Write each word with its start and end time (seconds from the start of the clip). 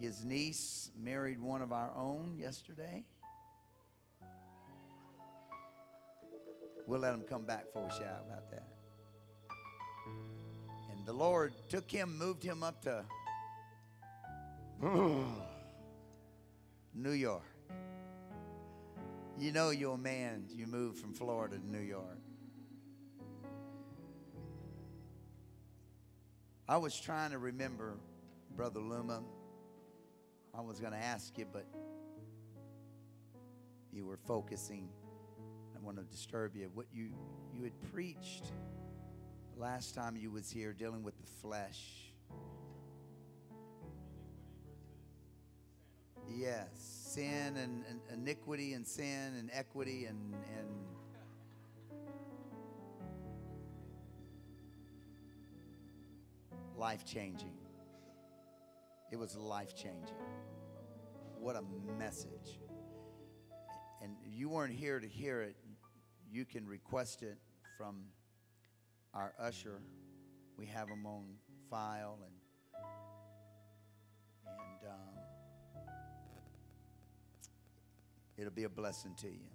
His 0.00 0.24
niece 0.24 0.90
married 0.98 1.40
one 1.40 1.62
of 1.62 1.72
our 1.72 1.92
own 1.96 2.36
yesterday. 2.38 3.04
We'll 6.86 7.00
let 7.00 7.14
him 7.14 7.22
come 7.22 7.44
back 7.44 7.72
for 7.72 7.86
a 7.86 7.90
shout 7.90 8.24
about 8.26 8.50
that. 8.50 8.68
And 10.90 11.06
the 11.06 11.12
Lord 11.12 11.52
took 11.68 11.90
him, 11.90 12.18
moved 12.18 12.42
him 12.42 12.62
up 12.62 12.82
to 12.82 13.04
New 16.94 17.12
York. 17.12 17.42
You 19.38 19.52
know 19.52 19.70
you're 19.70 19.94
a 19.94 19.98
man, 19.98 20.44
you 20.54 20.66
moved 20.66 20.98
from 20.98 21.14
Florida 21.14 21.56
to 21.58 21.70
New 21.70 21.80
York. 21.80 22.18
I 26.68 26.76
was 26.76 26.98
trying 26.98 27.30
to 27.32 27.38
remember, 27.38 27.96
Brother 28.56 28.80
Luma. 28.80 29.22
I 30.54 30.60
was 30.60 30.80
going 30.80 30.92
to 30.92 30.98
ask 30.98 31.38
you, 31.38 31.46
but 31.50 31.66
you 33.92 34.04
were 34.04 34.18
focusing. 34.18 34.88
I 35.74 35.84
want 35.84 35.96
to 35.96 36.02
disturb 36.04 36.56
you. 36.56 36.70
What 36.74 36.86
you 36.92 37.10
you 37.54 37.62
had 37.62 37.92
preached 37.92 38.52
last 39.56 39.94
time 39.94 40.16
you 40.16 40.30
was 40.30 40.50
here 40.50 40.72
dealing 40.72 41.02
with 41.02 41.14
the 41.18 41.26
flesh. 41.40 42.12
Yes, 46.28 46.68
sin 46.74 47.56
and, 47.56 47.84
and 47.88 48.00
iniquity 48.12 48.74
and 48.74 48.86
sin 48.86 49.34
and 49.38 49.50
equity 49.52 50.04
and 50.06 50.34
and 50.58 50.68
life 56.76 57.04
changing. 57.04 57.61
It 59.12 59.18
was 59.18 59.36
life 59.36 59.76
changing. 59.76 60.16
What 61.38 61.54
a 61.54 61.62
message. 61.98 62.58
And 64.00 64.16
you 64.24 64.48
weren't 64.48 64.72
here 64.72 64.98
to 64.98 65.06
hear 65.06 65.42
it. 65.42 65.54
You 66.30 66.46
can 66.46 66.66
request 66.66 67.22
it 67.22 67.36
from 67.76 68.04
our 69.12 69.34
usher. 69.38 69.82
We 70.56 70.64
have 70.66 70.88
them 70.88 71.04
on 71.04 71.26
file 71.70 72.18
and 72.24 72.32
and 74.46 74.90
um, 74.90 75.84
it'll 78.38 78.50
be 78.50 78.64
a 78.64 78.68
blessing 78.68 79.14
to 79.20 79.28
you. 79.28 79.50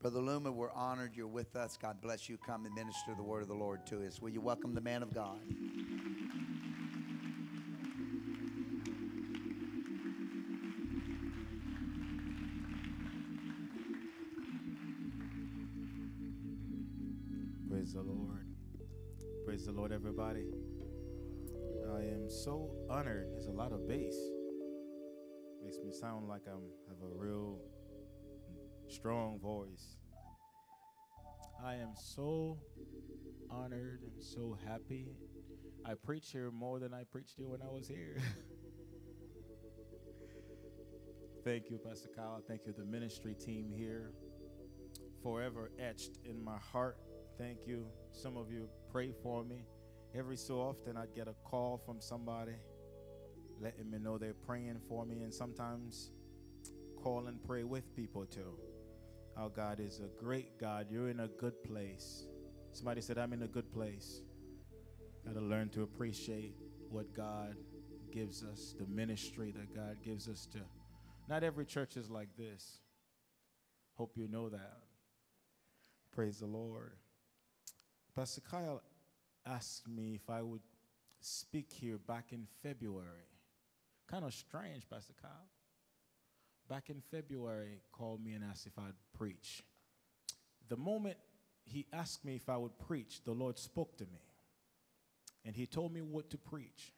Brother 0.00 0.20
Luma, 0.20 0.50
we're 0.50 0.72
honored 0.72 1.12
you're 1.14 1.26
with 1.26 1.54
us. 1.54 1.78
God 1.80 2.00
bless 2.00 2.30
you. 2.30 2.38
Come 2.38 2.64
and 2.64 2.74
minister 2.74 3.14
the 3.14 3.22
word 3.22 3.42
of 3.42 3.48
the 3.48 3.54
Lord 3.54 3.86
to 3.86 4.06
us. 4.06 4.20
Will 4.22 4.30
you 4.30 4.40
welcome 4.40 4.74
the 4.74 4.80
man 4.80 5.02
of 5.02 5.14
God? 5.14 5.38
The 17.94 18.02
Lord. 18.02 18.48
Praise 19.46 19.66
the 19.66 19.70
Lord, 19.70 19.92
everybody. 19.92 20.50
I 21.94 22.00
am 22.00 22.28
so 22.28 22.72
honored. 22.90 23.28
There's 23.32 23.46
a 23.46 23.52
lot 23.52 23.70
of 23.70 23.86
bass. 23.86 24.16
Makes 25.62 25.78
me 25.78 25.92
sound 25.92 26.26
like 26.26 26.42
I'm 26.48 26.72
have 26.88 26.96
a 27.08 27.14
real 27.14 27.60
strong 28.88 29.38
voice. 29.38 29.98
I 31.64 31.74
am 31.74 31.92
so 31.94 32.58
honored 33.48 34.00
and 34.02 34.20
so 34.20 34.58
happy. 34.66 35.12
I 35.84 35.94
preach 35.94 36.32
here 36.32 36.50
more 36.50 36.80
than 36.80 36.92
I 36.92 37.04
preached 37.04 37.36
here 37.36 37.46
when 37.46 37.62
I 37.62 37.68
was 37.68 37.86
here. 37.86 38.16
Thank 41.44 41.70
you, 41.70 41.78
Pastor 41.78 42.08
Kyle. 42.16 42.42
Thank 42.48 42.62
you, 42.66 42.74
the 42.76 42.84
ministry 42.84 43.36
team 43.36 43.70
here. 43.72 44.10
Forever 45.22 45.70
etched 45.78 46.18
in 46.24 46.42
my 46.42 46.58
heart. 46.58 46.98
Thank 47.38 47.66
you. 47.66 47.86
Some 48.12 48.36
of 48.36 48.52
you 48.52 48.68
pray 48.92 49.12
for 49.22 49.42
me. 49.42 49.66
Every 50.14 50.36
so 50.36 50.60
often, 50.60 50.96
I'd 50.96 51.14
get 51.14 51.26
a 51.26 51.34
call 51.44 51.80
from 51.84 52.00
somebody 52.00 52.52
letting 53.60 53.90
me 53.90 53.98
know 53.98 54.18
they're 54.18 54.34
praying 54.34 54.80
for 54.88 55.04
me, 55.04 55.22
and 55.22 55.34
sometimes 55.34 56.10
call 57.02 57.26
and 57.26 57.42
pray 57.42 57.64
with 57.64 57.94
people 57.96 58.24
too. 58.24 58.58
Our 59.36 59.48
God 59.48 59.80
is 59.80 60.00
a 60.00 60.22
great 60.22 60.58
God. 60.60 60.86
You're 60.90 61.08
in 61.08 61.20
a 61.20 61.28
good 61.28 61.62
place. 61.64 62.26
Somebody 62.72 63.00
said, 63.00 63.18
I'm 63.18 63.32
in 63.32 63.42
a 63.42 63.48
good 63.48 63.72
place. 63.72 64.22
Got 65.24 65.34
to 65.34 65.40
learn 65.40 65.70
to 65.70 65.82
appreciate 65.82 66.54
what 66.88 67.12
God 67.14 67.56
gives 68.12 68.44
us, 68.44 68.74
the 68.78 68.86
ministry 68.86 69.52
that 69.56 69.74
God 69.74 69.96
gives 70.04 70.28
us 70.28 70.46
to. 70.52 70.60
Not 71.28 71.42
every 71.42 71.64
church 71.64 71.96
is 71.96 72.10
like 72.10 72.28
this. 72.36 72.78
Hope 73.94 74.12
you 74.16 74.28
know 74.28 74.48
that. 74.48 74.78
Praise 76.12 76.38
the 76.38 76.46
Lord. 76.46 76.92
Pastor 78.14 78.42
Kyle 78.42 78.80
asked 79.44 79.88
me 79.88 80.14
if 80.14 80.30
I 80.30 80.40
would 80.40 80.62
speak 81.20 81.72
here 81.72 81.98
back 81.98 82.32
in 82.32 82.46
February. 82.62 83.28
Kind 84.08 84.24
of 84.24 84.32
strange, 84.32 84.88
Pastor 84.88 85.14
Kyle. 85.20 85.48
Back 86.68 86.90
in 86.90 87.02
February, 87.10 87.80
called 87.92 88.24
me 88.24 88.32
and 88.32 88.44
asked 88.44 88.66
if 88.66 88.78
I'd 88.78 88.94
preach. 89.18 89.64
The 90.68 90.76
moment 90.76 91.16
he 91.64 91.86
asked 91.92 92.24
me 92.24 92.36
if 92.36 92.48
I 92.48 92.56
would 92.56 92.78
preach, 92.78 93.24
the 93.24 93.32
Lord 93.32 93.58
spoke 93.58 93.96
to 93.98 94.04
me. 94.04 94.20
And 95.44 95.56
he 95.56 95.66
told 95.66 95.92
me 95.92 96.00
what 96.00 96.30
to 96.30 96.38
preach. 96.38 96.92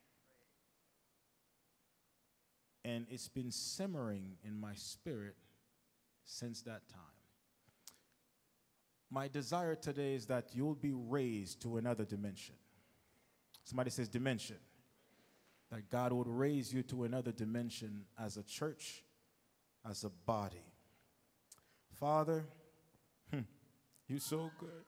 And 2.85 3.07
it's 3.09 3.27
been 3.27 3.51
simmering 3.51 4.37
in 4.45 4.57
my 4.57 4.75
spirit 4.75 5.35
since 6.25 6.61
that 6.61 6.87
time. 6.87 7.16
My 9.09 9.27
desire 9.27 9.75
today 9.75 10.15
is 10.15 10.25
that 10.27 10.49
you'll 10.53 10.75
be 10.75 10.93
raised 10.93 11.61
to 11.61 11.77
another 11.77 12.03
dimension. 12.03 12.55
Somebody 13.63 13.89
says 13.89 14.09
dimension. 14.09 14.57
That 15.71 15.89
God 15.89 16.13
would 16.13 16.27
raise 16.27 16.73
you 16.73 16.83
to 16.83 17.03
another 17.03 17.31
dimension 17.31 18.05
as 18.17 18.37
a 18.37 18.43
church, 18.43 19.03
as 19.89 20.03
a 20.03 20.09
body. 20.09 20.63
Father, 21.99 22.45
hmm, 23.31 23.41
you're 24.07 24.19
so 24.19 24.49
good. 24.59 24.85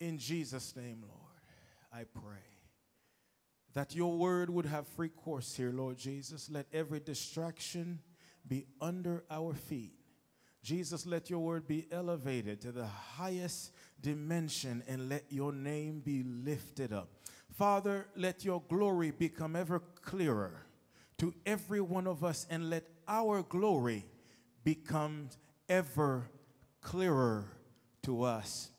In 0.00 0.18
Jesus' 0.18 0.76
name, 0.76 1.02
Lord, 1.02 1.40
I 1.92 2.04
pray 2.04 2.42
that 3.72 3.94
your 3.94 4.16
word 4.16 4.50
would 4.50 4.66
have 4.66 4.86
free 4.86 5.08
course 5.08 5.54
here, 5.54 5.72
Lord 5.72 5.98
Jesus. 5.98 6.48
Let 6.50 6.66
every 6.72 7.00
distraction 7.00 8.00
be 8.46 8.66
under 8.80 9.24
our 9.30 9.54
feet. 9.54 9.92
Jesus, 10.62 11.04
let 11.04 11.28
your 11.28 11.40
word 11.40 11.66
be 11.66 11.86
elevated 11.92 12.60
to 12.62 12.72
the 12.72 12.86
highest 12.86 13.72
dimension 14.00 14.82
and 14.88 15.08
let 15.08 15.24
your 15.28 15.52
name 15.52 16.00
be 16.00 16.22
lifted 16.22 16.92
up. 16.92 17.10
Father, 17.54 18.06
let 18.16 18.44
your 18.44 18.62
glory 18.68 19.10
become 19.10 19.54
ever 19.54 19.80
clearer 20.02 20.66
to 21.18 21.34
every 21.46 21.80
one 21.80 22.06
of 22.06 22.24
us 22.24 22.46
and 22.50 22.70
let 22.70 22.84
our 23.06 23.42
glory 23.42 24.06
become 24.64 25.28
ever 25.68 26.28
clearer 26.80 27.46
to 28.02 28.22
us. 28.22 28.70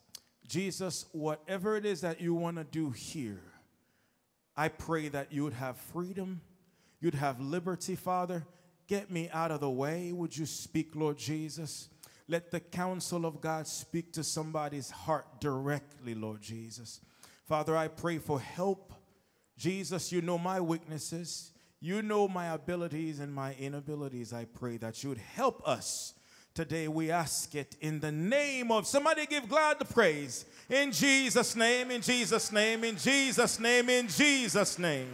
Jesus, 0.47 1.05
whatever 1.11 1.77
it 1.77 1.85
is 1.85 2.01
that 2.01 2.19
you 2.19 2.33
want 2.33 2.57
to 2.57 2.63
do 2.63 2.91
here, 2.91 3.41
I 4.57 4.69
pray 4.69 5.09
that 5.09 5.31
you 5.31 5.43
would 5.43 5.53
have 5.53 5.77
freedom, 5.77 6.41
you'd 6.99 7.15
have 7.15 7.39
liberty, 7.39 7.95
Father. 7.95 8.45
Get 8.87 9.09
me 9.09 9.29
out 9.31 9.51
of 9.51 9.61
the 9.61 9.69
way. 9.69 10.11
Would 10.11 10.37
you 10.37 10.45
speak, 10.45 10.95
Lord 10.95 11.17
Jesus? 11.17 11.89
Let 12.27 12.51
the 12.51 12.59
counsel 12.59 13.25
of 13.25 13.41
God 13.41 13.67
speak 13.67 14.13
to 14.13 14.23
somebody's 14.23 14.89
heart 14.89 15.39
directly, 15.39 16.15
Lord 16.15 16.41
Jesus. 16.41 16.99
Father, 17.45 17.77
I 17.77 17.87
pray 17.87 18.17
for 18.17 18.39
help. 18.39 18.93
Jesus, 19.57 20.11
you 20.11 20.21
know 20.21 20.37
my 20.37 20.59
weaknesses. 20.59 21.51
You 21.79 22.01
know 22.01 22.27
my 22.27 22.47
abilities 22.47 23.19
and 23.19 23.33
my 23.33 23.53
inabilities. 23.55 24.33
I 24.33 24.45
pray 24.45 24.77
that 24.77 25.03
you 25.03 25.09
would 25.09 25.19
help 25.19 25.67
us. 25.67 26.13
Today 26.55 26.87
we 26.87 27.11
ask 27.11 27.53
it 27.53 27.75
in 27.81 27.99
the 27.99 28.11
name 28.11 28.71
of 28.71 28.87
somebody 28.87 29.25
give 29.25 29.49
God 29.49 29.77
the 29.77 29.85
praise. 29.85 30.45
In 30.69 30.91
Jesus' 30.91 31.55
name, 31.55 31.91
in 31.91 32.01
Jesus' 32.01 32.51
name, 32.51 32.83
in 32.83 32.97
Jesus' 32.97 33.59
name, 33.59 33.89
in 33.89 34.07
Jesus' 34.07 34.79
name. 34.79 35.09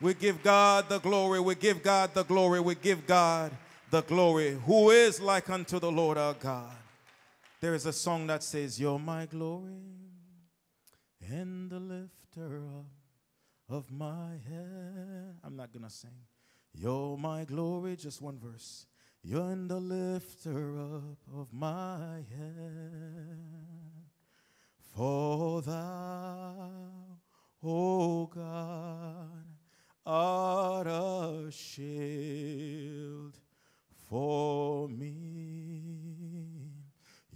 We 0.00 0.14
give 0.14 0.42
God 0.42 0.88
the 0.88 0.98
glory. 0.98 1.40
We 1.40 1.54
give 1.54 1.82
God 1.82 2.12
the 2.14 2.24
glory. 2.24 2.60
We 2.60 2.74
give 2.74 3.06
God 3.06 3.52
the 3.90 4.02
glory. 4.02 4.58
Who 4.66 4.90
is 4.90 5.20
like 5.20 5.48
unto 5.48 5.78
the 5.78 5.90
Lord 5.90 6.18
our 6.18 6.34
God? 6.34 6.76
There 7.60 7.74
is 7.74 7.86
a 7.86 7.92
song 7.92 8.26
that 8.26 8.42
says, 8.42 8.78
You're 8.78 8.98
my 8.98 9.26
glory 9.26 9.80
and 11.28 11.70
the 11.70 11.80
lifter 11.80 12.62
up 12.78 12.86
of 13.68 13.90
my 13.90 14.32
head. 14.48 15.38
I'm 15.42 15.56
not 15.56 15.72
going 15.72 15.84
to 15.84 15.90
sing. 15.90 16.10
You're 16.74 17.16
my 17.16 17.44
glory, 17.44 17.96
just 17.96 18.20
one 18.20 18.38
verse. 18.38 18.86
You're 19.22 19.50
in 19.50 19.66
the 19.66 19.80
lifter 19.80 20.78
up 20.78 21.18
of 21.34 21.52
my 21.52 22.22
head. 22.36 23.38
For 24.94 25.62
thou, 25.62 26.70
O 27.62 28.26
God, 28.26 29.55
are 30.06 30.86
a 30.86 31.50
shield 31.50 33.34
for 34.08 34.88
me. 34.88 35.82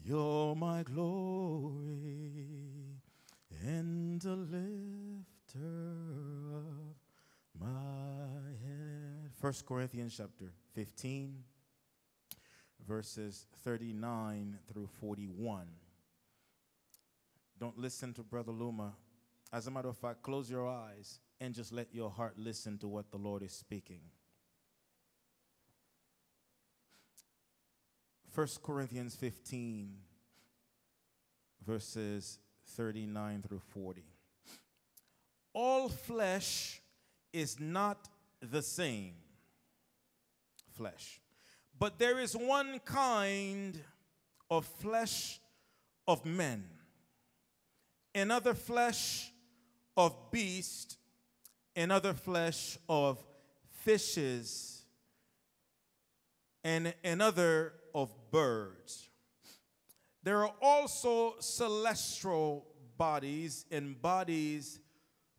You're 0.05 0.55
my 0.55 0.85
glory 0.85 1.81
and 3.67 4.21
the 4.21 4.37
lifter 4.37 5.59
of 6.55 6.95
my 7.59 7.67
head. 8.65 9.33
First 9.41 9.67
Corinthians 9.67 10.15
chapter 10.17 10.53
15, 10.75 11.43
verses 12.87 13.47
39 13.65 14.59
through 14.73 14.89
41. 15.01 15.67
Don't 17.59 17.77
listen 17.79 18.15
to 18.15 18.23
Brother 18.23 18.53
Luma. 18.53 18.93
As 19.53 19.67
a 19.67 19.71
matter 19.73 19.89
of 19.89 19.97
fact, 19.97 20.23
close 20.23 20.49
your 20.49 20.69
eyes 20.69 21.19
and 21.41 21.55
just 21.55 21.73
let 21.73 21.95
your 21.95 22.11
heart 22.11 22.35
listen 22.37 22.77
to 22.79 22.89
what 22.89 23.11
the 23.11 23.17
Lord 23.17 23.43
is 23.43 23.53
speaking. 23.53 24.01
1 28.35 28.47
Corinthians 28.63 29.17
15, 29.17 29.97
verses 31.67 32.39
39 32.77 33.43
through 33.43 33.61
40. 33.73 34.05
All 35.53 35.89
flesh 35.89 36.81
is 37.33 37.59
not 37.59 38.09
the 38.41 38.63
same 38.63 39.15
flesh, 40.77 41.21
but 41.79 41.99
there 41.99 42.21
is 42.21 42.37
one 42.37 42.79
kind 42.85 43.81
of 44.49 44.65
flesh 44.65 45.41
of 46.07 46.25
men, 46.25 46.65
another 48.15 48.55
flesh 48.55 49.33
of 49.97 50.31
beast, 51.75 51.85
another 51.85 52.15
flesh 52.15 52.79
of 52.89 53.19
fishes, 53.85 54.83
and 56.63 56.95
another 57.05 57.73
of 57.95 58.11
birds. 58.31 59.09
There 60.23 60.45
are 60.45 60.53
also 60.61 61.37
celestial 61.41 62.67
bodies 62.99 63.65
and 63.71 64.01
bodies 64.01 64.79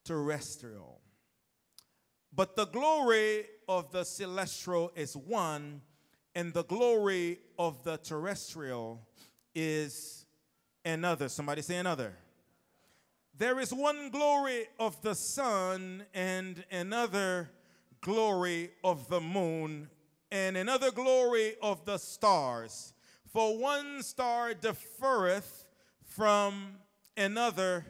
terrestrial. 0.04 1.00
But 2.34 2.56
the 2.56 2.66
glory 2.66 3.46
of 3.68 3.92
the 3.92 4.04
celestial 4.04 4.92
is 4.96 5.16
one, 5.16 5.82
and 6.34 6.54
the 6.54 6.64
glory 6.64 7.40
of 7.60 7.84
the 7.84 7.98
terrestrial 7.98 9.08
is 9.54 10.26
another. 10.84 11.30
Somebody 11.30 11.62
say 11.62 11.78
another. 11.78 12.16
There 13.38 13.60
is 13.60 13.74
one 13.74 14.10
glory 14.10 14.68
of 14.80 15.02
the 15.02 15.16
sun, 15.16 16.04
and 16.14 16.64
another 16.72 17.50
glory 18.02 18.72
of 18.84 19.08
the 19.10 19.22
moon, 19.22 19.90
and 20.32 20.58
another 20.58 20.92
glory 20.92 21.56
of 21.62 21.86
the 21.86 21.98
stars. 21.98 22.94
For 23.32 23.58
one 23.58 24.04
star 24.04 24.54
differeth 24.54 25.66
from 26.04 26.76
another 27.16 27.86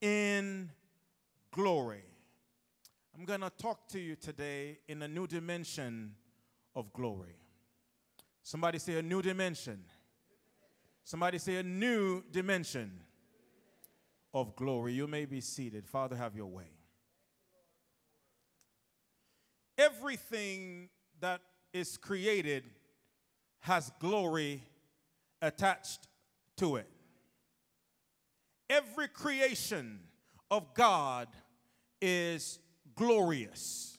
in 0.00 0.70
glory. 1.52 2.02
I'm 3.16 3.24
going 3.24 3.40
to 3.40 3.50
talk 3.50 3.88
to 3.90 4.00
you 4.00 4.16
today 4.16 4.78
in 4.88 5.00
a 5.02 5.08
new 5.08 5.28
dimension 5.28 6.14
of 6.74 6.92
glory. 6.92 7.36
Somebody 8.42 8.78
say 8.78 8.98
a 8.98 9.02
new 9.02 9.22
dimension. 9.22 9.84
Somebody 11.04 11.38
say 11.38 11.56
a 11.56 11.62
new 11.62 12.24
dimension 12.32 13.00
of 14.34 14.56
glory. 14.56 14.92
You 14.92 15.06
may 15.06 15.24
be 15.24 15.40
seated. 15.40 15.86
Father, 15.86 16.16
have 16.16 16.34
your 16.34 16.48
way. 16.48 16.68
Everything 19.78 20.88
that 21.20 21.40
is 21.72 21.96
created 21.96 22.64
has 23.60 23.90
glory 23.98 24.62
attached 25.40 26.08
to 26.56 26.76
it. 26.76 26.88
Every 28.68 29.08
creation 29.08 30.00
of 30.50 30.74
God 30.74 31.28
is 32.00 32.58
glorious. 32.94 33.98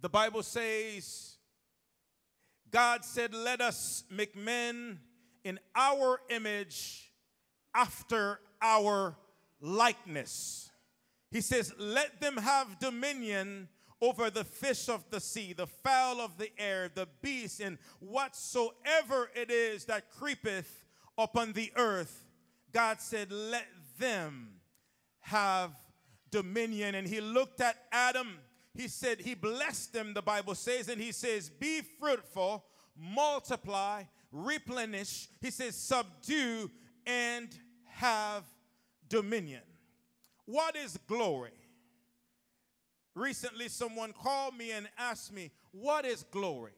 The 0.00 0.08
Bible 0.08 0.42
says, 0.42 1.36
God 2.70 3.04
said, 3.04 3.34
Let 3.34 3.60
us 3.60 4.04
make 4.10 4.36
men 4.36 5.00
in 5.44 5.58
our 5.74 6.20
image 6.28 7.12
after 7.74 8.40
our 8.60 9.16
likeness. 9.60 10.70
He 11.30 11.40
says, 11.40 11.72
Let 11.78 12.20
them 12.20 12.36
have 12.36 12.78
dominion 12.78 13.68
over 14.00 14.30
the 14.30 14.44
fish 14.44 14.88
of 14.88 15.08
the 15.10 15.20
sea, 15.20 15.52
the 15.52 15.66
fowl 15.66 16.20
of 16.20 16.36
the 16.38 16.50
air, 16.58 16.90
the 16.94 17.08
beast, 17.22 17.60
and 17.60 17.78
whatsoever 18.00 19.30
it 19.34 19.50
is 19.50 19.86
that 19.86 20.10
creepeth 20.10 20.84
upon 21.16 21.52
the 21.52 21.72
earth. 21.76 22.24
God 22.72 23.00
said, 23.00 23.32
Let 23.32 23.66
them 23.98 24.48
have 25.20 25.72
dominion. 26.30 26.94
And 26.94 27.06
he 27.06 27.20
looked 27.20 27.60
at 27.60 27.76
Adam. 27.90 28.38
He 28.74 28.88
said, 28.88 29.20
He 29.20 29.34
blessed 29.34 29.92
them, 29.92 30.14
the 30.14 30.22
Bible 30.22 30.54
says, 30.54 30.88
and 30.88 31.00
he 31.00 31.12
says, 31.12 31.48
Be 31.48 31.80
fruitful, 31.80 32.64
multiply, 32.96 34.02
replenish. 34.30 35.28
He 35.40 35.50
says, 35.50 35.74
Subdue 35.74 36.70
and 37.06 37.48
have 37.96 38.44
dominion. 39.08 39.62
What 40.44 40.76
is 40.76 40.98
glory? 41.06 41.50
Recently, 43.14 43.68
someone 43.68 44.12
called 44.12 44.56
me 44.56 44.72
and 44.72 44.88
asked 44.98 45.32
me, 45.32 45.50
What 45.72 46.04
is 46.04 46.22
glory? 46.30 46.72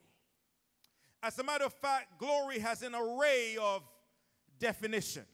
As 1.22 1.38
a 1.38 1.42
matter 1.42 1.64
of 1.64 1.72
fact, 1.72 2.18
glory 2.18 2.60
has 2.60 2.82
an 2.82 2.94
array 2.94 3.56
of 3.60 3.82
definition. 4.60 5.24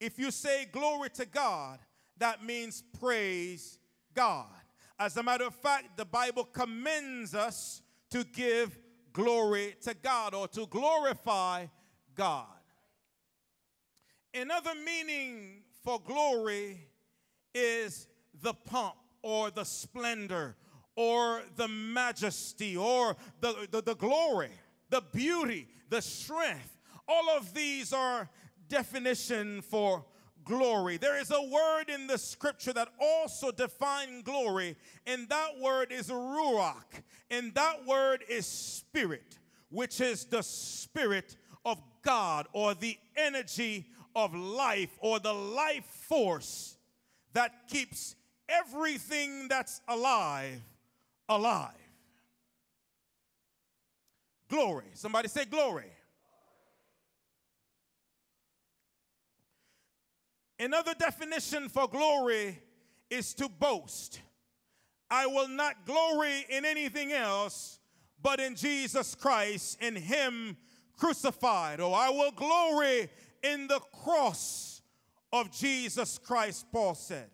If 0.00 0.18
you 0.18 0.32
say 0.32 0.66
glory 0.70 1.10
to 1.10 1.26
God, 1.26 1.78
that 2.18 2.44
means 2.44 2.82
praise 2.98 3.78
God. 4.14 4.46
As 4.98 5.16
a 5.16 5.22
matter 5.22 5.44
of 5.44 5.54
fact, 5.54 5.96
the 5.96 6.04
Bible 6.04 6.44
commends 6.44 7.34
us 7.34 7.82
to 8.10 8.24
give 8.24 8.76
glory 9.12 9.76
to 9.82 9.94
God 9.94 10.34
or 10.34 10.48
to 10.48 10.66
glorify 10.66 11.66
God. 12.16 12.46
Another 14.34 14.72
meaning 14.74 15.62
for 15.84 16.00
glory 16.00 16.86
is 17.54 18.06
the 18.42 18.54
pomp 18.54 18.94
or 19.22 19.50
the 19.50 19.64
splendor 19.64 20.56
or 20.96 21.42
the 21.56 21.68
majesty 21.68 22.76
or 22.76 23.16
the, 23.40 23.68
the, 23.70 23.82
the, 23.82 23.94
glory, 23.94 24.50
the 24.88 25.02
beauty, 25.12 25.68
the 25.90 26.00
strength. 26.00 26.78
All 27.06 27.28
of 27.36 27.52
these 27.52 27.92
are 27.92 28.28
definition 28.68 29.60
for 29.60 30.04
glory. 30.44 30.96
There 30.96 31.20
is 31.20 31.30
a 31.30 31.42
word 31.42 31.84
in 31.88 32.06
the 32.06 32.18
scripture 32.18 32.72
that 32.72 32.88
also 32.98 33.50
defines 33.50 34.22
glory, 34.22 34.76
and 35.06 35.28
that 35.28 35.58
word 35.60 35.92
is 35.92 36.08
ruach, 36.08 37.02
and 37.30 37.54
that 37.54 37.86
word 37.86 38.24
is 38.28 38.46
spirit, 38.46 39.38
which 39.70 40.00
is 40.00 40.24
the 40.24 40.42
spirit 40.42 41.36
of 41.64 41.80
God 42.02 42.46
or 42.52 42.74
the 42.74 42.96
energy 43.16 43.86
of 44.14 44.34
life 44.34 44.90
or 45.00 45.18
the 45.18 45.32
life 45.32 45.84
force 45.84 46.76
that 47.32 47.68
keeps 47.68 48.14
everything 48.48 49.48
that's 49.48 49.80
alive 49.88 50.60
alive. 51.28 51.70
Glory. 54.48 54.84
Somebody 54.94 55.28
say 55.28 55.44
glory. 55.44 55.90
Another 60.58 60.94
definition 60.94 61.68
for 61.68 61.88
glory 61.88 62.58
is 63.10 63.34
to 63.34 63.48
boast. 63.48 64.20
I 65.10 65.26
will 65.26 65.48
not 65.48 65.86
glory 65.86 66.46
in 66.48 66.64
anything 66.64 67.12
else 67.12 67.80
but 68.22 68.38
in 68.38 68.54
Jesus 68.54 69.14
Christ, 69.14 69.78
in 69.82 69.96
Him 69.96 70.56
crucified. 70.96 71.80
Or 71.80 71.96
I 71.96 72.10
will 72.10 72.30
glory 72.30 73.10
in 73.42 73.66
the 73.66 73.80
cross 74.04 74.82
of 75.32 75.50
Jesus 75.50 76.18
Christ, 76.18 76.66
Paul 76.72 76.94
said. 76.94 77.30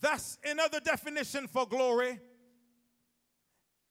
That's 0.00 0.38
another 0.44 0.80
definition 0.80 1.46
for 1.46 1.66
glory. 1.66 2.18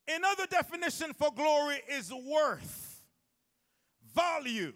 Another 0.08 0.48
definition 0.48 1.14
for 1.14 1.30
glory 1.36 1.82
is 1.88 2.12
worth, 2.12 3.04
value. 4.16 4.74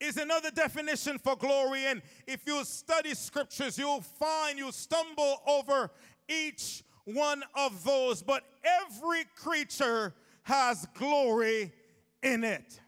Is 0.00 0.16
another 0.16 0.50
definition 0.50 1.18
for 1.18 1.36
glory. 1.36 1.84
And 1.84 2.00
if 2.26 2.46
you 2.46 2.64
study 2.64 3.12
scriptures, 3.12 3.76
you'll 3.76 4.00
find 4.00 4.58
you 4.58 4.72
stumble 4.72 5.42
over 5.46 5.90
each 6.26 6.82
one 7.04 7.42
of 7.54 7.84
those. 7.84 8.22
But 8.22 8.42
every 8.64 9.24
creature 9.36 10.14
has 10.44 10.86
glory 10.94 11.74
in 12.22 12.44
it. 12.44 12.80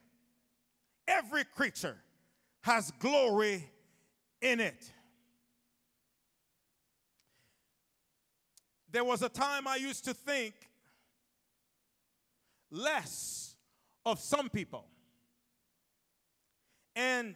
Every 1.07 1.45
creature 1.45 1.97
has 2.63 2.91
glory 2.99 3.69
in 4.41 4.61
it. 4.61 4.91
There 8.91 9.05
was 9.05 9.23
a 9.23 9.29
time 9.29 9.67
I 9.67 9.77
used 9.77 10.05
to 10.05 10.15
think 10.15 10.55
less 12.71 13.55
of 14.05 14.21
some 14.21 14.49
people. 14.49 14.87
And 16.95 17.35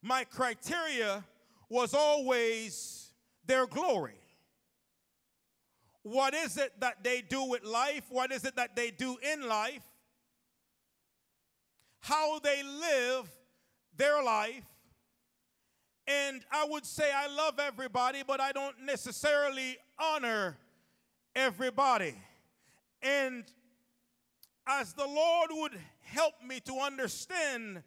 my 0.00 0.24
criteria 0.24 1.24
was 1.68 1.94
always 1.94 3.10
their 3.46 3.66
glory. 3.66 4.18
What 6.02 6.34
is 6.34 6.56
it 6.56 6.72
that 6.80 7.04
they 7.04 7.20
do 7.20 7.44
with 7.44 7.64
life? 7.64 8.04
What 8.08 8.32
is 8.32 8.44
it 8.44 8.56
that 8.56 8.74
they 8.74 8.90
do 8.90 9.16
in 9.32 9.46
life? 9.48 9.84
How 12.02 12.38
they 12.40 12.62
live 12.62 13.30
their 13.96 14.22
life. 14.22 14.64
And 16.06 16.44
I 16.50 16.66
would 16.68 16.84
say 16.84 17.10
I 17.14 17.28
love 17.28 17.58
everybody, 17.58 18.22
but 18.26 18.40
I 18.40 18.52
don't 18.52 18.74
necessarily 18.84 19.76
honor 19.98 20.58
everybody. 21.34 22.14
And 23.00 23.44
as 24.66 24.92
the 24.94 25.06
Lord 25.06 25.50
would 25.52 25.78
help 26.02 26.34
me 26.46 26.60
to 26.60 26.74
understand 26.74 27.82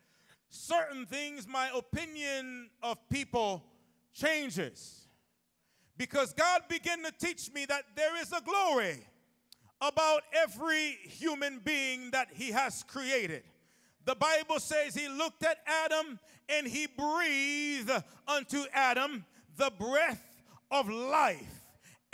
certain 0.49 1.05
things, 1.05 1.47
my 1.47 1.69
opinion 1.75 2.69
of 2.81 2.97
people 3.09 3.63
changes. 4.13 5.07
Because 5.97 6.33
God 6.33 6.63
began 6.69 7.03
to 7.03 7.11
teach 7.11 7.51
me 7.53 7.65
that 7.65 7.83
there 7.95 8.19
is 8.21 8.31
a 8.31 8.41
glory 8.41 9.05
about 9.81 10.23
every 10.33 10.97
human 11.03 11.59
being 11.59 12.11
that 12.11 12.29
He 12.33 12.51
has 12.51 12.83
created. 12.83 13.43
The 14.05 14.15
Bible 14.15 14.59
says 14.59 14.95
He 14.95 15.09
looked 15.09 15.43
at 15.43 15.57
Adam 15.65 16.19
and 16.47 16.67
He 16.67 16.87
breathed 16.87 17.91
unto 18.27 18.63
Adam 18.73 19.25
the 19.57 19.71
breath 19.77 20.23
of 20.71 20.89
life. 20.89 21.61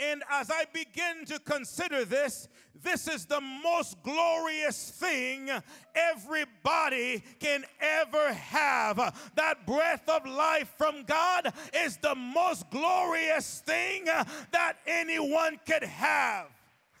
And 0.00 0.22
as 0.30 0.50
I 0.50 0.64
begin 0.72 1.24
to 1.26 1.38
consider 1.38 2.04
this, 2.04 2.48
this 2.82 3.06
is 3.06 3.26
the 3.26 3.40
most 3.40 4.02
glorious 4.02 4.90
thing 4.90 5.48
everybody 5.94 7.22
can 7.38 7.64
ever 7.80 8.32
have. 8.32 8.96
That 9.36 9.64
breath 9.66 10.08
of 10.08 10.26
life 10.26 10.72
from 10.76 11.04
God 11.04 11.52
is 11.74 11.98
the 11.98 12.16
most 12.16 12.68
glorious 12.70 13.60
thing 13.60 14.06
that 14.06 14.74
anyone 14.86 15.60
could 15.66 15.84
have. 15.84 16.46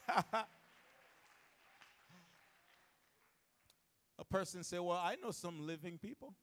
person 4.32 4.64
say, 4.64 4.78
Well, 4.78 4.96
I 4.96 5.16
know 5.22 5.30
some 5.30 5.66
living 5.66 5.98
people 5.98 6.34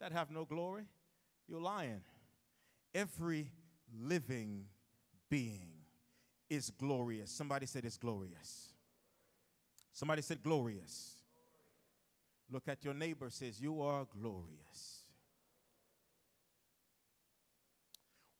that 0.00 0.12
have 0.12 0.30
no 0.30 0.44
glory. 0.44 0.84
You're 1.48 1.60
lying. 1.60 2.00
Every 2.94 3.50
living 4.00 4.66
being 5.28 5.68
is 6.48 6.70
glorious. 6.70 7.30
Somebody 7.30 7.66
said 7.66 7.84
it's 7.84 7.98
glorious. 7.98 8.68
Somebody 9.92 10.22
said 10.22 10.42
glorious. 10.42 11.16
Look 12.50 12.68
at 12.68 12.84
your 12.84 12.94
neighbor 12.94 13.30
says 13.30 13.60
you 13.60 13.82
are 13.82 14.06
glorious. 14.20 15.04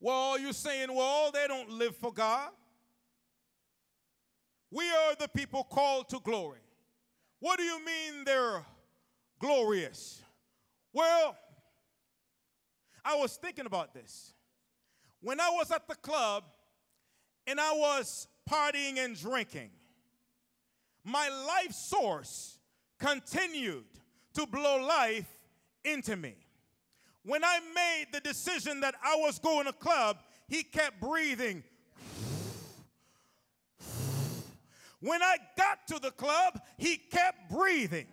Well, 0.00 0.38
you're 0.38 0.52
saying, 0.52 0.94
well, 0.94 1.30
they 1.30 1.46
don't 1.46 1.68
live 1.68 1.94
for 1.96 2.12
God. 2.12 2.50
We 4.70 4.84
are 4.88 5.14
the 5.18 5.28
people 5.28 5.64
called 5.64 6.08
to 6.10 6.20
glory. 6.20 6.60
What 7.40 7.58
do 7.58 7.64
you 7.64 7.84
mean 7.84 8.24
they're 8.24 8.64
glorious? 9.40 10.22
Well, 10.92 11.36
I 13.04 13.16
was 13.16 13.36
thinking 13.36 13.66
about 13.66 13.94
this. 13.94 14.34
When 15.20 15.40
I 15.40 15.50
was 15.50 15.70
at 15.70 15.88
the 15.88 15.96
club 15.96 16.44
and 17.46 17.60
I 17.60 17.72
was 17.72 18.28
partying 18.48 18.98
and 18.98 19.18
drinking, 19.18 19.70
my 21.04 21.28
life 21.28 21.72
source 21.72 22.58
continued 22.98 23.84
to 24.34 24.46
blow 24.46 24.86
life 24.86 25.28
into 25.84 26.16
me. 26.16 26.34
When 27.24 27.44
I 27.44 27.60
made 27.74 28.06
the 28.12 28.20
decision 28.20 28.80
that 28.80 28.94
I 29.02 29.16
was 29.16 29.38
going 29.38 29.66
to 29.66 29.72
club, 29.72 30.18
he 30.48 30.62
kept 30.62 31.00
breathing. 31.00 31.62
When 35.00 35.22
I 35.22 35.36
got 35.56 35.86
to 35.88 35.98
the 35.98 36.10
club, 36.10 36.60
he 36.76 36.96
kept 36.96 37.50
breathing. 37.50 38.06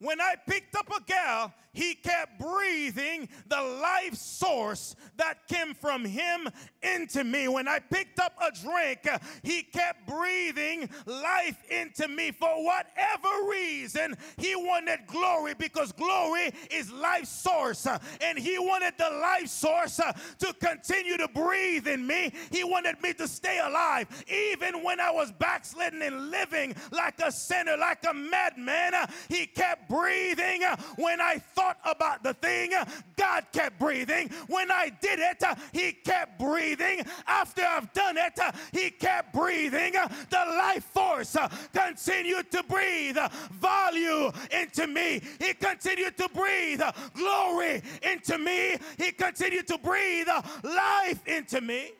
When 0.00 0.20
I 0.20 0.34
picked 0.46 0.74
up 0.76 0.88
a 0.90 1.02
gal, 1.02 1.54
he 1.74 1.94
kept 1.94 2.38
breathing 2.38 3.28
the 3.48 3.60
life 3.60 4.14
source 4.14 4.94
that 5.16 5.48
came 5.48 5.74
from 5.74 6.04
him 6.04 6.48
into 6.82 7.24
me. 7.24 7.48
When 7.48 7.66
I 7.66 7.80
picked 7.80 8.20
up 8.20 8.32
a 8.40 8.52
drink, 8.52 9.08
he 9.42 9.62
kept 9.62 10.06
breathing 10.06 10.88
life 11.04 11.58
into 11.68 12.06
me. 12.06 12.30
For 12.30 12.64
whatever 12.64 13.28
reason, 13.50 14.16
he 14.36 14.54
wanted 14.54 15.00
glory 15.08 15.54
because 15.54 15.90
glory 15.92 16.52
is 16.70 16.92
life 16.92 17.26
source. 17.26 17.86
And 18.20 18.38
he 18.38 18.56
wanted 18.58 18.94
the 18.96 19.10
life 19.10 19.48
source 19.48 19.96
to 19.96 20.54
continue 20.60 21.16
to 21.16 21.28
breathe 21.28 21.88
in 21.88 22.06
me. 22.06 22.32
He 22.52 22.62
wanted 22.62 23.02
me 23.02 23.14
to 23.14 23.26
stay 23.26 23.58
alive. 23.58 24.06
Even 24.28 24.84
when 24.84 25.00
I 25.00 25.10
was 25.10 25.32
backsliding 25.32 26.02
and 26.02 26.30
living 26.30 26.76
like 26.92 27.20
a 27.20 27.32
sinner, 27.32 27.76
like 27.76 28.04
a 28.08 28.14
madman, 28.14 28.92
he 29.28 29.46
kept 29.46 29.88
breathing 29.94 30.62
when 30.96 31.20
I 31.20 31.38
thought 31.38 31.78
about 31.84 32.22
the 32.22 32.34
thing, 32.34 32.72
God 33.16 33.44
kept 33.52 33.78
breathing. 33.78 34.28
When 34.48 34.70
I 34.70 34.90
did 35.00 35.20
it, 35.20 35.42
He 35.72 35.92
kept 35.92 36.38
breathing. 36.38 37.02
After 37.26 37.62
I've 37.62 37.92
done 37.92 38.16
it, 38.16 38.38
He 38.72 38.90
kept 38.90 39.32
breathing. 39.32 39.92
The 39.92 40.44
life 40.58 40.84
force 40.84 41.36
continued 41.72 42.50
to 42.50 42.62
breathe 42.64 43.18
value 43.52 44.32
into 44.50 44.86
me. 44.86 45.22
He 45.38 45.54
continued 45.54 46.16
to 46.18 46.28
breathe 46.34 46.82
glory 47.14 47.82
into 48.02 48.38
me. 48.38 48.76
He 48.98 49.12
continued 49.12 49.68
to 49.68 49.78
breathe 49.78 50.28
life 50.62 51.26
into 51.26 51.60
me. 51.60 51.92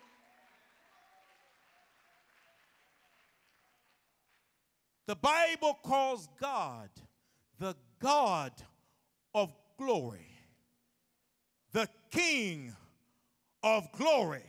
The 5.07 5.17
Bible 5.17 5.79
calls 5.83 6.29
God 6.41 6.89
the 7.59 7.77
God 8.01 8.53
of 9.35 9.53
glory, 9.79 10.27
the 11.73 11.89
King 12.11 12.75
of 13.63 13.91
glory, 13.93 14.45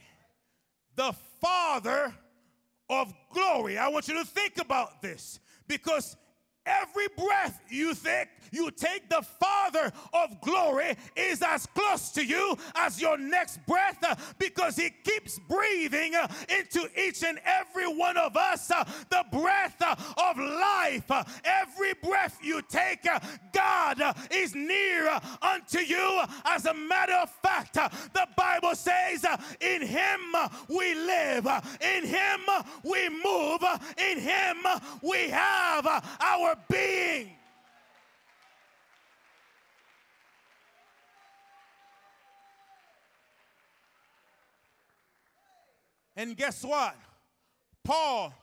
the 0.95 1.13
Father 1.41 2.13
of 2.89 3.13
glory. 3.31 3.77
I 3.77 3.87
want 3.87 4.07
you 4.07 4.15
to 4.15 4.25
think 4.25 4.57
about 4.57 5.01
this 5.01 5.39
because 5.67 6.15
every 6.65 7.07
breath 7.15 7.59
you 7.69 7.93
think 7.93 8.29
you 8.51 8.71
take 8.71 9.09
the 9.09 9.21
Father 9.21 9.91
of 10.13 10.41
glory 10.41 10.95
is 11.15 11.41
as 11.41 11.65
close 11.67 12.11
to 12.11 12.25
you 12.25 12.57
as 12.75 13.01
your 13.01 13.17
next 13.17 13.59
breath 13.65 13.97
uh, 14.03 14.15
because 14.39 14.75
He 14.75 14.91
keeps 15.03 15.39
breathing 15.39 16.15
uh, 16.15 16.27
into 16.49 16.87
each 16.99 17.23
and 17.23 17.39
every 17.45 17.87
one 17.87 18.17
of 18.17 18.37
us 18.37 18.71
uh, 18.71 18.83
the 19.09 19.23
breath 19.31 19.75
uh, 19.81 19.95
of 20.17 20.37
life. 20.37 21.09
Uh, 21.09 21.23
every 21.43 21.93
breath 22.01 22.37
you 22.41 22.61
take, 22.69 23.05
uh, 23.11 23.19
God 23.53 24.01
is 24.31 24.55
near 24.55 25.19
unto 25.41 25.79
you. 25.79 26.21
As 26.45 26.65
a 26.65 26.73
matter 26.73 27.13
of 27.13 27.29
fact, 27.43 27.73
the 27.73 28.27
Bible 28.37 28.75
says, 28.75 29.25
In 29.61 29.81
Him 29.81 30.19
we 30.69 30.95
live, 30.95 31.47
in 31.81 32.05
Him 32.05 32.41
we 32.83 33.09
move, 33.09 33.63
in 33.97 34.19
Him 34.19 34.57
we 35.01 35.29
have 35.29 35.85
our 36.21 36.54
being. 36.69 37.31
And 46.15 46.37
guess 46.37 46.63
what? 46.63 46.95
Paul 47.83 48.33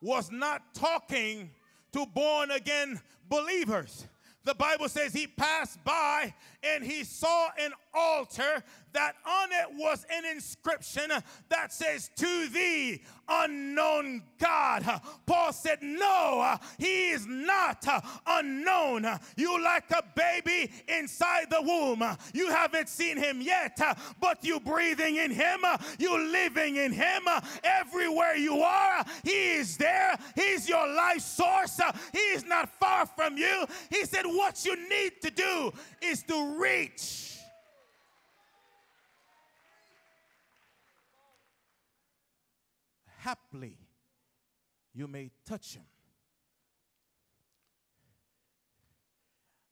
was 0.00 0.30
not 0.30 0.74
talking 0.74 1.50
to 1.92 2.06
born 2.06 2.50
again 2.50 3.00
believers. 3.28 4.06
The 4.44 4.54
Bible 4.54 4.88
says 4.88 5.12
he 5.12 5.26
passed 5.26 5.82
by 5.84 6.32
and 6.62 6.84
he 6.84 7.04
saw 7.04 7.48
an 7.58 7.72
altar 7.94 8.62
that 8.92 9.14
on 9.26 9.48
it 9.52 9.76
was 9.76 10.06
an 10.10 10.24
inscription 10.24 11.10
that 11.48 11.72
says, 11.72 12.10
To 12.16 12.48
thee, 12.48 13.02
unknown 13.28 14.22
God. 14.38 15.00
Paul 15.26 15.52
said, 15.52 15.78
No, 15.82 16.56
he 16.78 17.10
is 17.10 17.26
not 17.26 17.86
unknown. 18.26 19.06
You 19.36 19.62
like 19.62 19.90
a 19.90 20.02
baby 20.14 20.70
inside 20.88 21.50
the 21.50 21.62
womb. 21.62 22.02
You 22.32 22.50
haven't 22.50 22.88
seen 22.88 23.16
him 23.16 23.40
yet, 23.40 23.78
but 24.20 24.42
you 24.42 24.60
breathing 24.60 25.16
in 25.16 25.30
him, 25.30 25.60
you 25.98 26.32
living 26.32 26.76
in 26.76 26.92
him. 26.92 27.22
Everywhere 27.62 28.36
you 28.36 28.60
are, 28.60 29.04
he 29.22 29.52
is 29.54 29.76
there. 29.76 30.16
He's 30.34 30.68
your 30.68 30.86
life 30.88 31.20
source. 31.20 31.80
He 32.12 32.18
is 32.18 32.44
not 32.44 32.68
far 32.80 33.06
from 33.06 33.36
you. 33.36 33.66
He 33.90 34.04
said, 34.04 34.24
What 34.24 34.64
you 34.64 34.76
need 34.88 35.20
to 35.22 35.30
do 35.30 35.72
is 36.02 36.22
to 36.24 36.58
reach 36.58 37.27
haply 43.28 43.76
you 44.94 45.06
may 45.06 45.30
touch 45.46 45.74
him. 45.74 45.84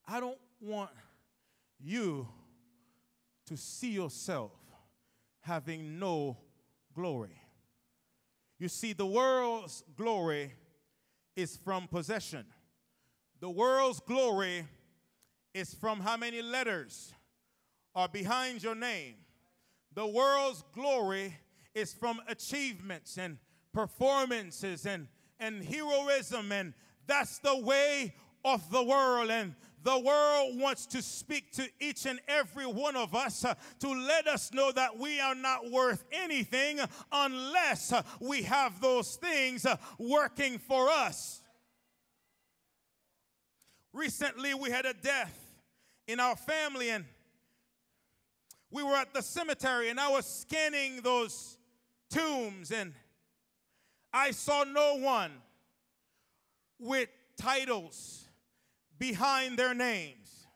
I 0.06 0.20
don't 0.20 0.38
want 0.60 0.90
you 1.80 2.28
to 3.46 3.56
see 3.56 3.92
yourself 3.92 4.52
having 5.40 5.98
no 5.98 6.36
glory. 6.94 7.40
You 8.58 8.68
see, 8.68 8.92
the 8.92 9.06
world's 9.06 9.82
glory 9.96 10.52
is 11.34 11.56
from 11.56 11.88
possession. 11.88 12.44
The 13.40 13.50
world's 13.50 14.00
glory 14.00 14.66
is 15.54 15.72
from 15.72 16.00
how 16.00 16.18
many 16.18 16.42
letters 16.42 17.10
are 17.94 18.08
behind 18.08 18.62
your 18.62 18.74
name. 18.74 19.14
The 19.94 20.06
world's 20.06 20.62
glory 20.74 21.34
is 21.74 21.94
from 21.94 22.20
achievements 22.28 23.18
and 23.18 23.38
performances 23.76 24.86
and, 24.86 25.06
and 25.38 25.62
heroism, 25.62 26.50
and 26.50 26.72
that's 27.06 27.40
the 27.40 27.58
way 27.58 28.14
of 28.42 28.70
the 28.70 28.82
world. 28.82 29.30
And 29.30 29.54
the 29.82 29.98
world 29.98 30.58
wants 30.58 30.86
to 30.86 31.02
speak 31.02 31.52
to 31.52 31.68
each 31.78 32.06
and 32.06 32.18
every 32.26 32.64
one 32.64 32.96
of 32.96 33.14
us 33.14 33.44
uh, 33.44 33.52
to 33.80 33.88
let 33.88 34.26
us 34.28 34.50
know 34.54 34.72
that 34.72 34.98
we 34.98 35.20
are 35.20 35.34
not 35.34 35.70
worth 35.70 36.04
anything 36.10 36.80
unless 37.12 37.92
uh, 37.92 38.02
we 38.18 38.44
have 38.44 38.80
those 38.80 39.16
things 39.16 39.66
uh, 39.66 39.76
working 39.98 40.56
for 40.56 40.88
us. 40.88 41.42
Recently, 43.92 44.54
we 44.54 44.70
had 44.70 44.86
a 44.86 44.94
death 44.94 45.38
in 46.08 46.18
our 46.18 46.36
family, 46.36 46.88
and 46.88 47.04
we 48.70 48.82
were 48.82 48.94
at 48.94 49.12
the 49.12 49.22
cemetery, 49.22 49.90
and 49.90 50.00
I 50.00 50.08
was 50.08 50.24
scanning 50.24 51.02
those 51.02 51.58
tombs, 52.08 52.70
and 52.70 52.94
I 54.16 54.30
saw 54.30 54.64
no 54.64 54.94
one 54.94 55.30
with 56.78 57.10
titles 57.36 58.24
behind 58.98 59.58
their 59.58 59.74
names. 59.74 60.46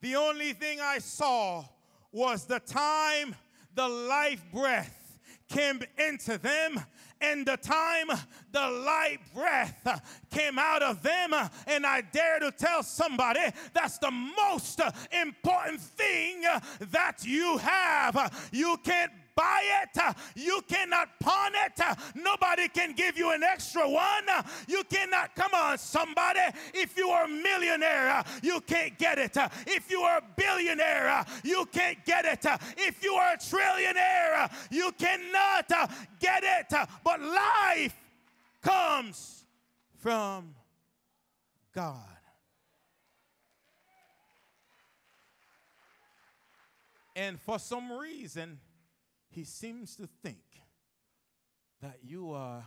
The 0.00 0.16
only 0.16 0.54
thing 0.54 0.80
I 0.80 0.98
saw 0.98 1.64
was 2.10 2.46
the 2.46 2.58
time 2.58 3.36
the 3.76 3.88
life 3.88 4.42
breath 4.52 5.20
came 5.48 5.80
into 6.04 6.36
them 6.36 6.80
and 7.20 7.46
the 7.46 7.58
time 7.58 8.08
the 8.50 8.68
life 8.68 9.20
breath 9.32 10.02
came 10.30 10.58
out 10.58 10.82
of 10.82 11.00
them. 11.00 11.32
And 11.68 11.86
I 11.86 12.00
dare 12.00 12.40
to 12.40 12.50
tell 12.50 12.82
somebody 12.82 13.40
that's 13.72 13.98
the 13.98 14.10
most 14.10 14.80
important 15.12 15.80
thing 15.80 16.42
that 16.90 17.24
you 17.24 17.58
have. 17.58 18.48
You 18.50 18.78
can't 18.82 19.12
buy 19.38 19.62
it. 19.84 20.14
You 20.34 20.60
cannot 20.66 21.08
pawn 21.20 21.52
it. 21.54 21.80
Nobody 22.16 22.66
can 22.68 22.92
give 22.92 23.16
you 23.16 23.30
an 23.30 23.44
extra 23.44 23.88
one. 23.88 24.26
You 24.66 24.82
cannot, 24.84 25.36
come 25.36 25.54
on, 25.54 25.78
somebody. 25.78 26.40
If 26.74 26.96
you 26.96 27.08
are 27.10 27.24
a 27.24 27.28
millionaire, 27.28 28.24
you 28.42 28.60
can't 28.62 28.98
get 28.98 29.18
it. 29.18 29.36
If 29.66 29.90
you 29.90 30.00
are 30.00 30.18
a 30.18 30.24
billionaire, 30.36 31.24
you 31.44 31.66
can't 31.72 32.04
get 32.04 32.24
it. 32.24 32.44
If 32.76 33.02
you 33.02 33.12
are 33.12 33.34
a 33.34 33.38
trillionaire, 33.38 34.50
you 34.72 34.90
cannot 34.98 35.68
get 36.18 36.42
it. 36.42 36.88
But 37.04 37.20
life 37.20 37.94
comes 38.60 39.44
from 39.98 40.54
God. 41.72 41.94
And 47.14 47.40
for 47.40 47.58
some 47.58 47.92
reason, 47.92 48.58
he 49.30 49.44
seems 49.44 49.96
to 49.96 50.08
think 50.22 50.38
that 51.80 51.98
you 52.02 52.32
are 52.32 52.64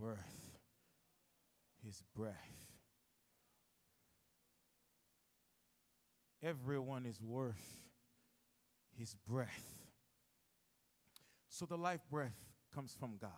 worth 0.00 0.58
his 1.84 2.02
breath. 2.16 2.34
Everyone 6.42 7.06
is 7.06 7.20
worth 7.20 7.82
his 8.96 9.14
breath. 9.28 9.74
So 11.48 11.66
the 11.66 11.76
life 11.76 12.00
breath 12.10 12.38
comes 12.74 12.96
from 12.98 13.16
God. 13.20 13.30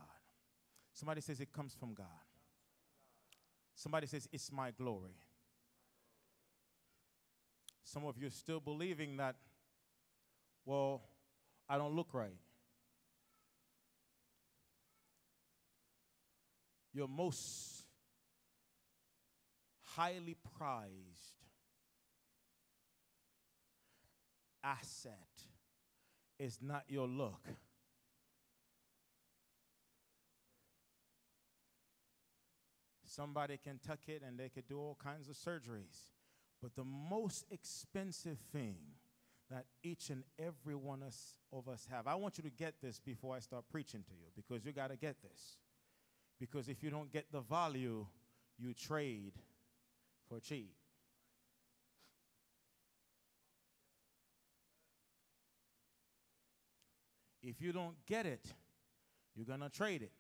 Somebody 0.93 1.21
says 1.21 1.41
it 1.41 1.53
comes 1.53 1.75
from 1.75 1.95
God. 1.95 2.07
Somebody 3.75 4.07
says 4.07 4.29
it's 4.33 4.53
my 4.53 4.71
glory. 4.71 5.17
Some 7.83 8.07
of 8.07 8.17
you 8.17 8.29
are 8.29 8.31
still 8.31 8.61
believing 8.61 9.17
that, 9.19 9.37
well, 10.65 11.03
I 11.69 11.79
don't 11.79 11.95
look 11.95 12.13
right. 12.13 12.37
Your 16.93 17.09
most 17.09 17.85
highly 19.83 20.37
prized 20.57 21.35
asset 24.63 25.19
is 26.39 26.59
not 26.61 26.85
your 26.89 27.07
look. 27.07 27.49
Somebody 33.07 33.59
can 33.63 33.79
tuck 33.87 34.01
it 34.09 34.23
and 34.27 34.39
they 34.39 34.49
could 34.49 34.67
do 34.67 34.79
all 34.79 34.99
kinds 35.01 35.29
of 35.29 35.37
surgeries. 35.37 36.11
But 36.61 36.75
the 36.75 36.85
most 36.85 37.45
expensive 37.51 38.39
thing 38.53 38.77
that 39.55 39.67
each 39.85 40.11
and 40.11 40.25
every 40.37 40.75
one 40.75 41.01
of 41.53 41.69
us 41.69 41.87
have. 41.89 42.09
I 42.09 42.17
want 42.17 42.39
you 42.39 42.43
to 42.43 42.51
get 42.51 42.75
this 42.83 42.99
before 42.99 43.37
I 43.37 43.39
start 43.39 43.65
preaching 43.71 44.03
to 44.03 44.13
you 44.13 44.27
because 44.35 44.65
you 44.65 44.73
got 44.73 44.91
to 44.91 44.97
get 44.97 45.23
this. 45.23 45.59
Because 46.41 46.69
if 46.69 46.83
you 46.83 46.91
don't 46.91 47.13
get 47.13 47.31
the 47.31 47.41
value, 47.41 48.05
you 48.59 48.75
trade 48.75 49.35
for 50.29 50.41
cheap. 50.41 50.75
If 57.41 57.61
you 57.61 57.73
don't 57.73 57.95
get 58.07 58.27
it, 58.27 58.45
you're 59.37 59.47
going 59.47 59.61
to 59.61 59.71
trade 59.71 60.03
it. 60.03 60.13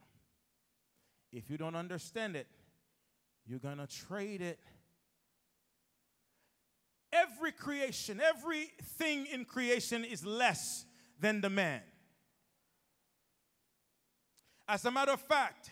If 1.33 1.51
you 1.51 1.57
don't 1.57 1.75
understand 1.75 2.37
it, 2.37 2.47
you're 3.47 3.59
going 3.59 3.79
to 3.79 3.89
trade 3.89 4.43
it 4.43 4.61
every 7.15 7.53
creation, 7.53 8.21
everything 8.21 9.27
in 9.33 9.45
creation 9.45 10.05
is 10.05 10.27
less 10.27 10.85
than 11.21 11.41
the 11.41 11.51
man. 11.51 11.81
As 14.69 14.85
a 14.85 14.91
matter 14.91 15.13
of 15.13 15.21
fact, 15.21 15.71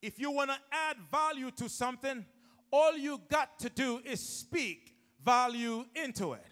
if 0.00 0.18
you 0.18 0.30
want 0.30 0.50
to 0.50 0.56
add 0.72 0.96
value 1.10 1.50
to 1.52 1.68
something, 1.68 2.24
all 2.70 2.96
you 2.96 3.20
got 3.28 3.58
to 3.60 3.68
do 3.68 4.00
is 4.04 4.20
speak 4.20 4.94
value 5.24 5.84
into 5.94 6.32
it. 6.34 6.46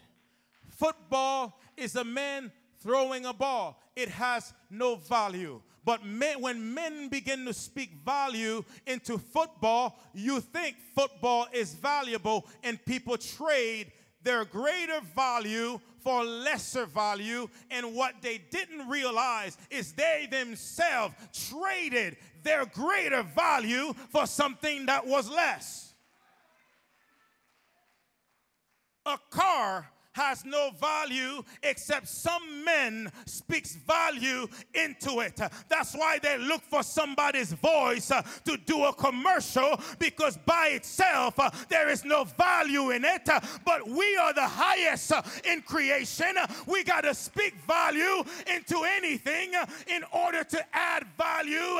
Football 0.69 1.59
is 1.75 1.95
a 1.95 2.03
man 2.03 2.51
throwing 2.81 3.25
a 3.25 3.33
ball, 3.33 3.81
it 3.95 4.09
has 4.09 4.53
no 4.69 4.95
value. 4.95 5.61
But 5.83 6.05
men, 6.05 6.41
when 6.41 6.73
men 6.73 7.07
begin 7.07 7.45
to 7.45 7.53
speak 7.53 7.91
value 8.05 8.63
into 8.85 9.17
football, 9.17 9.97
you 10.13 10.41
think 10.41 10.75
football 10.93 11.47
is 11.53 11.73
valuable 11.73 12.45
and 12.61 12.83
people 12.85 13.17
trade 13.17 13.93
their 14.23 14.45
greater 14.45 14.99
value 15.15 15.79
for 15.99 16.23
lesser 16.23 16.85
value. 16.85 17.49
And 17.71 17.95
what 17.95 18.15
they 18.21 18.37
didn't 18.37 18.87
realize 18.87 19.57
is 19.69 19.93
they 19.93 20.27
themselves 20.29 21.15
traded 21.49 22.17
their 22.43 22.65
greater 22.65 23.23
value 23.23 23.93
for 24.09 24.25
something 24.25 24.85
that 24.87 25.05
was 25.05 25.29
less. 25.29 25.93
A 29.05 29.17
car 29.29 29.89
has 30.17 30.43
no 30.43 30.71
value 30.81 31.43
except 31.61 32.07
some 32.07 32.65
men 32.65 33.11
speaks 33.25 33.75
value 33.75 34.47
into 34.73 35.19
it. 35.19 35.39
That's 35.69 35.93
why 35.93 36.17
they 36.21 36.39
look 36.39 36.61
for 36.63 36.81
somebody's 36.81 37.53
voice 37.53 38.09
uh, 38.09 38.23
to 38.45 38.57
do 38.65 38.85
a 38.85 38.93
commercial 38.93 39.79
because 39.99 40.35
by 40.37 40.69
itself 40.69 41.39
uh, 41.39 41.51
there 41.69 41.87
is 41.89 42.03
no 42.03 42.23
value 42.23 42.89
in 42.89 43.05
it. 43.05 43.29
But 43.63 43.87
we 43.87 44.17
are 44.17 44.33
the 44.33 44.47
highest 44.47 45.11
uh, 45.11 45.21
in 45.45 45.61
creation. 45.61 46.35
We 46.65 46.83
got 46.83 47.01
to 47.01 47.13
speak 47.13 47.53
value 47.67 48.23
into 48.55 48.83
anything 48.83 49.53
in 49.87 50.03
order 50.11 50.43
to 50.43 50.65
add 50.73 51.05
value 51.15 51.77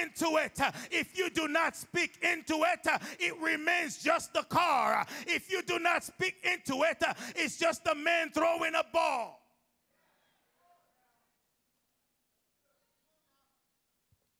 into 0.00 0.36
it. 0.36 0.60
If 0.92 1.18
you 1.18 1.28
do 1.30 1.48
not 1.48 1.76
speak 1.76 2.18
into 2.22 2.62
it, 2.72 2.86
it 3.18 3.36
remains 3.40 4.00
just 4.00 4.32
the 4.32 4.44
car. 4.44 5.04
If 5.26 5.50
you 5.50 5.62
do 5.62 5.80
not 5.80 6.04
speak 6.04 6.36
into 6.44 6.84
it, 6.84 7.02
it's 7.34 7.58
just 7.58 7.79
just 7.84 7.96
a 7.96 7.98
man 7.98 8.30
throwing 8.30 8.74
a 8.74 8.84
ball. 8.92 9.40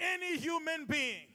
Any 0.01 0.39
human 0.39 0.87
being 0.87 1.27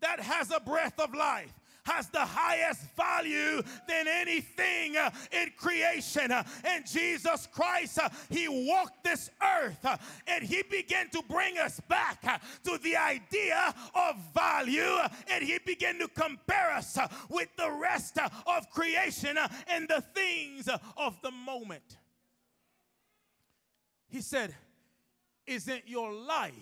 that 0.00 0.20
has 0.20 0.50
a 0.50 0.60
breath 0.60 0.98
of 1.00 1.14
life 1.14 1.52
has 1.84 2.08
the 2.08 2.24
highest 2.24 2.82
value 2.96 3.62
than 3.88 4.06
anything 4.08 4.96
uh, 4.96 5.10
in 5.32 5.50
creation. 5.56 6.30
Uh, 6.30 6.42
and 6.64 6.86
Jesus 6.86 7.48
Christ, 7.52 7.98
uh, 7.98 8.08
He 8.28 8.48
walked 8.48 9.04
this 9.04 9.30
earth 9.42 9.84
uh, 9.84 9.96
and 10.26 10.44
He 10.44 10.62
began 10.70 11.08
to 11.10 11.22
bring 11.28 11.58
us 11.58 11.80
back 11.88 12.18
uh, 12.26 12.38
to 12.64 12.78
the 12.82 12.96
idea 12.96 13.74
of 13.94 14.16
value. 14.34 14.82
uh, 14.82 15.08
And 15.28 15.44
He 15.44 15.58
began 15.64 15.98
to 15.98 16.08
compare 16.08 16.72
us 16.72 16.96
uh, 16.96 17.08
with 17.28 17.48
the 17.56 17.70
rest 17.70 18.18
uh, 18.18 18.28
of 18.46 18.70
creation 18.70 19.38
uh, 19.38 19.48
and 19.68 19.88
the 19.88 20.02
things 20.14 20.68
uh, 20.68 20.78
of 20.96 21.16
the 21.22 21.30
moment. 21.30 21.98
He 24.08 24.20
said, 24.20 24.54
Isn't 25.46 25.82
your 25.86 26.12
life 26.12 26.52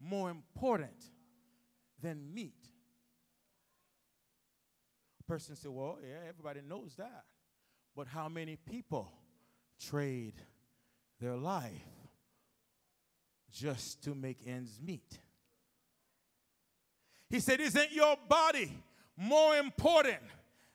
more 0.00 0.30
important 0.30 1.10
than 2.00 2.32
meat? 2.32 2.57
Person 5.28 5.54
said, 5.54 5.70
Well, 5.70 5.98
yeah, 6.02 6.28
everybody 6.28 6.60
knows 6.66 6.94
that. 6.96 7.24
But 7.94 8.08
how 8.08 8.28
many 8.28 8.56
people 8.56 9.12
trade 9.78 10.34
their 11.20 11.36
life 11.36 11.72
just 13.52 14.02
to 14.04 14.14
make 14.14 14.38
ends 14.46 14.80
meet? 14.84 15.18
He 17.28 17.40
said, 17.40 17.60
Isn't 17.60 17.92
your 17.92 18.16
body 18.28 18.72
more 19.16 19.56
important 19.56 20.22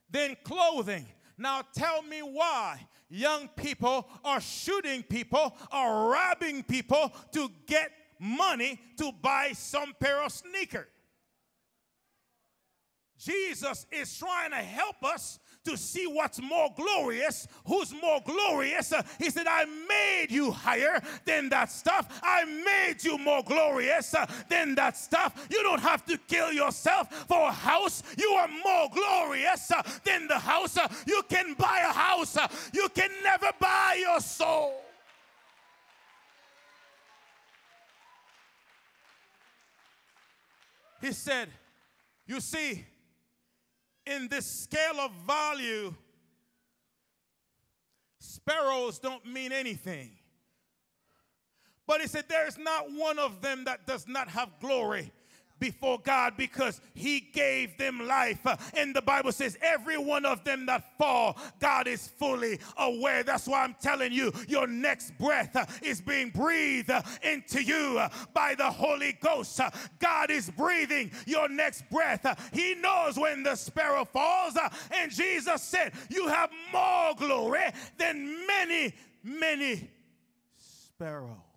than 0.10 0.38
clothing? 0.44 1.08
Now 1.38 1.64
tell 1.74 2.04
me 2.04 2.20
why 2.20 2.88
young 3.10 3.48
people 3.56 4.08
are 4.24 4.40
shooting 4.40 5.02
people, 5.04 5.56
are 5.72 6.10
robbing 6.10 6.64
people 6.64 7.12
to 7.32 7.50
get 7.66 7.92
money 8.20 8.80
to 8.98 9.12
buy 9.22 9.52
some 9.54 9.94
pair 10.00 10.24
of 10.24 10.32
sneakers. 10.32 10.88
Jesus 13.24 13.86
is 13.92 14.18
trying 14.18 14.52
to 14.52 14.58
help 14.58 15.04
us 15.04 15.40
to 15.66 15.78
see 15.78 16.08
what's 16.08 16.42
more 16.42 16.70
glorious, 16.76 17.48
who's 17.66 17.94
more 18.02 18.20
glorious. 18.26 18.92
Uh, 18.92 19.02
he 19.18 19.30
said, 19.30 19.48
I 19.48 19.66
made 19.88 20.28
you 20.30 20.52
higher 20.52 21.02
than 21.26 21.48
that 21.50 21.72
stuff. 21.72 22.20
I 22.22 22.44
made 22.44 23.04
you 23.04 23.18
more 23.18 23.44
glorious 23.44 24.14
uh, 24.14 24.26
than 24.50 24.76
that 24.76 24.98
stuff. 24.98 25.48
You 25.50 25.64
don't 25.64 25.80
have 25.80 26.06
to 26.06 26.18
kill 26.28 26.52
yourself 26.52 27.26
for 27.28 27.48
a 27.48 27.52
house. 27.52 28.04
You 28.18 28.30
are 28.32 28.48
more 28.48 28.90
glorious 28.94 29.72
uh, 29.72 29.82
than 30.04 30.28
the 30.28 30.38
house. 30.38 30.78
You 31.08 31.22
can 31.30 31.54
buy 31.54 31.80
a 31.80 31.94
house. 31.94 32.38
You 32.74 32.90
can 32.90 33.10
never 33.24 33.52
buy 33.60 34.00
your 34.00 34.20
soul. 34.20 34.82
He 41.00 41.12
said, 41.12 41.50
You 42.26 42.40
see, 42.40 42.86
in 44.06 44.28
this 44.28 44.46
scale 44.46 45.00
of 45.00 45.12
value, 45.26 45.94
sparrows 48.20 49.00
don't 49.00 49.26
mean 49.26 49.52
anything. 49.52 50.12
But 51.86 52.02
he 52.02 52.08
said, 52.08 52.26
There 52.30 52.48
is 52.48 52.58
not 52.58 52.92
one 52.92 53.20
of 53.20 53.42
them 53.42 53.66
that 53.66 53.86
does 53.86 54.08
not 54.08 54.30
have 54.30 54.50
glory 54.60 55.12
before 55.64 55.98
God 55.98 56.34
because 56.36 56.82
he 56.94 57.22
gave 57.22 57.78
them 57.78 58.06
life. 58.06 58.46
And 58.74 58.94
the 58.94 59.02
Bible 59.02 59.32
says, 59.32 59.58
Every 59.62 59.98
one 59.98 60.26
of 60.26 60.44
them 60.44 60.66
that 60.66 60.98
fall, 60.98 61.38
God 61.62 61.88
is 61.88 62.06
fully 62.06 62.60
aware. 62.76 63.24
That's 63.24 63.48
why 63.48 63.64
I'm 63.64 63.78
telling 63.80 64.12
you, 64.12 64.34
your 64.50 64.68
next 64.68 65.18
breath 65.18 65.80
is 65.82 66.02
being 66.02 66.32
breathed 66.32 66.92
into 67.22 67.64
you 67.64 68.02
by 68.34 68.56
the 68.56 68.70
Holy 68.70 69.14
Ghost. 69.14 69.62
God 70.00 70.32
is 70.32 70.50
breathing 70.50 71.14
your 71.26 71.48
next 71.48 71.90
breath. 71.90 72.26
He 72.52 72.76
knows 72.76 73.18
when 73.18 73.44
the 73.44 73.56
sparrow 73.56 74.04
falls. 74.04 74.58
And 74.92 75.10
Jesus 75.14 75.62
said, 75.62 75.94
You 76.10 76.28
have 76.28 76.50
more 76.74 77.16
glory 77.16 77.72
than 77.98 78.46
many, 78.46 78.94
many 79.24 79.90
sparrows. 80.58 81.53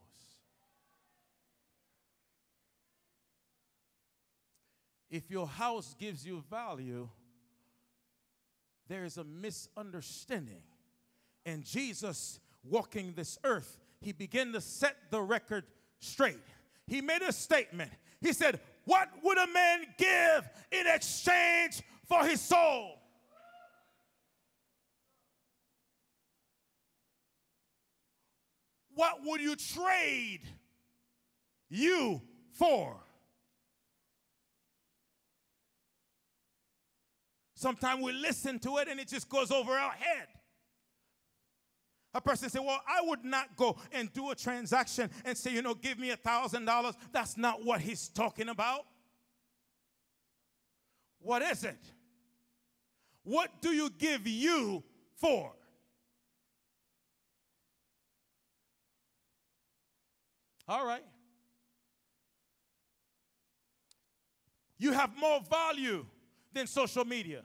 If 5.10 5.30
your 5.30 5.46
house 5.46 5.94
gives 5.98 6.26
you 6.26 6.42
value, 6.50 7.08
there 8.88 9.04
is 9.04 9.16
a 9.18 9.24
misunderstanding. 9.24 10.62
And 11.44 11.64
Jesus, 11.64 12.40
walking 12.64 13.12
this 13.14 13.38
earth, 13.44 13.78
he 14.00 14.12
began 14.12 14.52
to 14.52 14.60
set 14.60 14.96
the 15.10 15.20
record 15.20 15.64
straight. 16.00 16.42
He 16.86 17.00
made 17.00 17.22
a 17.22 17.32
statement. 17.32 17.90
He 18.20 18.32
said, 18.32 18.60
What 18.84 19.08
would 19.22 19.38
a 19.38 19.46
man 19.46 19.86
give 19.96 20.48
in 20.72 20.86
exchange 20.86 21.82
for 22.08 22.24
his 22.24 22.40
soul? 22.40 22.98
What 28.94 29.24
would 29.24 29.40
you 29.40 29.56
trade 29.56 30.40
you 31.68 32.22
for? 32.52 32.96
Sometimes 37.66 38.00
we 38.00 38.12
listen 38.12 38.60
to 38.60 38.76
it 38.76 38.86
and 38.86 39.00
it 39.00 39.08
just 39.08 39.28
goes 39.28 39.50
over 39.50 39.72
our 39.72 39.90
head. 39.90 40.28
A 42.14 42.20
person 42.20 42.48
say, 42.48 42.60
Well, 42.60 42.80
I 42.86 43.00
would 43.02 43.24
not 43.24 43.56
go 43.56 43.76
and 43.90 44.12
do 44.12 44.30
a 44.30 44.36
transaction 44.36 45.10
and 45.24 45.36
say, 45.36 45.52
You 45.52 45.62
know, 45.62 45.74
give 45.74 45.98
me 45.98 46.10
a 46.10 46.16
thousand 46.16 46.64
dollars. 46.64 46.94
That's 47.10 47.36
not 47.36 47.64
what 47.64 47.80
he's 47.80 48.06
talking 48.06 48.50
about. 48.50 48.82
What 51.18 51.42
is 51.42 51.64
it? 51.64 51.80
What 53.24 53.50
do 53.60 53.70
you 53.70 53.90
give 53.98 54.28
you 54.28 54.84
for? 55.16 55.52
All 60.68 60.86
right. 60.86 61.02
You 64.78 64.92
have 64.92 65.10
more 65.18 65.40
value 65.50 66.06
than 66.52 66.68
social 66.68 67.04
media. 67.04 67.42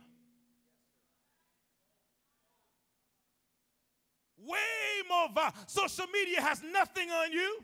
Way 4.46 5.08
more 5.08 5.30
value. 5.34 5.54
Social 5.68 6.06
media 6.14 6.42
has 6.42 6.62
nothing 6.64 7.10
on 7.12 7.32
you. 7.32 7.64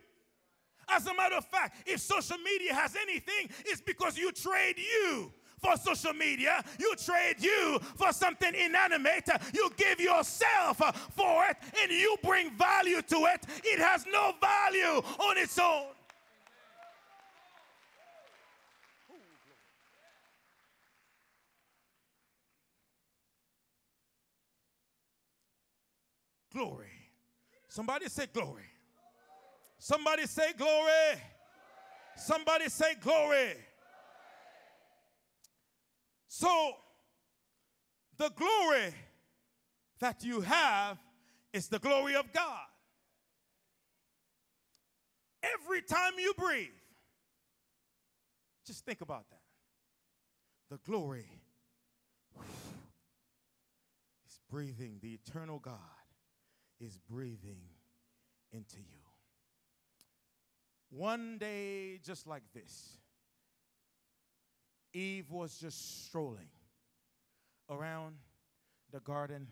As 0.89 1.05
a 1.07 1.13
matter 1.13 1.35
of 1.35 1.45
fact, 1.45 1.83
if 1.85 1.99
social 1.99 2.37
media 2.37 2.73
has 2.73 2.95
anything, 2.95 3.49
it's 3.65 3.81
because 3.81 4.17
you 4.17 4.31
trade 4.31 4.77
you 4.77 5.31
for 5.59 5.75
social 5.77 6.13
media. 6.13 6.63
You 6.79 6.95
trade 6.95 7.35
you 7.39 7.79
for 7.95 8.13
something 8.13 8.53
inanimate. 8.53 9.29
You 9.53 9.69
give 9.75 9.99
yourself 9.99 10.77
for 11.11 11.45
it 11.45 11.57
and 11.81 11.91
you 11.91 12.15
bring 12.23 12.51
value 12.51 13.01
to 13.01 13.15
it. 13.33 13.45
It 13.63 13.79
has 13.79 14.05
no 14.05 14.33
value 14.39 15.01
on 15.19 15.37
its 15.37 15.57
own. 15.59 15.87
Glory. 26.57 26.89
Somebody 27.67 28.07
say 28.09 28.25
glory. 28.33 28.63
Somebody 29.77 30.25
say 30.25 30.53
glory. 30.57 31.21
Somebody 32.15 32.67
say 32.69 32.95
glory. 32.99 33.53
So, 36.27 36.71
the 38.17 38.29
glory 38.29 38.91
that 39.99 40.23
you 40.23 40.41
have 40.41 40.97
is 41.53 41.67
the 41.67 41.77
glory 41.77 42.15
of 42.15 42.33
God. 42.33 42.65
Every 45.43 45.83
time 45.83 46.13
you 46.17 46.33
breathe, 46.35 46.69
just 48.65 48.83
think 48.83 49.01
about 49.01 49.29
that. 49.29 49.41
The 50.71 50.79
glory 50.89 51.29
is 54.27 54.39
breathing, 54.49 54.97
the 55.03 55.19
eternal 55.23 55.59
God 55.59 55.96
is 56.79 56.97
breathing 57.09 57.61
into 58.51 58.77
you. 58.77 59.07
One 60.89 61.37
day, 61.37 61.99
just 62.03 62.27
like 62.27 62.43
this, 62.53 62.97
Eve 64.93 65.29
was 65.29 65.57
just 65.57 66.05
strolling 66.05 66.47
around 67.69 68.15
the 68.91 68.99
garden, 69.01 69.47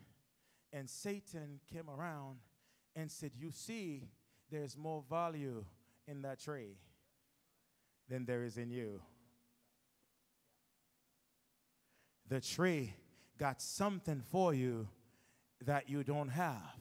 and 0.71 0.89
Satan 0.89 1.59
came 1.71 1.89
around 1.89 2.37
and 2.95 3.11
said, 3.11 3.31
You 3.37 3.51
see, 3.51 4.07
there's 4.49 4.77
more 4.77 5.03
value 5.09 5.65
in 6.07 6.21
that 6.21 6.39
tree 6.39 6.77
than 8.09 8.25
there 8.25 8.43
is 8.43 8.57
in 8.57 8.69
you. 8.69 9.01
The 12.27 12.39
tree 12.39 12.93
got 13.37 13.61
something 13.61 14.23
for 14.31 14.53
you 14.53 14.87
that 15.65 15.89
you 15.89 16.03
don't 16.03 16.29
have. 16.29 16.75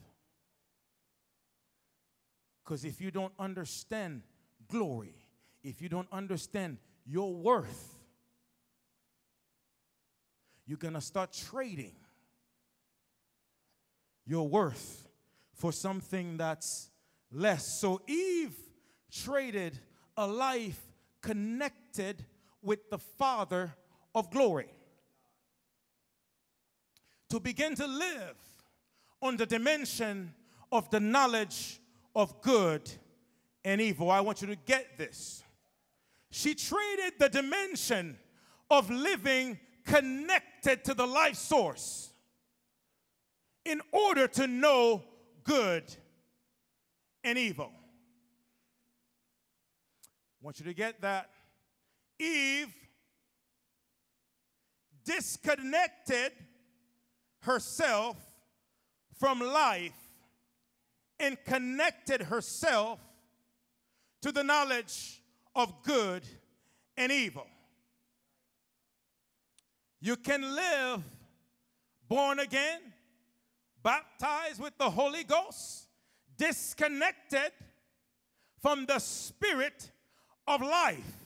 Because 2.64 2.84
if 2.84 3.00
you 3.00 3.10
don't 3.10 3.32
understand 3.38 4.22
glory, 4.68 5.14
if 5.62 5.82
you 5.82 5.88
don't 5.88 6.08
understand 6.10 6.78
your 7.04 7.34
worth, 7.34 7.94
you're 10.66 10.78
going 10.78 10.94
to 10.94 11.00
start 11.00 11.32
trading 11.50 11.94
your 14.26 14.48
worth 14.48 15.06
for 15.52 15.72
something 15.72 16.38
that's 16.38 16.88
less. 17.30 17.80
So 17.80 18.00
Eve 18.06 18.56
traded 19.12 19.78
a 20.16 20.26
life 20.26 20.80
connected 21.20 22.24
with 22.62 22.88
the 22.88 22.98
Father 22.98 23.74
of 24.14 24.30
glory 24.30 24.70
to 27.28 27.40
begin 27.40 27.74
to 27.74 27.86
live 27.86 28.36
on 29.20 29.36
the 29.36 29.44
dimension 29.44 30.32
of 30.72 30.88
the 30.88 31.00
knowledge 31.00 31.80
of 32.14 32.40
good 32.42 32.90
and 33.64 33.80
evil. 33.80 34.10
I 34.10 34.20
want 34.20 34.40
you 34.40 34.48
to 34.48 34.56
get 34.56 34.98
this. 34.98 35.42
She 36.30 36.54
traded 36.54 37.14
the 37.18 37.28
dimension 37.28 38.18
of 38.70 38.90
living 38.90 39.58
connected 39.84 40.84
to 40.84 40.94
the 40.94 41.06
life 41.06 41.36
source 41.36 42.12
in 43.64 43.80
order 43.92 44.26
to 44.28 44.46
know 44.46 45.02
good 45.44 45.84
and 47.22 47.38
evil. 47.38 47.70
I 50.42 50.44
want 50.44 50.58
you 50.58 50.66
to 50.66 50.74
get 50.74 51.00
that. 51.02 51.30
Eve 52.18 52.74
disconnected 55.04 56.32
herself 57.40 58.16
from 59.18 59.40
life 59.40 60.03
and 61.18 61.36
connected 61.44 62.22
herself 62.22 62.98
to 64.22 64.32
the 64.32 64.42
knowledge 64.42 65.22
of 65.54 65.82
good 65.82 66.22
and 66.96 67.12
evil. 67.12 67.46
You 70.00 70.16
can 70.16 70.42
live 70.42 71.02
born 72.08 72.38
again, 72.38 72.80
baptized 73.82 74.60
with 74.60 74.76
the 74.78 74.90
Holy 74.90 75.24
Ghost, 75.24 75.88
disconnected 76.36 77.52
from 78.60 78.86
the 78.86 78.98
spirit 78.98 79.90
of 80.46 80.60
life, 80.60 81.18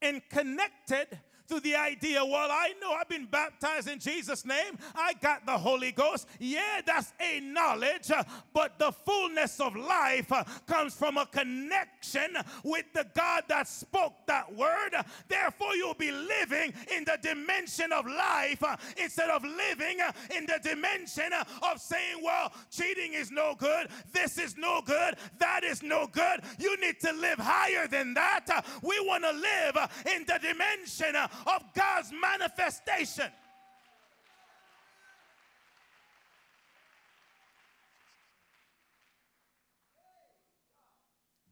and 0.00 0.22
connected 0.28 1.18
to 1.48 1.60
the 1.60 1.76
idea, 1.76 2.24
well, 2.24 2.50
I 2.50 2.72
know 2.80 2.92
I've 2.92 3.08
been 3.08 3.26
baptized 3.26 3.88
in 3.88 3.98
Jesus' 3.98 4.44
name. 4.44 4.78
I 4.94 5.14
got 5.14 5.46
the 5.46 5.56
Holy 5.56 5.92
Ghost. 5.92 6.28
Yeah, 6.38 6.80
that's 6.84 7.12
a 7.20 7.40
knowledge, 7.40 8.10
uh, 8.10 8.24
but 8.52 8.78
the 8.78 8.92
fullness 8.92 9.60
of 9.60 9.76
life 9.76 10.32
uh, 10.32 10.44
comes 10.66 10.94
from 10.94 11.16
a 11.16 11.26
connection 11.26 12.36
with 12.64 12.86
the 12.94 13.06
God 13.14 13.44
that 13.48 13.68
spoke 13.68 14.14
that 14.26 14.54
word. 14.54 14.94
Therefore, 15.28 15.74
you'll 15.74 15.94
be 15.94 16.10
living 16.10 16.72
in 16.94 17.04
the 17.04 17.18
dimension 17.22 17.92
of 17.92 18.06
life 18.06 18.62
uh, 18.62 18.76
instead 18.96 19.30
of 19.30 19.42
living 19.44 19.98
in 20.36 20.46
the 20.46 20.58
dimension 20.62 21.32
of 21.62 21.80
saying, 21.80 22.22
well, 22.22 22.52
cheating 22.70 23.14
is 23.14 23.30
no 23.30 23.54
good. 23.58 23.88
This 24.12 24.38
is 24.38 24.56
no 24.56 24.82
good. 24.84 25.16
That 25.38 25.64
is 25.64 25.82
no 25.82 26.06
good. 26.06 26.40
You 26.58 26.80
need 26.80 27.00
to 27.00 27.12
live 27.12 27.38
higher 27.38 27.86
than 27.86 28.14
that. 28.14 28.64
We 28.82 28.98
want 29.00 29.24
to 29.24 29.32
live 29.32 29.90
in 30.14 30.24
the 30.26 30.38
dimension 30.40 31.16
of 31.46 31.62
God's 31.74 32.12
manifestation. 32.12 33.30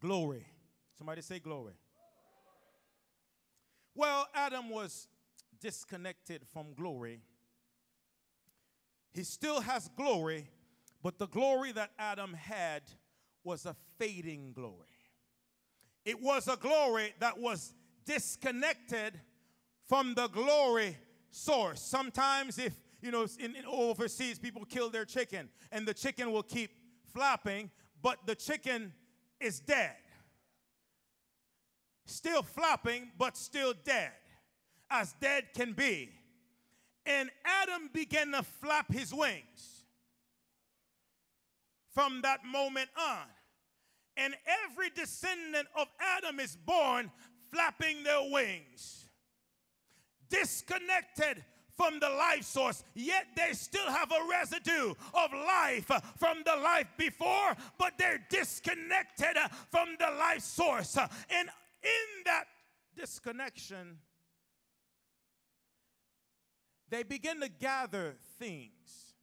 Glory. 0.01 0.45
Somebody 0.99 1.23
say 1.23 1.39
glory. 1.39 1.75
Well, 3.95 4.27
Adam 4.35 4.69
was 4.69 5.09
disconnected 5.61 6.43
from 6.53 6.75
glory. 6.75 7.21
He 9.15 9.23
still 9.23 9.61
has 9.61 9.89
glory, 9.97 10.49
but 11.03 11.19
the 11.19 11.29
glory 11.29 11.73
that 11.73 11.93
Adam 11.99 12.35
had 12.35 12.83
was 13.45 13.65
a 13.65 13.77
fading 13.99 14.53
glory. 14.53 14.89
It 16.05 16.21
was 16.21 16.49
a 16.49 16.57
glory 16.57 17.15
that 17.21 17.39
was 17.39 17.73
disconnected 18.05 19.19
from 19.89 20.15
the 20.15 20.29
glory 20.29 20.97
source. 21.31 21.81
Sometimes, 21.81 22.59
if 22.59 22.73
you 23.01 23.11
know, 23.11 23.27
in, 23.39 23.55
in, 23.55 23.65
overseas, 23.67 24.39
people 24.39 24.65
kill 24.65 24.89
their 24.91 25.05
chicken, 25.05 25.49
and 25.71 25.87
the 25.87 25.95
chicken 25.95 26.33
will 26.33 26.43
keep 26.43 26.71
flapping, 27.13 27.71
but 28.03 28.19
the 28.27 28.35
chicken 28.35 28.93
is 29.41 29.61
dead. 29.61 29.97
Still 32.07 32.43
flapping, 32.43 33.11
but 33.19 33.37
still 33.37 33.75
dead, 33.85 34.13
as 34.91 35.15
dead 35.21 35.45
can 35.55 35.73
be. 35.73 36.11
And 37.07 37.31
Adam 37.45 37.91
began 37.93 38.33
to 38.33 38.43
flap 38.43 38.91
his 38.91 39.13
wings 39.13 39.85
from 41.93 42.23
that 42.23 42.45
moment 42.45 42.89
on. 42.99 43.27
And 44.17 44.35
every 44.71 44.91
descendant 44.91 45.67
of 45.77 45.89
Adam 46.01 46.41
is 46.41 46.57
born 46.57 47.11
flapping 47.51 48.03
their 48.05 48.31
wings 48.31 49.04
disconnected 50.41 51.45
from 51.77 51.99
the 51.99 52.09
life 52.09 52.45
source, 52.45 52.85
yet 52.95 53.27
they 53.37 53.53
still 53.53 53.87
have 53.87 54.11
a 54.13 54.29
residue 54.31 54.95
of 55.13 55.33
life 55.33 55.91
from 56.17 56.39
the 56.45 56.57
life 56.63 56.87
before, 56.97 57.55
but 57.79 57.95
they're 57.99 58.25
disconnected 58.31 59.37
from 59.71 59.89
the 59.99 60.07
life 60.19 60.43
source. 60.43 60.97
And 60.97 61.49
in 61.83 62.25
that 62.27 62.45
disconnection, 62.97 63.99
they 66.91 67.03
begin 67.03 67.41
to 67.41 67.49
gather 67.49 68.15
things. 68.39 69.15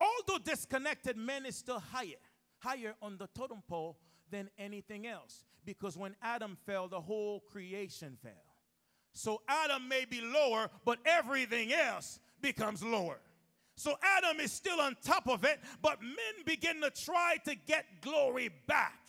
Although 0.00 0.38
disconnected, 0.44 1.16
man 1.16 1.46
is 1.46 1.56
still 1.56 1.80
higher, 1.80 2.22
higher 2.58 2.94
on 3.02 3.18
the 3.18 3.28
totem 3.34 3.62
pole 3.68 3.98
than 4.30 4.50
anything 4.56 5.06
else. 5.06 5.44
Because 5.64 5.96
when 5.96 6.14
Adam 6.22 6.56
fell, 6.64 6.86
the 6.86 7.00
whole 7.00 7.40
creation 7.40 8.16
fell. 8.22 8.47
So 9.18 9.42
Adam 9.48 9.88
may 9.88 10.04
be 10.04 10.20
lower, 10.20 10.70
but 10.84 11.00
everything 11.04 11.72
else 11.72 12.20
becomes 12.40 12.84
lower. 12.84 13.18
So 13.74 13.96
Adam 14.16 14.38
is 14.38 14.52
still 14.52 14.80
on 14.80 14.96
top 15.04 15.28
of 15.28 15.44
it, 15.44 15.58
but 15.82 16.00
men 16.00 16.44
begin 16.46 16.80
to 16.82 16.90
try 16.90 17.34
to 17.44 17.56
get 17.66 17.84
glory 18.00 18.50
back. 18.68 19.00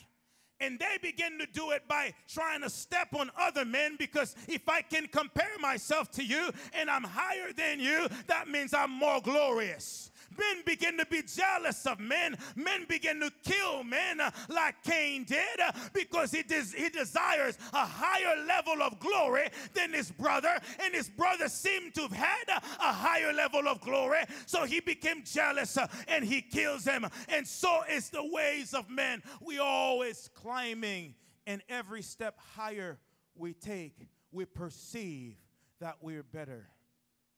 And 0.59 0.79
they 0.79 0.97
begin 0.99 1.37
to 1.37 1.45
do 1.45 1.71
it 1.71 1.87
by 1.87 2.15
trying 2.27 2.61
to 2.61 2.71
step 2.71 3.09
on 3.13 3.29
other 3.39 3.65
men 3.65 3.97
because 3.99 4.35
if 4.47 4.67
I 4.67 4.81
can 4.81 5.07
compare 5.07 5.57
myself 5.59 6.09
to 6.13 6.25
you 6.25 6.49
and 6.73 6.89
I'm 6.89 7.03
higher 7.03 7.53
than 7.53 7.79
you, 7.79 8.07
that 8.25 8.49
means 8.49 8.73
I'm 8.73 8.91
more 8.91 9.21
glorious. 9.21 10.09
Men 10.37 10.63
begin 10.65 10.97
to 10.97 11.05
be 11.05 11.21
jealous 11.23 11.85
of 11.85 11.99
men. 11.99 12.37
Men 12.55 12.85
begin 12.87 13.19
to 13.21 13.31
kill 13.43 13.83
men 13.83 14.19
uh, 14.19 14.31
like 14.49 14.75
Cain 14.83 15.23
did 15.23 15.59
uh, 15.63 15.71
because 15.93 16.31
he, 16.31 16.43
des- 16.43 16.75
he 16.75 16.89
desires 16.89 17.57
a 17.73 17.85
higher 17.85 18.45
level 18.45 18.81
of 18.83 18.99
glory 18.99 19.49
than 19.73 19.93
his 19.93 20.11
brother. 20.11 20.59
And 20.83 20.93
his 20.93 21.09
brother 21.09 21.49
seemed 21.49 21.93
to 21.95 22.01
have 22.01 22.11
had 22.11 22.49
a 22.49 22.93
higher 22.93 23.33
level 23.33 23.67
of 23.67 23.81
glory. 23.81 24.21
So 24.45 24.65
he 24.65 24.79
became 24.79 25.23
jealous 25.23 25.77
uh, 25.77 25.87
and 26.07 26.23
he 26.23 26.41
kills 26.41 26.85
him. 26.85 27.05
And 27.27 27.47
so 27.47 27.81
is 27.89 28.09
the 28.09 28.25
ways 28.25 28.73
of 28.73 28.89
men. 28.89 29.21
We 29.41 29.59
always 29.59 30.29
climbing, 30.33 31.15
and 31.47 31.61
every 31.69 32.01
step 32.01 32.37
higher 32.55 32.99
we 33.35 33.53
take, 33.53 34.07
we 34.31 34.45
perceive 34.45 35.35
that 35.79 35.97
we're 36.01 36.23
better 36.23 36.67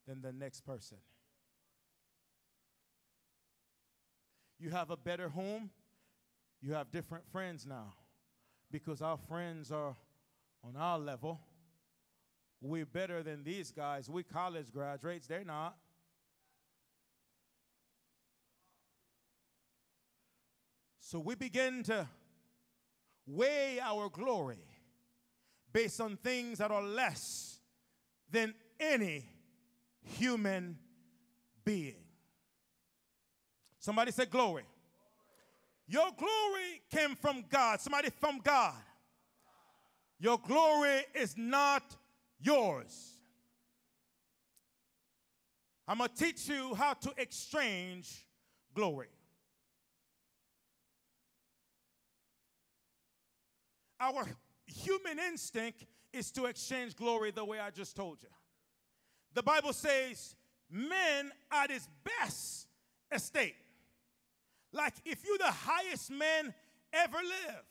than 0.07 0.21
the 0.21 0.33
next 0.33 0.61
person. 0.61 0.97
You 4.61 4.69
have 4.69 4.91
a 4.91 4.97
better 4.97 5.27
home, 5.27 5.71
you 6.61 6.73
have 6.73 6.91
different 6.91 7.27
friends 7.31 7.65
now 7.65 7.95
because 8.71 9.01
our 9.01 9.17
friends 9.27 9.71
are 9.71 9.95
on 10.63 10.75
our 10.77 10.99
level. 10.99 11.39
We're 12.61 12.85
better 12.85 13.23
than 13.23 13.43
these 13.43 13.71
guys. 13.71 14.07
We 14.07 14.21
college 14.21 14.71
graduates, 14.71 15.25
they're 15.25 15.43
not. 15.43 15.75
So 20.99 21.17
we 21.17 21.33
begin 21.33 21.81
to 21.85 22.07
weigh 23.25 23.79
our 23.81 24.09
glory 24.09 24.63
based 25.73 25.99
on 25.99 26.17
things 26.17 26.59
that 26.59 26.69
are 26.69 26.83
less 26.83 27.57
than 28.29 28.53
any 28.79 29.27
human 30.03 30.77
being. 31.65 32.10
Somebody 33.81 34.11
say 34.11 34.25
glory. 34.25 34.63
Your 35.87 36.09
glory 36.15 36.81
came 36.91 37.15
from 37.15 37.43
God. 37.49 37.81
Somebody 37.81 38.11
from 38.11 38.39
God. 38.43 38.75
Your 40.19 40.37
glory 40.37 41.01
is 41.15 41.35
not 41.35 41.83
yours. 42.39 43.15
I'm 45.87 45.97
going 45.97 46.11
to 46.11 46.15
teach 46.15 46.47
you 46.47 46.75
how 46.75 46.93
to 46.93 47.11
exchange 47.17 48.23
glory. 48.75 49.09
Our 53.99 54.25
human 54.67 55.17
instinct 55.17 55.85
is 56.13 56.29
to 56.31 56.45
exchange 56.45 56.95
glory 56.95 57.31
the 57.31 57.43
way 57.43 57.59
I 57.59 57.71
just 57.71 57.95
told 57.95 58.19
you. 58.21 58.29
The 59.33 59.41
Bible 59.41 59.73
says 59.73 60.35
men 60.69 61.31
at 61.51 61.71
his 61.71 61.89
best 62.03 62.67
estate. 63.11 63.55
Like 64.71 64.93
if 65.05 65.23
you're 65.25 65.37
the 65.37 65.45
highest 65.45 66.11
man 66.11 66.53
ever 66.93 67.17
lived 67.17 67.67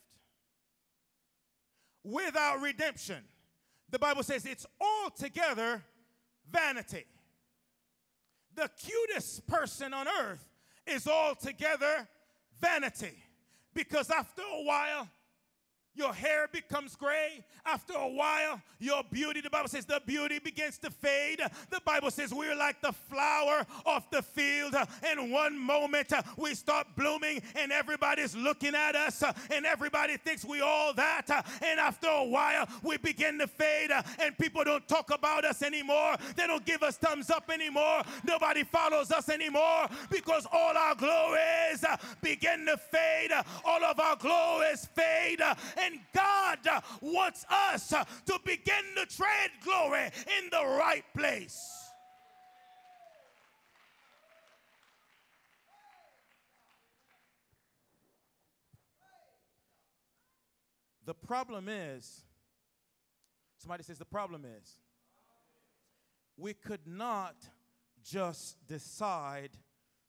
without 2.03 2.61
redemption, 2.61 3.23
the 3.89 3.99
Bible 3.99 4.23
says 4.23 4.45
it's 4.45 4.65
altogether 4.79 5.83
vanity. 6.49 7.05
The 8.55 8.69
cutest 8.77 9.47
person 9.47 9.93
on 9.93 10.07
earth 10.07 10.45
is 10.85 11.07
altogether 11.07 12.07
vanity 12.59 13.23
because 13.73 14.09
after 14.09 14.41
a 14.41 14.63
while, 14.63 15.07
your 15.95 16.13
hair 16.13 16.47
becomes 16.51 16.95
gray. 16.95 17.43
After 17.65 17.93
a 17.93 18.07
while, 18.07 18.61
your 18.79 19.03
beauty, 19.11 19.41
the 19.41 19.49
Bible 19.49 19.69
says, 19.69 19.85
the 19.85 20.01
beauty 20.05 20.39
begins 20.39 20.77
to 20.79 20.89
fade. 20.89 21.41
The 21.69 21.81
Bible 21.85 22.09
says 22.11 22.33
we're 22.33 22.55
like 22.55 22.81
the 22.81 22.93
flower 22.93 23.65
of 23.85 24.05
the 24.11 24.21
field. 24.21 24.75
In 25.11 25.31
one 25.31 25.57
moment, 25.57 26.11
uh, 26.13 26.23
we 26.37 26.55
start 26.55 26.87
blooming, 26.95 27.41
and 27.55 27.71
everybody's 27.71 28.35
looking 28.35 28.73
at 28.73 28.95
us, 28.95 29.21
uh, 29.21 29.33
and 29.51 29.65
everybody 29.65 30.17
thinks 30.17 30.45
we 30.45 30.61
all 30.61 30.93
that. 30.93 31.29
Uh, 31.29 31.41
and 31.61 31.79
after 31.79 32.07
a 32.07 32.23
while, 32.23 32.67
we 32.83 32.97
begin 32.97 33.37
to 33.39 33.47
fade, 33.47 33.91
and 34.19 34.37
people 34.37 34.63
don't 34.63 34.87
talk 34.87 35.11
about 35.13 35.45
us 35.45 35.61
anymore. 35.61 36.15
They 36.35 36.47
don't 36.47 36.65
give 36.65 36.83
us 36.83 36.97
thumbs 36.97 37.29
up 37.29 37.49
anymore. 37.51 38.01
Nobody 38.23 38.63
follows 38.63 39.11
us 39.11 39.29
anymore 39.29 39.87
because 40.09 40.47
all 40.51 40.75
our 40.75 40.95
glories 40.95 41.85
begin 42.21 42.65
to 42.65 42.77
fade. 42.77 43.31
All 43.65 43.83
of 43.83 43.99
our 43.99 44.15
glories 44.15 44.87
fade 44.95 45.41
and 45.83 45.99
God 46.13 46.59
wants 47.01 47.45
us 47.49 47.89
to 47.89 48.39
begin 48.45 48.83
to 48.95 49.05
trade 49.05 49.51
glory 49.63 50.05
in 50.05 50.49
the 50.51 50.65
right 50.77 51.03
place. 51.15 51.59
The 61.05 61.15
problem 61.15 61.67
is, 61.67 62.21
somebody 63.57 63.83
says, 63.83 63.97
the 63.97 64.05
problem 64.05 64.45
is, 64.45 64.77
we 66.37 66.53
could 66.53 66.85
not 66.85 67.35
just 68.03 68.55
decide 68.67 69.51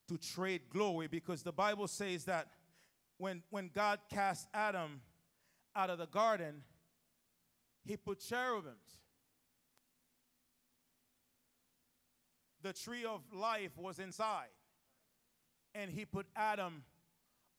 to 0.08 0.18
trade 0.18 0.62
glory 0.70 1.08
because 1.08 1.42
the 1.42 1.52
Bible 1.52 1.88
says 1.88 2.24
that 2.26 2.48
when, 3.18 3.42
when 3.50 3.70
God 3.74 4.00
cast 4.11 4.48
Adam 4.52 5.00
out 5.74 5.90
of 5.90 5.98
the 5.98 6.06
garden, 6.06 6.62
he 7.85 7.96
put 7.96 8.20
cherubims. 8.20 9.00
The 12.62 12.72
tree 12.72 13.04
of 13.04 13.20
life 13.32 13.76
was 13.76 13.98
inside, 13.98 14.54
and 15.74 15.90
he 15.90 16.04
put 16.04 16.26
Adam 16.37 16.85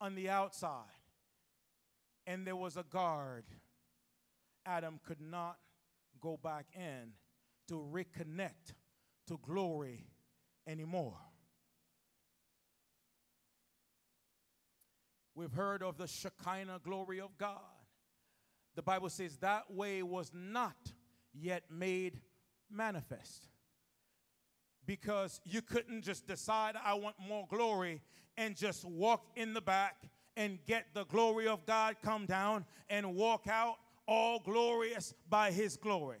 on 0.00 0.14
the 0.14 0.30
outside, 0.30 0.84
and 2.26 2.46
there 2.46 2.56
was 2.56 2.76
a 2.76 2.84
guard. 2.84 3.44
Adam 4.64 4.98
could 5.06 5.20
not 5.20 5.58
go 6.20 6.38
back 6.42 6.66
in 6.74 7.12
to 7.68 7.74
reconnect 7.92 8.72
to 9.26 9.38
glory 9.42 10.06
anymore. 10.66 11.18
We've 15.34 15.52
heard 15.52 15.82
of 15.82 15.98
the 15.98 16.06
Shekinah 16.06 16.80
glory 16.82 17.20
of 17.20 17.36
God 17.36 17.73
the 18.74 18.82
Bible 18.82 19.08
says 19.08 19.36
that 19.38 19.70
way 19.70 20.02
was 20.02 20.30
not 20.34 20.76
yet 21.32 21.64
made 21.70 22.20
manifest. 22.70 23.48
Because 24.86 25.40
you 25.44 25.62
couldn't 25.62 26.02
just 26.02 26.26
decide, 26.26 26.74
I 26.82 26.94
want 26.94 27.16
more 27.18 27.46
glory, 27.48 28.02
and 28.36 28.56
just 28.56 28.84
walk 28.84 29.26
in 29.36 29.54
the 29.54 29.60
back 29.60 29.96
and 30.36 30.58
get 30.66 30.86
the 30.92 31.04
glory 31.04 31.46
of 31.46 31.64
God 31.64 31.96
come 32.02 32.26
down 32.26 32.64
and 32.90 33.14
walk 33.14 33.46
out 33.48 33.76
all 34.06 34.40
glorious 34.40 35.14
by 35.28 35.50
His 35.50 35.76
glory. 35.76 36.18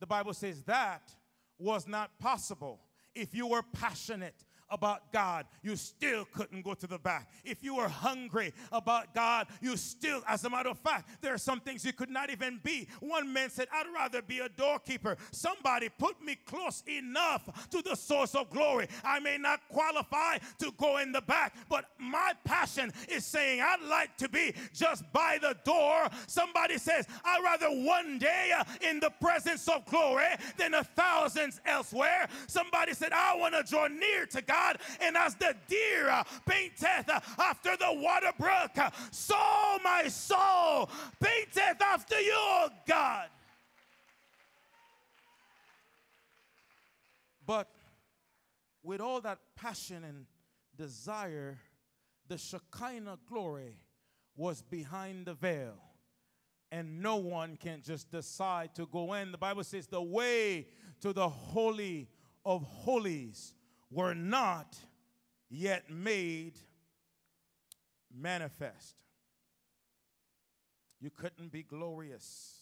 The 0.00 0.06
Bible 0.06 0.34
says 0.34 0.62
that 0.64 1.10
was 1.58 1.86
not 1.86 2.18
possible 2.18 2.80
if 3.14 3.34
you 3.34 3.46
were 3.46 3.62
passionate 3.62 4.44
about 4.72 5.12
God, 5.12 5.46
you 5.62 5.76
still 5.76 6.24
couldn't 6.24 6.62
go 6.62 6.72
to 6.74 6.86
the 6.86 6.98
back. 6.98 7.30
If 7.44 7.62
you 7.62 7.76
were 7.76 7.88
hungry 7.88 8.54
about 8.72 9.14
God, 9.14 9.46
you 9.60 9.76
still, 9.76 10.22
as 10.26 10.44
a 10.44 10.50
matter 10.50 10.70
of 10.70 10.78
fact, 10.78 11.20
there 11.20 11.34
are 11.34 11.38
some 11.38 11.60
things 11.60 11.84
you 11.84 11.92
could 11.92 12.08
not 12.08 12.30
even 12.30 12.58
be. 12.64 12.88
One 13.00 13.32
man 13.32 13.50
said, 13.50 13.68
I'd 13.72 13.86
rather 13.94 14.22
be 14.22 14.38
a 14.38 14.48
doorkeeper. 14.48 15.18
Somebody 15.30 15.90
put 15.90 16.24
me 16.24 16.36
close 16.46 16.82
enough 16.88 17.68
to 17.70 17.82
the 17.82 17.94
source 17.94 18.34
of 18.34 18.48
glory. 18.48 18.88
I 19.04 19.20
may 19.20 19.36
not 19.36 19.60
qualify 19.68 20.38
to 20.58 20.72
go 20.78 20.98
in 20.98 21.12
the 21.12 21.20
back, 21.20 21.54
but 21.68 21.84
my 21.98 22.32
passion 22.44 22.92
is 23.08 23.26
saying, 23.26 23.60
I'd 23.60 23.86
like 23.88 24.16
to 24.16 24.28
be 24.28 24.54
just 24.72 25.04
by 25.12 25.38
the 25.40 25.54
door. 25.64 26.08
Somebody 26.26 26.78
says, 26.78 27.06
I'd 27.24 27.44
rather 27.44 27.68
one 27.68 28.18
day 28.18 28.52
in 28.88 29.00
the 29.00 29.10
presence 29.20 29.68
of 29.68 29.84
glory 29.84 30.24
than 30.56 30.72
a 30.72 30.84
thousand 30.84 31.52
elsewhere. 31.66 32.26
Somebody 32.46 32.94
said, 32.94 33.12
I 33.12 33.36
want 33.36 33.54
to 33.54 33.62
draw 33.70 33.88
near 33.88 34.24
to 34.26 34.40
God 34.40 34.61
God. 34.62 34.78
And 35.00 35.16
as 35.16 35.34
the 35.34 35.54
deer 35.68 36.08
uh, 36.08 36.24
painteth 36.46 37.08
uh, 37.08 37.20
after 37.38 37.76
the 37.76 37.92
water 37.92 38.32
brook, 38.38 38.76
uh, 38.76 38.90
so 39.10 39.36
my 39.82 40.08
soul 40.08 40.90
painteth 41.20 41.80
after 41.80 42.20
you, 42.20 42.68
God. 42.86 43.28
But 47.46 47.68
with 48.82 49.00
all 49.00 49.20
that 49.22 49.38
passion 49.56 50.04
and 50.04 50.26
desire, 50.76 51.58
the 52.28 52.38
Shekinah 52.38 53.18
glory 53.28 53.78
was 54.36 54.62
behind 54.62 55.26
the 55.26 55.34
veil. 55.34 55.74
And 56.70 57.02
no 57.02 57.16
one 57.16 57.58
can 57.58 57.82
just 57.82 58.10
decide 58.10 58.74
to 58.76 58.86
go 58.86 59.12
in. 59.12 59.30
The 59.30 59.36
Bible 59.38 59.62
says 59.62 59.86
the 59.86 60.00
way 60.00 60.68
to 61.02 61.12
the 61.12 61.28
Holy 61.28 62.08
of 62.46 62.62
Holies 62.62 63.52
were 63.92 64.14
not 64.14 64.76
yet 65.50 65.90
made 65.90 66.54
manifest. 68.14 68.96
You 71.00 71.10
couldn't 71.10 71.52
be 71.52 71.62
glorious 71.62 72.60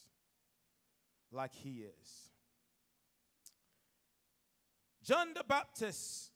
like 1.30 1.54
he 1.54 1.84
is. 1.84 2.30
John 5.04 5.34
the 5.34 5.44
Baptist, 5.44 6.30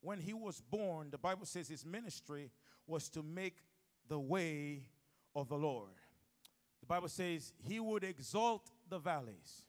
when 0.00 0.20
he 0.20 0.32
was 0.32 0.60
born, 0.60 1.10
the 1.10 1.18
Bible 1.18 1.46
says 1.46 1.68
his 1.68 1.84
ministry 1.84 2.50
was 2.86 3.08
to 3.10 3.22
make 3.22 3.56
the 4.08 4.18
way 4.18 4.82
of 5.34 5.48
the 5.48 5.56
Lord. 5.56 5.90
The 6.80 6.86
Bible 6.86 7.08
says 7.08 7.52
he 7.62 7.80
would 7.80 8.02
exalt 8.02 8.70
the 8.88 8.98
valleys. 8.98 9.62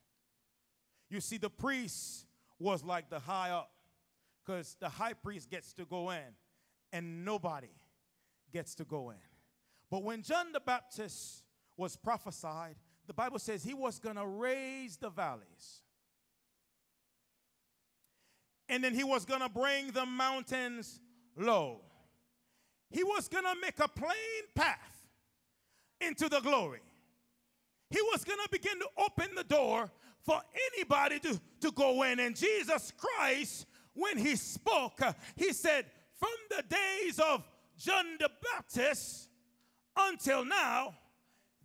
You 1.09 1.21
see, 1.21 1.37
the 1.37 1.49
priest 1.49 2.25
was 2.59 2.83
like 2.83 3.09
the 3.09 3.19
high 3.19 3.51
up 3.51 3.72
because 4.45 4.75
the 4.79 4.89
high 4.89 5.13
priest 5.13 5.49
gets 5.49 5.73
to 5.73 5.85
go 5.85 6.09
in 6.11 6.35
and 6.91 7.25
nobody 7.25 7.71
gets 8.51 8.75
to 8.75 8.83
go 8.83 9.09
in. 9.09 9.17
But 9.89 10.03
when 10.03 10.21
John 10.21 10.51
the 10.51 10.59
Baptist 10.59 11.43
was 11.77 11.95
prophesied, 11.95 12.75
the 13.07 13.13
Bible 13.13 13.39
says 13.39 13.63
he 13.63 13.73
was 13.73 13.99
going 13.99 14.15
to 14.15 14.25
raise 14.25 14.97
the 14.97 15.09
valleys. 15.09 15.81
And 18.69 18.83
then 18.83 18.93
he 18.93 19.03
was 19.03 19.25
going 19.25 19.41
to 19.41 19.49
bring 19.49 19.91
the 19.91 20.05
mountains 20.05 20.99
low. 21.37 21.81
He 22.89 23.03
was 23.03 23.27
going 23.27 23.43
to 23.43 23.55
make 23.61 23.79
a 23.79 23.87
plain 23.87 24.43
path 24.55 25.07
into 25.99 26.29
the 26.29 26.39
glory. 26.39 26.81
He 27.89 28.01
was 28.01 28.23
going 28.23 28.39
to 28.39 28.49
begin 28.51 28.79
to 28.79 28.87
open 28.97 29.35
the 29.35 29.43
door 29.43 29.91
for 30.25 30.41
anybody 30.75 31.19
to, 31.19 31.39
to 31.61 31.71
go 31.71 32.03
in. 32.03 32.19
And 32.19 32.35
Jesus 32.35 32.93
Christ 32.97 33.67
when 33.93 34.17
he 34.17 34.35
spoke, 34.35 35.01
uh, 35.01 35.13
he 35.35 35.53
said, 35.53 35.85
From 36.13 36.29
the 36.49 36.63
days 36.63 37.19
of 37.19 37.43
John 37.77 38.05
the 38.19 38.29
Baptist 38.53 39.29
until 39.97 40.45
now, 40.45 40.95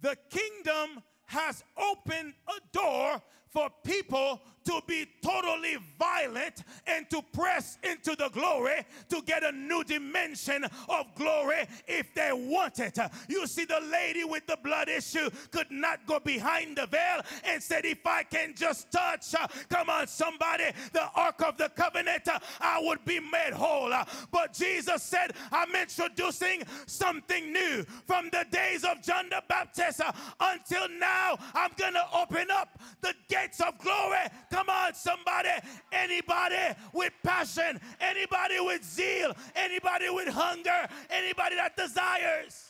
the 0.01 0.17
kingdom 0.31 1.03
has 1.27 1.63
opened 1.77 2.35
a 2.47 2.61
door 2.73 3.23
for 3.51 3.69
people 3.85 4.41
to 4.69 4.83
be 4.87 5.07
totally 5.23 5.79
violent 5.99 6.63
and 6.87 7.09
to 7.09 7.23
press 7.33 7.79
into 7.83 8.15
the 8.17 8.29
glory 8.29 8.85
to 9.09 9.23
get 9.23 9.43
a 9.43 9.51
new 9.51 9.83
dimension 9.83 10.63
of 10.91 11.07
glory 11.15 11.67
if 11.87 12.13
they 12.15 12.31
want 12.35 12.79
it. 12.79 12.99
You 13.29 13.47
see, 13.47 13.65
the 13.65 13.81
lady 13.91 14.25
with 14.25 14.47
the 14.47 14.59
blood 14.63 14.91
issue 14.91 15.31
could 15.51 15.71
not 15.71 16.07
go 16.07 16.21
behind 16.21 16.77
the 16.77 16.87
veil 16.87 17.23
and 17.45 17.63
said, 17.63 17.87
If 17.87 18.07
I 18.07 18.25
can 18.25 18.55
just 18.55 18.93
touch, 18.93 19.35
uh, 19.35 19.47
come 19.71 19.89
on, 19.89 20.07
somebody, 20.07 20.65
the 20.93 21.09
Ark 21.15 21.43
of 21.47 21.57
the 21.57 21.71
Covenant, 21.71 22.29
uh, 22.29 22.39
I 22.61 22.79
would 22.83 23.03
be 23.07 23.21
made 23.21 23.55
whole. 23.55 23.91
Uh, 23.91 24.05
but 24.31 24.53
Jesus 24.53 25.03
said, 25.03 25.33
I'm 25.51 25.75
introducing 25.75 26.63
something 26.87 27.53
new 27.53 27.85
from 28.07 28.29
the 28.33 28.45
days 28.51 28.85
of 28.85 29.03
John 29.03 29.31
the 29.31 29.43
Baptist 29.49 30.03
until 30.41 30.89
now. 30.99 31.39
I'm 31.55 31.71
going 31.79 31.95
to 31.95 32.05
open 32.15 32.51
up 32.51 32.79
the 33.01 33.15
gates 33.41 33.61
of 33.61 33.79
glory. 33.79 34.19
Come 34.51 34.69
on, 34.69 34.95
somebody. 34.95 35.49
Anybody 35.93 36.57
with 36.93 37.13
passion, 37.23 37.81
anybody 38.01 38.61
with 38.61 38.85
zeal, 38.85 39.35
anybody 39.55 40.09
with 40.11 40.29
hunger, 40.29 40.89
anybody 41.11 41.57
that 41.57 41.77
desires. 41.77 42.65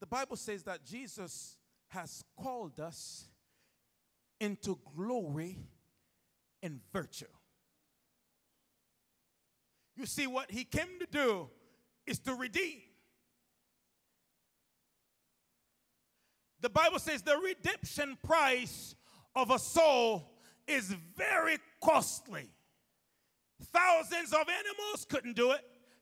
The 0.00 0.06
Bible 0.06 0.36
says 0.36 0.62
that 0.64 0.84
Jesus 0.84 1.56
has 1.88 2.22
called 2.38 2.78
us 2.78 3.26
into 4.38 4.78
glory 4.94 5.58
and 6.62 6.80
virtue. 6.92 7.24
You 9.96 10.06
see, 10.06 10.26
what 10.26 10.50
he 10.50 10.64
came 10.64 10.98
to 11.00 11.06
do 11.10 11.48
is 12.06 12.18
to 12.20 12.34
redeem. 12.34 12.80
The 16.60 16.70
Bible 16.70 16.98
says 16.98 17.22
the 17.22 17.36
redemption 17.36 18.16
price 18.24 18.94
of 19.36 19.50
a 19.50 19.58
soul 19.58 20.32
is 20.66 20.94
very 21.16 21.58
costly. 21.82 22.48
Thousands 23.62 24.32
of 24.32 24.46
animals 24.48 25.06
couldn't 25.08 25.36
do 25.36 25.52
it. 25.52 25.60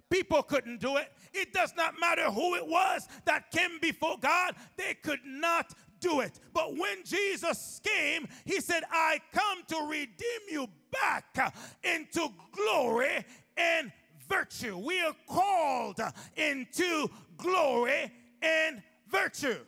People 0.08 0.42
couldn't 0.42 0.80
do 0.80 0.98
it. 0.98 1.10
It 1.32 1.52
does 1.52 1.74
not 1.76 1.98
matter 1.98 2.30
who 2.30 2.54
it 2.54 2.66
was 2.66 3.08
that 3.24 3.50
came 3.50 3.78
before 3.80 4.18
God, 4.20 4.54
they 4.76 4.94
could 4.94 5.24
not 5.24 5.72
do 6.00 6.20
it. 6.20 6.38
But 6.52 6.76
when 6.76 7.02
Jesus 7.04 7.80
came, 7.82 8.28
he 8.44 8.60
said, 8.60 8.82
I 8.90 9.20
come 9.32 9.62
to 9.68 9.88
redeem 9.88 10.40
you 10.50 10.68
back 10.92 11.54
into 11.82 12.28
glory 12.52 13.24
and 13.56 13.92
virtue. 14.28 14.76
We 14.78 15.00
are 15.02 15.14
called 15.28 16.00
into 16.36 17.10
glory 17.36 18.10
and 18.40 18.82
virtue. 19.08 19.58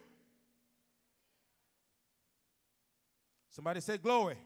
Somebody 3.51 3.81
say 3.81 3.99
glory. 3.99 4.37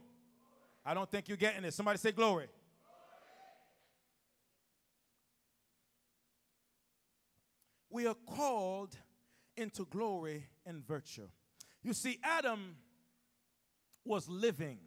I 0.84 0.94
don't 0.94 1.10
think 1.10 1.28
you're 1.28 1.36
getting 1.36 1.64
it. 1.64 1.74
Somebody 1.74 1.98
say 1.98 2.12
glory. 2.12 2.48
we 7.90 8.06
are 8.06 8.16
called 8.26 8.96
into 9.56 9.84
glory 9.86 10.46
and 10.66 10.86
virtue. 10.86 11.28
You 11.82 11.92
see, 11.92 12.18
Adam 12.22 12.76
was 14.04 14.28
living 14.28 14.78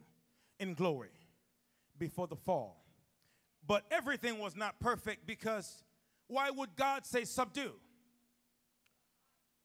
in 0.58 0.74
glory 0.74 1.10
before 1.98 2.26
the 2.26 2.36
fall. 2.36 2.81
But 3.66 3.84
everything 3.90 4.38
was 4.38 4.56
not 4.56 4.80
perfect 4.80 5.26
because 5.26 5.82
why 6.26 6.50
would 6.50 6.74
God 6.76 7.06
say 7.06 7.24
subdue? 7.24 7.72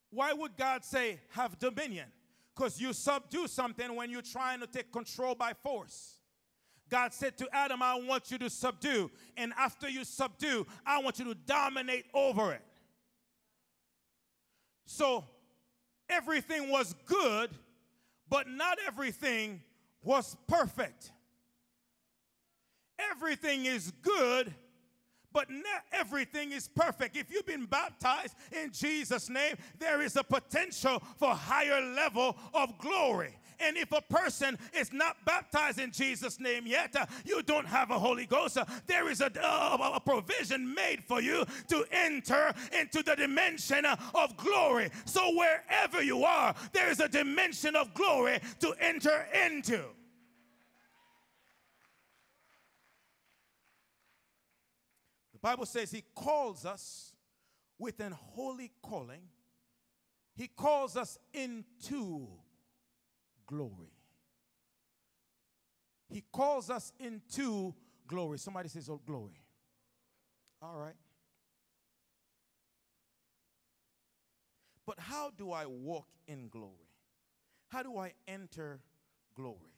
Why 0.09 0.33
would 0.33 0.55
God 0.55 0.85
say 0.85 1.19
have 1.31 1.59
dominion? 1.59 2.07
Because 2.55 2.79
you 2.79 2.93
subdue 2.93 3.47
something 3.47 3.95
when 3.95 4.09
you're 4.09 4.21
trying 4.21 4.59
to 4.61 4.67
take 4.67 4.91
control 4.91 5.35
by 5.35 5.53
force. 5.53 6.15
God 6.89 7.13
said 7.13 7.37
to 7.37 7.47
Adam, 7.53 7.81
I 7.81 7.95
want 7.95 8.31
you 8.31 8.37
to 8.39 8.49
subdue. 8.49 9.11
And 9.35 9.53
after 9.57 9.89
you 9.89 10.03
subdue, 10.03 10.65
I 10.85 11.01
want 11.01 11.19
you 11.19 11.25
to 11.25 11.35
dominate 11.35 12.05
over 12.13 12.53
it. 12.53 12.61
So 14.85 15.25
everything 16.09 16.69
was 16.69 16.95
good, 17.05 17.51
but 18.29 18.47
not 18.47 18.77
everything 18.87 19.61
was 20.01 20.37
perfect. 20.47 21.11
Everything 23.11 23.65
is 23.65 23.91
good, 24.01 24.53
but 25.33 25.49
not 25.49 25.83
everything 25.91 26.51
is 26.51 26.67
perfect. 26.67 27.15
If 27.15 27.31
you've 27.31 27.45
been 27.45 27.65
baptized 27.65 28.35
in 28.51 28.71
Jesus' 28.71 29.29
name, 29.29 29.55
there 29.77 30.01
is 30.01 30.15
a 30.15 30.23
potential 30.23 31.01
for 31.17 31.29
higher 31.29 31.81
level 31.81 32.35
of 32.53 32.77
glory. 32.79 33.37
And 33.59 33.77
if 33.77 33.91
a 33.91 34.01
person 34.01 34.57
is 34.73 34.93
not 34.93 35.17
baptized 35.25 35.79
in 35.79 35.91
Jesus' 35.91 36.39
name 36.39 36.67
yet, 36.67 36.95
uh, 36.95 37.05
you 37.25 37.41
don't 37.41 37.65
have 37.65 37.91
a 37.91 37.99
Holy 37.99 38.25
Ghost. 38.25 38.57
Uh, 38.57 38.65
there 38.85 39.09
is 39.09 39.21
a, 39.21 39.31
uh, 39.43 39.91
a, 39.95 39.99
provision 39.99 40.73
made 40.73 41.03
for 41.03 41.21
you 41.21 41.45
to 41.67 41.85
enter 41.91 42.53
into 42.79 43.01
the 43.03 43.15
dimension 43.15 43.85
uh, 43.85 43.95
of 44.13 44.37
glory. 44.37 44.89
So 45.05 45.35
wherever 45.35 46.01
you 46.01 46.23
are, 46.23 46.53
there 46.71 46.89
is 46.89 46.99
a 46.99 47.07
dimension 47.07 47.75
of 47.75 47.93
glory 47.93 48.39
to 48.59 48.73
enter 48.79 49.25
into. 49.45 49.83
The 55.37 55.49
Bible 55.49 55.67
says 55.67 55.91
he 55.91 56.03
calls 56.15 56.65
us 56.65 57.13
with 57.77 57.99
an 57.99 58.11
holy 58.11 58.71
calling. 58.81 59.21
He 60.35 60.47
calls 60.47 60.97
us 60.97 61.19
into 61.31 62.27
glory. 63.45 63.93
He 66.09 66.23
calls 66.33 66.71
us 66.71 66.91
into 66.99 67.75
glory. 68.07 68.39
Somebody 68.39 68.67
says, 68.67 68.89
Oh, 68.89 68.99
glory. 69.05 69.39
All 70.59 70.75
right. 70.75 70.95
But 74.87 74.99
how 74.99 75.29
do 75.37 75.51
I 75.51 75.67
walk 75.67 76.07
in 76.27 76.49
glory? 76.49 76.89
How 77.67 77.83
do 77.83 77.95
I 77.99 78.13
enter 78.27 78.79
glory? 79.35 79.75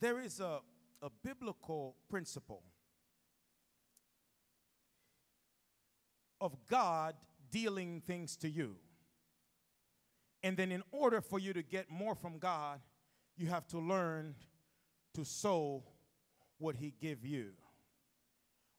There 0.00 0.20
is 0.20 0.40
a, 0.40 0.60
a 1.02 1.10
biblical 1.22 1.96
principle 2.08 2.62
of 6.44 6.54
God 6.68 7.14
dealing 7.50 8.02
things 8.06 8.36
to 8.36 8.48
you. 8.48 8.76
And 10.42 10.56
then, 10.56 10.70
in 10.70 10.82
order 10.92 11.22
for 11.22 11.38
you 11.38 11.54
to 11.54 11.62
get 11.62 11.90
more 11.90 12.14
from 12.14 12.38
God, 12.38 12.80
you 13.36 13.48
have 13.48 13.66
to 13.68 13.78
learn 13.78 14.34
to 15.14 15.24
sow 15.24 15.82
what 16.58 16.76
He 16.76 16.92
give 17.00 17.24
you. 17.24 17.52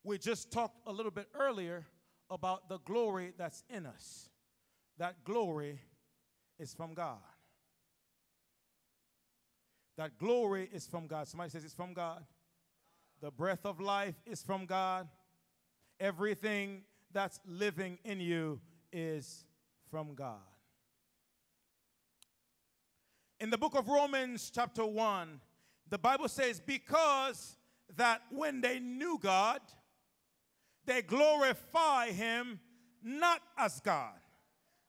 We 0.04 0.20
just 0.20 0.52
talked 0.52 0.78
a 0.86 0.92
little 0.92 1.12
bit 1.12 1.28
earlier 1.34 1.88
about 2.30 2.70
the 2.70 2.78
glory 2.80 3.34
that's 3.36 3.64
in 3.70 3.88
us. 3.88 4.30
That 5.00 5.24
glory 5.24 5.82
is 6.60 6.74
from 6.74 6.94
God. 6.94 7.18
That 9.98 10.20
glory 10.20 10.70
is 10.72 10.86
from 10.86 11.08
God. 11.08 11.28
Somebody 11.28 11.50
says 11.50 11.64
it's 11.64 11.74
from 11.74 11.94
God. 11.94 12.24
The 13.22 13.32
breath 13.32 13.66
of 13.66 13.80
life 13.80 14.16
is 14.26 14.44
from 14.44 14.66
God. 14.66 15.08
Everything 16.00 16.82
that's 17.16 17.40
living 17.48 17.98
in 18.04 18.20
you 18.20 18.60
is 18.92 19.46
from 19.90 20.14
God. 20.16 20.36
In 23.40 23.50
the 23.50 23.58
book 23.58 23.74
of 23.74 23.88
Romans, 23.88 24.52
chapter 24.54 24.86
1, 24.86 25.40
the 25.90 25.98
Bible 25.98 26.28
says, 26.28 26.60
Because 26.60 27.56
that 27.96 28.22
when 28.32 28.60
they 28.60 28.80
knew 28.80 29.18
God, 29.22 29.62
they 30.86 31.02
glorify 31.02 32.12
him 32.12 32.60
not 33.02 33.42
as 33.58 33.80
God. 33.80 34.20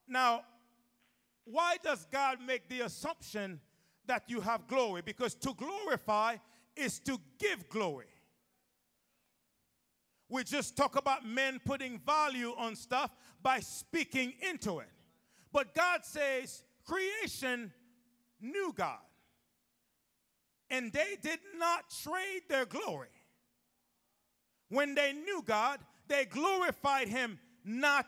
Now, 0.09 0.43
why 1.45 1.77
does 1.81 2.07
God 2.11 2.39
make 2.45 2.69
the 2.69 2.81
assumption 2.81 3.61
that 4.07 4.25
you 4.27 4.41
have 4.41 4.67
glory? 4.67 5.01
Because 5.01 5.37
to 5.37 5.55
glorify 5.55 6.37
is 6.75 6.99
to 7.01 7.21
give 7.39 7.69
glory. 7.69 8.16
We 10.29 10.45
just 10.45 10.77
talk 10.77 10.97
about 10.97 11.25
men 11.25 11.61
putting 11.65 11.99
value 11.99 12.53
on 12.57 12.75
stuff 12.75 13.11
by 13.43 13.61
speaking 13.61 14.35
into 14.49 14.81
it. 14.81 14.89
But 15.53 15.75
God 15.75 16.05
says 16.05 16.65
creation 16.85 17.73
knew 18.41 18.73
God. 18.77 18.99
And 20.69 20.93
they 20.93 21.17
did 21.23 21.39
not 21.59 21.85
trade 22.03 22.43
their 22.49 22.67
glory. 22.67 23.09
When 24.69 24.97
they 24.97 25.13
knew 25.13 25.43
God, 25.47 25.79
they 26.09 26.25
glorified 26.25 27.09
Him 27.09 27.39
not 27.65 28.07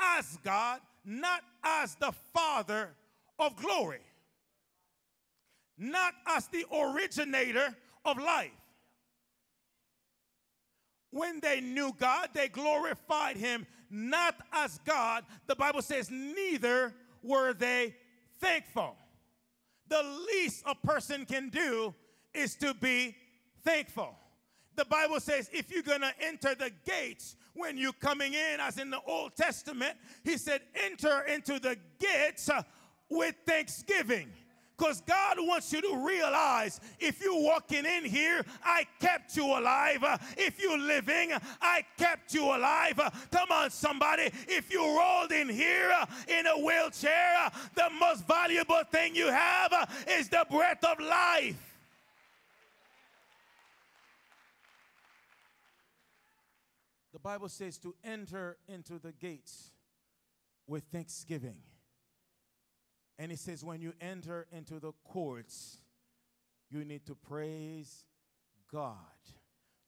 as 0.00 0.36
God, 0.42 0.80
not 1.04 1.42
as 1.62 1.94
the 1.96 2.12
Father 2.32 2.90
of 3.38 3.54
glory, 3.56 4.00
not 5.78 6.14
as 6.26 6.48
the 6.48 6.64
originator 6.72 7.74
of 8.04 8.18
life. 8.18 8.50
When 11.12 11.38
they 11.40 11.60
knew 11.60 11.92
God, 11.98 12.30
they 12.32 12.48
glorified 12.48 13.36
Him 13.36 13.66
not 13.88 14.34
as 14.52 14.80
God. 14.84 15.24
The 15.46 15.54
Bible 15.54 15.82
says, 15.82 16.10
neither 16.10 16.92
were 17.22 17.52
they 17.52 17.94
thankful 18.40 18.96
the 19.92 20.02
least 20.32 20.62
a 20.66 20.74
person 20.74 21.26
can 21.26 21.50
do 21.50 21.94
is 22.32 22.56
to 22.56 22.72
be 22.72 23.14
thankful. 23.62 24.16
The 24.74 24.86
Bible 24.86 25.20
says 25.20 25.50
if 25.52 25.70
you're 25.70 25.82
going 25.82 26.00
to 26.00 26.14
enter 26.18 26.54
the 26.54 26.70
gates 26.86 27.36
when 27.52 27.76
you're 27.76 27.92
coming 27.92 28.32
in, 28.32 28.58
as 28.58 28.78
in 28.78 28.88
the 28.88 29.00
Old 29.06 29.36
Testament, 29.36 29.98
he 30.24 30.38
said, 30.38 30.62
enter 30.74 31.20
into 31.22 31.60
the 31.60 31.76
gates 31.98 32.48
with 33.10 33.34
thanksgiving. 33.46 34.32
Because 34.82 35.00
God 35.02 35.36
wants 35.38 35.72
you 35.72 35.80
to 35.80 36.04
realize 36.04 36.80
if 36.98 37.22
you're 37.22 37.40
walking 37.40 37.84
in 37.84 38.04
here, 38.04 38.44
I 38.64 38.84
kept 38.98 39.36
you 39.36 39.44
alive. 39.44 40.02
If 40.36 40.60
you're 40.60 40.76
living, 40.76 41.30
I 41.60 41.84
kept 41.96 42.34
you 42.34 42.46
alive. 42.46 42.98
Come 43.30 43.52
on, 43.52 43.70
somebody. 43.70 44.24
If 44.48 44.72
you 44.72 44.80
rolled 44.84 45.30
in 45.30 45.48
here 45.48 45.92
in 46.26 46.48
a 46.48 46.58
wheelchair, 46.58 47.48
the 47.76 47.90
most 48.00 48.26
valuable 48.26 48.82
thing 48.90 49.14
you 49.14 49.28
have 49.28 49.72
is 50.08 50.28
the 50.28 50.44
breath 50.50 50.84
of 50.84 50.98
life. 50.98 51.78
The 57.12 57.20
Bible 57.20 57.48
says 57.48 57.78
to 57.78 57.94
enter 58.02 58.56
into 58.66 58.98
the 58.98 59.12
gates 59.12 59.70
with 60.66 60.82
thanksgiving. 60.90 61.58
And 63.22 63.30
it 63.30 63.38
says, 63.38 63.62
when 63.62 63.80
you 63.80 63.92
enter 64.00 64.48
into 64.50 64.80
the 64.80 64.90
courts, 65.04 65.78
you 66.68 66.84
need 66.84 67.06
to 67.06 67.14
praise 67.14 68.04
God. 68.68 68.96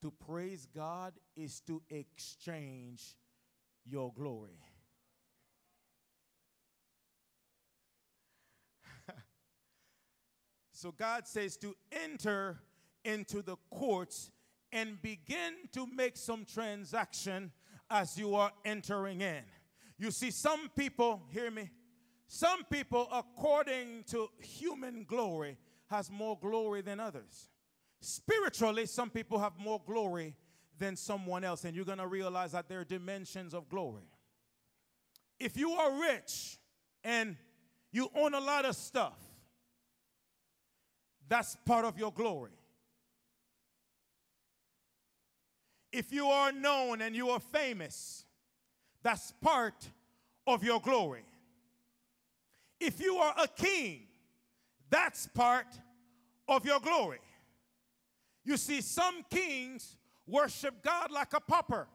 To 0.03 0.12
praise 0.12 0.68
God 0.72 1.14
is 1.35 1.59
to 1.62 1.82
exchange 1.91 3.16
your 3.85 4.12
glory. 4.12 4.61
so 10.72 10.93
God 10.93 11.26
says 11.26 11.57
to 11.57 11.74
enter 11.91 12.61
into 13.05 13.43
the 13.43 13.57
courts 13.68 14.30
and 14.70 15.03
begin 15.03 15.55
to 15.72 15.89
make 15.89 16.16
some 16.16 16.45
transaction 16.45 17.51
as 17.91 18.16
you 18.16 18.37
are 18.37 18.53
entering 18.64 19.22
in. 19.22 19.43
You 19.99 20.12
see, 20.12 20.30
some 20.30 20.68
people, 20.76 21.24
hear 21.32 21.51
me, 21.51 21.70
some 22.28 22.64
people, 22.64 23.08
according 23.12 24.04
to 24.10 24.28
human 24.38 25.04
glory, 25.04 25.56
has 25.90 26.10
more 26.10 26.38
glory 26.40 26.80
than 26.80 27.00
others. 27.00 27.50
Spiritually, 28.00 28.86
some 28.86 29.10
people 29.10 29.38
have 29.38 29.58
more 29.58 29.80
glory 29.86 30.34
than 30.78 30.96
someone 30.96 31.44
else, 31.44 31.64
and 31.64 31.76
you're 31.76 31.84
going 31.84 31.98
to 31.98 32.06
realize 32.06 32.52
that 32.52 32.68
there 32.68 32.80
are 32.80 32.84
dimensions 32.84 33.54
of 33.54 33.68
glory. 33.68 34.08
If 35.38 35.56
you 35.56 35.72
are 35.72 36.00
rich 36.00 36.58
and 37.02 37.36
you 37.92 38.10
own 38.14 38.34
a 38.34 38.40
lot 38.40 38.64
of 38.64 38.74
stuff, 38.74 39.18
that's 41.28 41.56
part 41.64 41.84
of 41.84 41.98
your 41.98 42.12
glory. 42.12 42.50
If 45.92 46.12
you 46.12 46.26
are 46.26 46.50
known 46.50 47.00
and 47.00 47.14
you 47.14 47.30
are 47.30 47.40
famous, 47.40 48.24
that's 49.02 49.32
part 49.40 49.90
of 50.46 50.64
your 50.64 50.80
glory. 50.80 51.22
If 52.80 53.00
you 53.00 53.16
are 53.16 53.34
a 53.42 53.48
king, 53.48 54.02
that's 54.90 55.26
part 55.28 55.66
of 56.48 56.64
your 56.64 56.80
glory. 56.80 57.20
You 58.44 58.56
see, 58.56 58.80
some 58.80 59.24
kings 59.30 59.96
worship 60.26 60.82
God 60.82 61.10
like 61.10 61.32
a 61.32 61.40
pauper, 61.40 61.86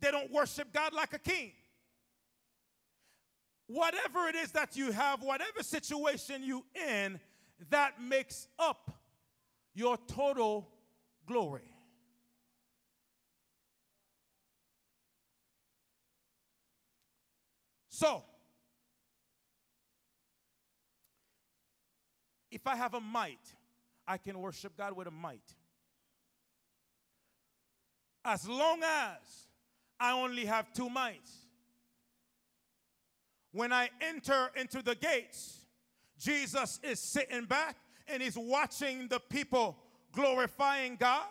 they 0.00 0.10
don't 0.10 0.30
worship 0.30 0.72
God 0.72 0.92
like 0.92 1.12
a 1.14 1.18
king. 1.18 1.52
Whatever 3.66 4.28
it 4.28 4.34
is 4.34 4.52
that 4.52 4.76
you 4.76 4.92
have, 4.92 5.22
whatever 5.22 5.62
situation 5.62 6.42
you 6.42 6.64
in, 6.74 7.18
that 7.70 8.00
makes 8.02 8.46
up 8.58 8.90
your 9.74 9.96
total 10.06 10.68
glory. 11.26 11.62
So, 17.88 18.22
if 22.54 22.66
I 22.66 22.76
have 22.76 22.94
a 22.94 23.00
mite, 23.00 23.54
I 24.06 24.18
can 24.18 24.38
worship 24.38 24.76
God 24.76 24.94
with 24.96 25.08
a 25.08 25.10
mite. 25.10 25.54
As 28.24 28.48
long 28.48 28.80
as 28.82 29.48
I 29.98 30.12
only 30.12 30.44
have 30.44 30.72
two 30.72 30.88
mites. 30.88 31.32
When 33.52 33.72
I 33.72 33.90
enter 34.00 34.50
into 34.56 34.82
the 34.82 34.94
gates, 34.94 35.60
Jesus 36.18 36.80
is 36.82 36.98
sitting 36.98 37.44
back 37.44 37.76
and 38.08 38.22
he's 38.22 38.36
watching 38.36 39.08
the 39.08 39.20
people 39.20 39.76
glorifying 40.12 40.96
God. 40.96 41.26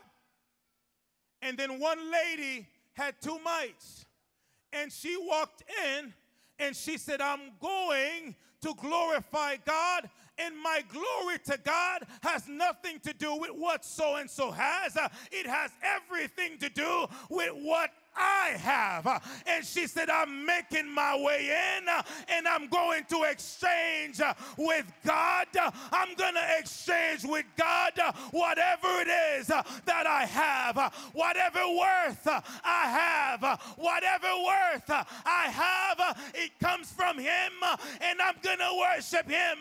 And 1.41 1.57
then 1.57 1.79
one 1.79 1.99
lady 2.11 2.67
had 2.93 3.15
two 3.21 3.37
mites 3.43 4.05
and 4.71 4.91
she 4.91 5.17
walked 5.19 5.63
in 5.85 6.13
and 6.59 6.75
she 6.75 6.97
said, 6.97 7.19
I'm 7.21 7.51
going 7.59 8.35
to 8.61 8.73
glorify 8.75 9.57
God 9.65 10.09
and 10.37 10.55
my 10.57 10.83
glory 10.91 11.37
to 11.45 11.57
God 11.63 12.03
has 12.21 12.47
nothing 12.47 12.99
to 13.01 13.13
do 13.13 13.35
with 13.35 13.51
what 13.51 13.85
so 13.85 14.15
and 14.15 14.29
so 14.29 14.51
has. 14.51 14.97
Uh, 14.97 15.07
it 15.31 15.45
has 15.45 15.71
everything 15.81 16.57
to 16.59 16.69
do 16.69 17.05
with 17.29 17.51
what 17.53 17.91
I 18.15 18.55
have. 18.57 19.23
And 19.47 19.65
she 19.65 19.87
said, 19.87 20.09
I'm 20.09 20.45
making 20.45 20.89
my 20.89 21.15
way 21.19 21.49
in 21.77 21.87
and 22.29 22.47
I'm 22.47 22.67
going 22.67 23.03
to 23.09 23.23
exchange 23.23 24.21
with 24.57 24.85
God. 25.05 25.47
I'm 25.91 26.15
going 26.15 26.35
to 26.35 26.57
exchange 26.59 27.23
with 27.23 27.45
God 27.57 27.91
whatever 28.31 28.87
it 29.01 29.07
is 29.39 29.47
that 29.47 30.05
I 30.07 30.25
have, 30.25 30.93
whatever 31.13 31.59
worth 31.59 32.27
I 32.63 33.37
have, 33.41 33.61
whatever 33.77 34.27
worth 34.45 34.89
I 35.25 35.49
have, 35.49 36.17
it 36.35 36.51
comes 36.59 36.91
from 36.91 37.17
Him 37.17 37.51
and 38.01 38.21
I'm 38.21 38.35
going 38.41 38.59
to 38.59 38.79
worship 38.79 39.29
Him 39.29 39.57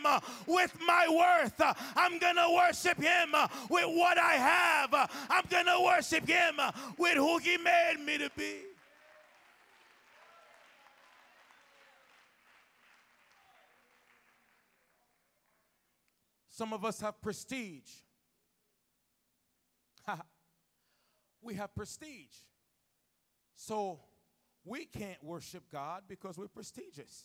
with 0.46 0.76
my 0.86 1.06
worth. 1.08 1.60
I'm 1.96 2.18
going 2.18 2.36
to 2.36 2.52
worship 2.54 2.98
Him 2.98 3.34
with 3.70 3.86
what 3.86 4.18
I 4.18 4.34
have. 4.34 5.10
I'm 5.30 5.44
going 5.48 5.66
to 5.66 5.80
worship 5.84 6.26
Him 6.26 6.56
with 6.98 7.14
who 7.14 7.38
He 7.38 7.56
made 7.56 7.96
me 8.04 8.18
to 8.18 8.30
be 8.36 8.41
be. 8.42 8.72
Some 16.50 16.72
of 16.72 16.84
us 16.84 17.00
have 17.00 17.20
prestige. 17.20 17.90
we 21.42 21.54
have 21.54 21.74
prestige. 21.74 22.36
So 23.54 24.00
we 24.64 24.84
can't 24.84 25.22
worship 25.22 25.64
God 25.70 26.02
because 26.08 26.36
we're 26.36 26.48
prestigious. 26.48 27.24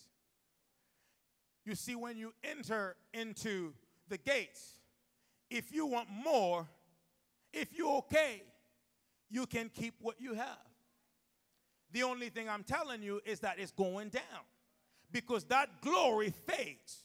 You 1.64 1.74
see, 1.74 1.94
when 1.94 2.16
you 2.16 2.32
enter 2.42 2.96
into 3.12 3.74
the 4.08 4.16
gates, 4.16 4.78
if 5.50 5.72
you 5.72 5.86
want 5.86 6.08
more, 6.10 6.66
if 7.52 7.76
you're 7.76 7.96
okay, 7.98 8.42
you 9.30 9.46
can 9.46 9.68
keep 9.68 9.94
what 10.00 10.20
you 10.20 10.34
have. 10.34 10.67
The 11.92 12.02
only 12.02 12.28
thing 12.28 12.48
I'm 12.48 12.64
telling 12.64 13.02
you 13.02 13.20
is 13.24 13.40
that 13.40 13.58
it's 13.58 13.72
going 13.72 14.10
down 14.10 14.44
because 15.10 15.44
that 15.44 15.68
glory 15.80 16.32
fades. 16.46 17.04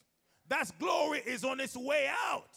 That 0.49 0.69
glory 0.79 1.21
is 1.25 1.43
on 1.43 1.59
its 1.59 1.75
way 1.75 2.09
out 2.29 2.49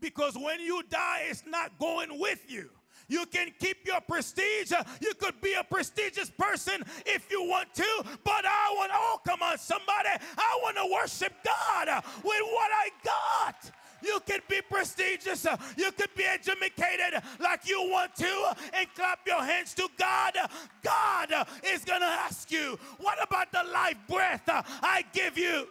because 0.00 0.36
when 0.36 0.60
you 0.60 0.82
die, 0.88 1.26
it's 1.28 1.44
not 1.46 1.78
going 1.78 2.20
with 2.20 2.44
you. 2.48 2.70
You 3.08 3.26
can 3.26 3.52
keep 3.58 3.86
your 3.86 4.00
prestige. 4.00 4.72
You 5.00 5.14
could 5.14 5.40
be 5.40 5.54
a 5.54 5.64
prestigious 5.64 6.30
person 6.30 6.82
if 7.04 7.30
you 7.30 7.42
want 7.44 7.74
to, 7.74 8.04
but 8.24 8.44
I 8.46 8.74
want, 8.76 8.92
oh, 8.94 9.20
come 9.26 9.42
on, 9.42 9.58
somebody. 9.58 10.08
I 10.38 10.58
want 10.62 10.76
to 10.76 10.88
worship 10.92 11.32
God 11.44 12.02
with 12.22 12.42
what 12.52 12.70
I 12.72 12.88
got. 13.04 13.70
You 14.04 14.20
can 14.26 14.40
be 14.48 14.60
prestigious. 14.68 15.46
You 15.76 15.90
can 15.92 16.08
be 16.16 16.24
educated 16.24 17.22
like 17.40 17.66
you 17.68 17.80
want 17.90 18.14
to 18.16 18.56
and 18.74 18.86
clap 18.94 19.20
your 19.26 19.42
hands 19.42 19.72
to 19.74 19.88
God. 19.98 20.36
God 20.82 21.32
is 21.64 21.84
going 21.84 22.00
to 22.00 22.06
ask 22.06 22.50
you, 22.50 22.78
what 22.98 23.16
about 23.22 23.50
the 23.50 23.62
life 23.72 23.96
breath 24.08 24.42
I 24.46 25.04
give 25.12 25.38
you? 25.38 25.66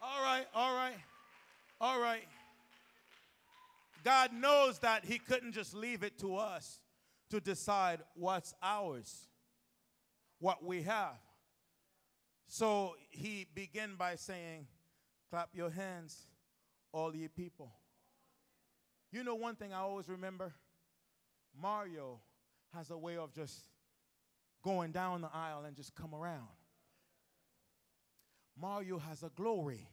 All 0.00 0.22
right, 0.22 0.46
all 0.54 0.74
right, 0.74 0.98
all 1.80 2.00
right. 2.00 2.24
God 4.04 4.32
knows 4.34 4.78
that 4.80 5.04
He 5.04 5.18
couldn't 5.18 5.52
just 5.52 5.74
leave 5.74 6.02
it 6.02 6.18
to 6.18 6.36
us 6.36 6.78
to 7.30 7.40
decide 7.40 8.00
what's 8.14 8.54
ours, 8.62 9.28
what 10.40 10.62
we 10.62 10.82
have. 10.82 11.16
So 12.48 12.96
He 13.10 13.46
began 13.54 13.94
by 13.96 14.16
saying, 14.16 14.66
Clap 15.34 15.50
your 15.52 15.70
hands, 15.70 16.28
all 16.92 17.12
ye 17.12 17.26
people. 17.26 17.72
You 19.10 19.24
know, 19.24 19.34
one 19.34 19.56
thing 19.56 19.72
I 19.72 19.78
always 19.78 20.08
remember 20.08 20.54
Mario 21.60 22.20
has 22.72 22.88
a 22.92 22.96
way 22.96 23.16
of 23.16 23.34
just 23.34 23.56
going 24.62 24.92
down 24.92 25.22
the 25.22 25.30
aisle 25.34 25.64
and 25.64 25.74
just 25.74 25.92
come 25.96 26.14
around. 26.14 26.46
Mario 28.56 28.98
has 28.98 29.24
a 29.24 29.28
glory 29.34 29.88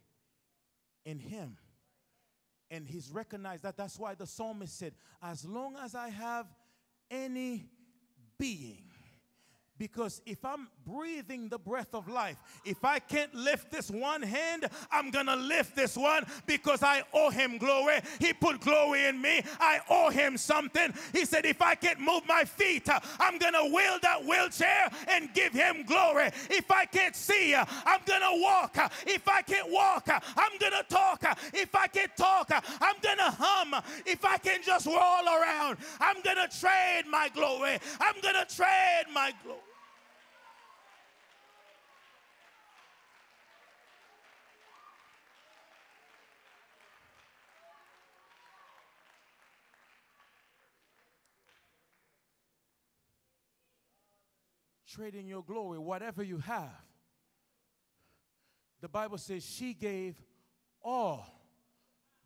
in 1.06 1.18
him. 1.18 1.58
And 2.70 2.88
he's 2.88 3.10
recognized 3.10 3.64
that. 3.64 3.76
That's 3.76 3.98
why 3.98 4.14
the 4.14 4.28
psalmist 4.28 4.78
said, 4.78 4.94
As 5.24 5.44
long 5.44 5.76
as 5.84 5.96
I 5.96 6.10
have 6.10 6.46
any 7.10 7.66
being, 8.38 8.91
Because 9.82 10.22
if 10.28 10.46
I'm 10.46 10.68
breathing 10.86 11.50
the 11.50 11.58
breath 11.58 11.96
of 11.96 12.08
life, 12.08 12.38
if 12.64 12.86
I 12.86 13.00
can't 13.00 13.34
lift 13.34 13.72
this 13.72 13.90
one 13.90 14.22
hand, 14.22 14.68
I'm 14.92 15.10
gonna 15.10 15.36
lift 15.36 15.76
this 15.76 15.98
one 15.98 16.24
because 16.46 16.84
I 16.84 17.02
owe 17.16 17.32
him 17.32 17.58
glory. 17.58 17.96
He 18.20 18.32
put 18.32 18.62
glory 18.62 19.06
in 19.06 19.20
me. 19.20 19.42
I 19.60 19.80
owe 19.90 20.12
him 20.12 20.38
something. 20.38 20.94
He 21.14 21.26
said, 21.26 21.48
if 21.48 21.64
I 21.64 21.74
can't 21.74 22.00
move 22.00 22.22
my 22.28 22.44
feet, 22.44 22.88
I'm 23.20 23.40
gonna 23.40 23.64
wheel 23.74 23.98
that 24.04 24.24
wheelchair 24.24 24.92
and 25.08 25.34
give 25.34 25.52
him 25.52 25.84
glory. 25.88 26.30
If 26.52 26.70
I 26.70 26.86
can't 26.86 27.16
see, 27.16 27.56
I'm 27.56 28.02
gonna 28.06 28.40
walk. 28.40 28.78
If 29.08 29.28
I 29.28 29.42
can't 29.42 29.72
walk, 29.72 30.08
I'm 30.08 30.60
gonna 30.60 30.84
talk. 30.90 31.24
If 31.56 31.74
I 31.74 31.88
can't 31.88 32.16
talk, 32.16 32.52
I'm 32.52 32.98
gonna 33.02 33.32
hum. 33.32 33.82
If 34.06 34.24
I 34.26 34.38
can 34.38 34.62
just 34.62 34.86
roll 34.86 35.26
around, 35.26 35.80
I'm 36.00 36.22
gonna 36.22 36.48
trade 36.48 37.06
my 37.10 37.30
glory. 37.34 37.80
I'm 38.00 38.22
gonna 38.22 38.46
trade 38.46 39.06
my 39.12 39.34
glory. 39.44 39.71
Trading 54.94 55.28
your 55.28 55.44
glory, 55.44 55.80
whatever 55.80 56.24
you 56.24 56.38
have. 56.40 56.86
The 58.82 58.90
Bible 58.90 59.18
says 59.18 59.46
she 59.46 59.74
gave 59.74 60.22
all 60.82 61.26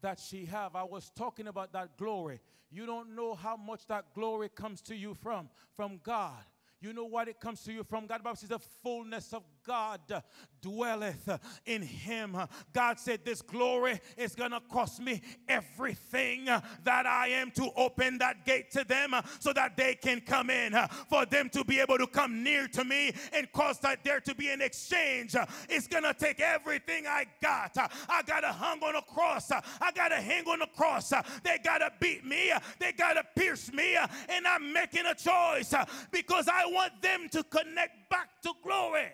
that 0.01 0.19
she 0.19 0.45
have. 0.45 0.75
I 0.75 0.83
was 0.83 1.11
talking 1.15 1.47
about 1.47 1.73
that 1.73 1.97
glory. 1.97 2.39
You 2.71 2.85
don't 2.85 3.15
know 3.15 3.35
how 3.35 3.57
much 3.57 3.85
that 3.87 4.13
glory 4.13 4.49
comes 4.49 4.81
to 4.83 4.95
you 4.95 5.13
from 5.13 5.49
from 5.75 5.99
God. 6.03 6.43
You 6.81 6.93
know 6.93 7.05
what 7.05 7.27
it 7.27 7.39
comes 7.39 7.63
to 7.63 7.73
you 7.73 7.83
from 7.83 8.05
God. 8.05 8.19
The 8.19 8.23
Bible 8.23 8.35
says 8.37 8.49
the 8.49 8.59
fullness 8.59 9.33
of 9.33 9.43
God 9.65 10.23
dwelleth 10.61 11.29
in 11.65 11.81
him. 11.81 12.37
God 12.73 12.99
said, 12.99 13.21
This 13.23 13.41
glory 13.41 13.99
is 14.17 14.35
going 14.35 14.51
to 14.51 14.59
cost 14.71 14.99
me 14.99 15.21
everything 15.47 16.45
that 16.45 17.05
I 17.05 17.29
am 17.29 17.51
to 17.51 17.69
open 17.75 18.17
that 18.19 18.45
gate 18.45 18.71
to 18.71 18.83
them 18.83 19.15
so 19.39 19.53
that 19.53 19.77
they 19.77 19.95
can 19.95 20.21
come 20.21 20.49
in, 20.49 20.75
for 21.09 21.25
them 21.25 21.49
to 21.49 21.63
be 21.63 21.79
able 21.79 21.97
to 21.97 22.07
come 22.07 22.43
near 22.43 22.67
to 22.69 22.83
me 22.83 23.13
and 23.33 23.51
cause 23.51 23.79
that 23.79 24.03
there 24.03 24.19
to 24.21 24.35
be 24.35 24.49
an 24.49 24.61
exchange. 24.61 25.35
It's 25.69 25.87
going 25.87 26.03
to 26.03 26.13
take 26.13 26.39
everything 26.39 27.05
I 27.07 27.25
got. 27.41 27.77
I 28.09 28.21
got 28.23 28.41
to 28.41 28.51
hang 28.51 28.81
on 28.83 28.95
a 28.95 29.01
cross. 29.01 29.51
I 29.51 29.91
got 29.93 30.09
to 30.09 30.15
hang 30.15 30.45
on 30.47 30.61
a 30.61 30.67
cross. 30.67 31.09
They 31.43 31.59
got 31.63 31.79
to 31.79 31.91
beat 31.99 32.25
me. 32.25 32.51
They 32.79 32.91
got 32.91 33.13
to 33.13 33.23
pierce 33.35 33.71
me. 33.71 33.97
And 34.29 34.47
I'm 34.47 34.73
making 34.73 35.05
a 35.05 35.15
choice 35.15 35.73
because 36.11 36.47
I 36.47 36.65
want 36.65 37.01
them 37.01 37.29
to 37.31 37.43
connect 37.43 38.09
back 38.09 38.29
to 38.43 38.51
glory. 38.63 39.11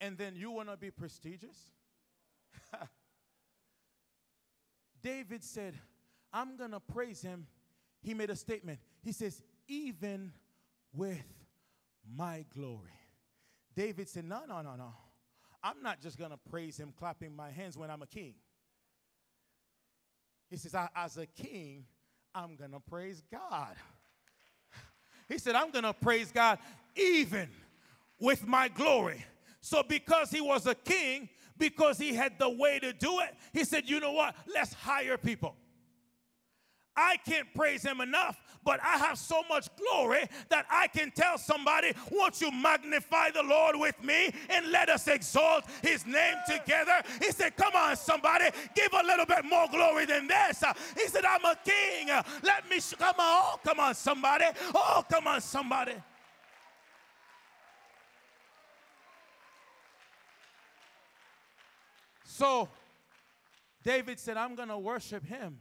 And 0.00 0.16
then 0.18 0.34
you 0.36 0.50
want 0.50 0.68
to 0.68 0.76
be 0.76 0.90
prestigious? 0.90 1.70
David 5.02 5.42
said, 5.44 5.74
I'm 6.32 6.56
going 6.56 6.72
to 6.72 6.80
praise 6.80 7.22
him. 7.22 7.46
He 8.02 8.14
made 8.14 8.30
a 8.30 8.36
statement. 8.36 8.78
He 9.02 9.12
says, 9.12 9.42
even 9.68 10.32
with 10.94 11.24
my 12.16 12.44
glory. 12.54 12.90
David 13.74 14.08
said, 14.08 14.24
No, 14.24 14.40
no, 14.48 14.62
no, 14.62 14.74
no. 14.76 14.92
I'm 15.62 15.82
not 15.82 16.00
just 16.00 16.18
going 16.18 16.30
to 16.30 16.38
praise 16.50 16.78
him 16.78 16.92
clapping 16.98 17.34
my 17.34 17.50
hands 17.50 17.76
when 17.76 17.90
I'm 17.90 18.02
a 18.02 18.06
king. 18.06 18.34
He 20.48 20.56
says, 20.56 20.74
As 20.94 21.16
a 21.16 21.26
king, 21.26 21.84
I'm 22.34 22.56
going 22.56 22.72
to 22.72 22.80
praise 22.80 23.22
God. 23.30 23.74
He 25.28 25.38
said, 25.38 25.56
I'm 25.56 25.70
going 25.70 25.84
to 25.84 25.92
praise 25.92 26.30
God 26.30 26.58
even 26.94 27.48
with 28.20 28.46
my 28.46 28.68
glory. 28.68 29.24
So, 29.60 29.82
because 29.82 30.30
he 30.30 30.40
was 30.40 30.66
a 30.66 30.74
king, 30.74 31.28
because 31.58 31.98
he 31.98 32.14
had 32.14 32.38
the 32.38 32.48
way 32.48 32.78
to 32.78 32.92
do 32.92 33.20
it, 33.20 33.34
he 33.52 33.64
said, 33.64 33.88
You 33.88 34.00
know 34.00 34.12
what? 34.12 34.34
Let's 34.52 34.72
hire 34.72 35.16
people. 35.16 35.56
I 36.96 37.16
can't 37.28 37.52
praise 37.54 37.82
him 37.82 38.00
enough, 38.00 38.40
but 38.64 38.80
I 38.82 38.96
have 38.96 39.18
so 39.18 39.42
much 39.50 39.68
glory 39.76 40.26
that 40.48 40.64
I 40.70 40.88
can 40.88 41.10
tell 41.10 41.36
somebody, 41.36 41.92
Won't 42.10 42.40
you 42.40 42.50
magnify 42.50 43.30
the 43.32 43.42
Lord 43.42 43.76
with 43.76 44.02
me 44.02 44.32
and 44.48 44.70
let 44.70 44.88
us 44.88 45.06
exalt 45.08 45.64
his 45.82 46.06
name 46.06 46.36
together? 46.46 47.02
He 47.20 47.32
said, 47.32 47.56
Come 47.56 47.74
on, 47.74 47.96
somebody, 47.96 48.46
give 48.74 48.92
a 48.92 49.06
little 49.06 49.26
bit 49.26 49.44
more 49.44 49.68
glory 49.68 50.06
than 50.06 50.26
this. 50.26 50.62
He 50.96 51.06
said, 51.08 51.24
I'm 51.24 51.44
a 51.44 51.56
king. 51.64 52.08
Let 52.42 52.68
me, 52.70 52.78
come 52.98 53.08
on, 53.08 53.14
oh, 53.18 53.60
come 53.64 53.80
on, 53.80 53.94
somebody. 53.94 54.46
Oh, 54.74 55.04
come 55.10 55.26
on, 55.26 55.40
somebody. 55.40 55.94
So 62.36 62.68
David 63.82 64.20
said, 64.20 64.36
I'm 64.36 64.54
going 64.54 64.68
to 64.68 64.76
worship 64.76 65.24
him 65.24 65.58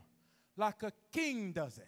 like 0.57 0.83
a 0.83 0.91
king 1.09 1.53
does 1.53 1.77
it. 1.77 1.87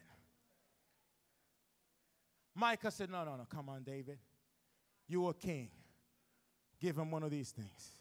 Michal 2.56 2.90
said, 2.92 3.10
No, 3.10 3.26
no, 3.26 3.36
no, 3.36 3.46
come 3.50 3.68
on, 3.68 3.84
David. 3.84 4.18
You 5.10 5.28
a 5.28 5.34
king. 5.34 5.68
Give 6.80 6.98
him 6.98 7.12
one 7.12 7.24
of 7.24 7.32
these 7.32 7.52
things. 7.52 7.92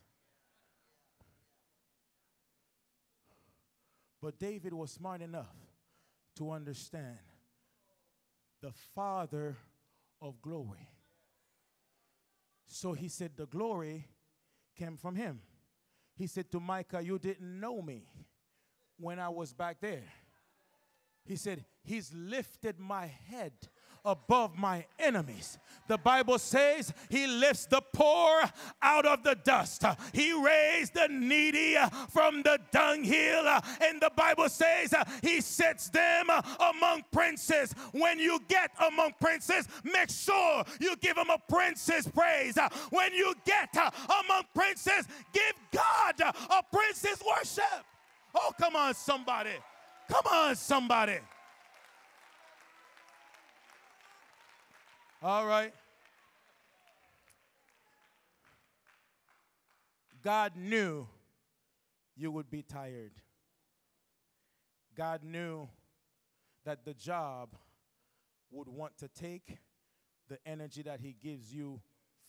But 4.22 4.38
David 4.38 4.72
was 4.72 4.92
smart 4.92 5.22
enough 5.22 5.56
to 6.36 6.52
understand 6.52 7.18
the 8.62 8.70
father 8.94 9.56
of 10.22 10.40
glory. 10.40 10.88
So 12.68 12.92
he 12.92 13.08
said, 13.08 13.32
The 13.36 13.46
glory 13.46 14.06
came 14.76 14.96
from 14.96 15.16
him. 15.16 15.40
He 16.16 16.26
said 16.26 16.50
to 16.52 16.60
Michal, 16.60 17.02
You 17.02 17.18
didn't 17.18 17.60
know 17.60 17.82
me 17.82 18.08
when 18.98 19.18
I 19.18 19.28
was 19.28 19.52
back 19.52 19.80
there. 19.80 20.04
He 21.24 21.36
said, 21.36 21.64
He's 21.82 22.12
lifted 22.14 22.78
my 22.78 23.06
head 23.06 23.52
above 24.06 24.56
my 24.56 24.86
enemies. 24.98 25.58
The 25.88 25.98
Bible 25.98 26.38
says 26.38 26.92
he 27.08 27.26
lifts 27.26 27.66
the 27.66 27.80
poor 27.92 28.42
out 28.82 29.06
of 29.06 29.22
the 29.22 29.36
dust. 29.44 29.84
He 30.12 30.32
raised 30.32 30.94
the 30.94 31.08
needy 31.08 31.76
from 32.10 32.42
the 32.42 32.58
dunghill. 32.72 33.46
And 33.80 34.00
the 34.00 34.10
Bible 34.16 34.48
says 34.48 34.94
he 35.22 35.40
sets 35.40 35.88
them 35.90 36.26
among 36.30 37.04
princes. 37.12 37.72
When 37.92 38.18
you 38.18 38.40
get 38.48 38.70
among 38.84 39.12
princes, 39.20 39.68
make 39.84 40.10
sure 40.10 40.64
you 40.80 40.96
give 40.96 41.16
them 41.16 41.30
a 41.30 41.38
prince's 41.48 42.08
praise. 42.08 42.58
When 42.90 43.12
you 43.12 43.34
get 43.44 43.76
among 43.76 44.42
princes, 44.54 45.06
give 45.32 45.54
God 45.72 46.20
a 46.20 46.62
prince's 46.72 47.22
worship. 47.24 47.84
Oh, 48.34 48.52
come 48.60 48.74
on, 48.74 48.94
somebody. 48.94 49.54
Come 50.08 50.26
on, 50.32 50.56
somebody. 50.56 51.18
All 55.22 55.46
right. 55.46 55.72
God 60.22 60.52
knew 60.56 61.06
you 62.16 62.30
would 62.30 62.50
be 62.50 62.62
tired. 62.62 63.12
God 64.96 65.22
knew 65.22 65.68
that 66.64 66.84
the 66.84 66.94
job 66.94 67.50
would 68.50 68.68
want 68.68 68.98
to 68.98 69.08
take 69.08 69.58
the 70.28 70.38
energy 70.44 70.82
that 70.82 71.00
He 71.00 71.14
gives 71.22 71.52
you 71.52 71.80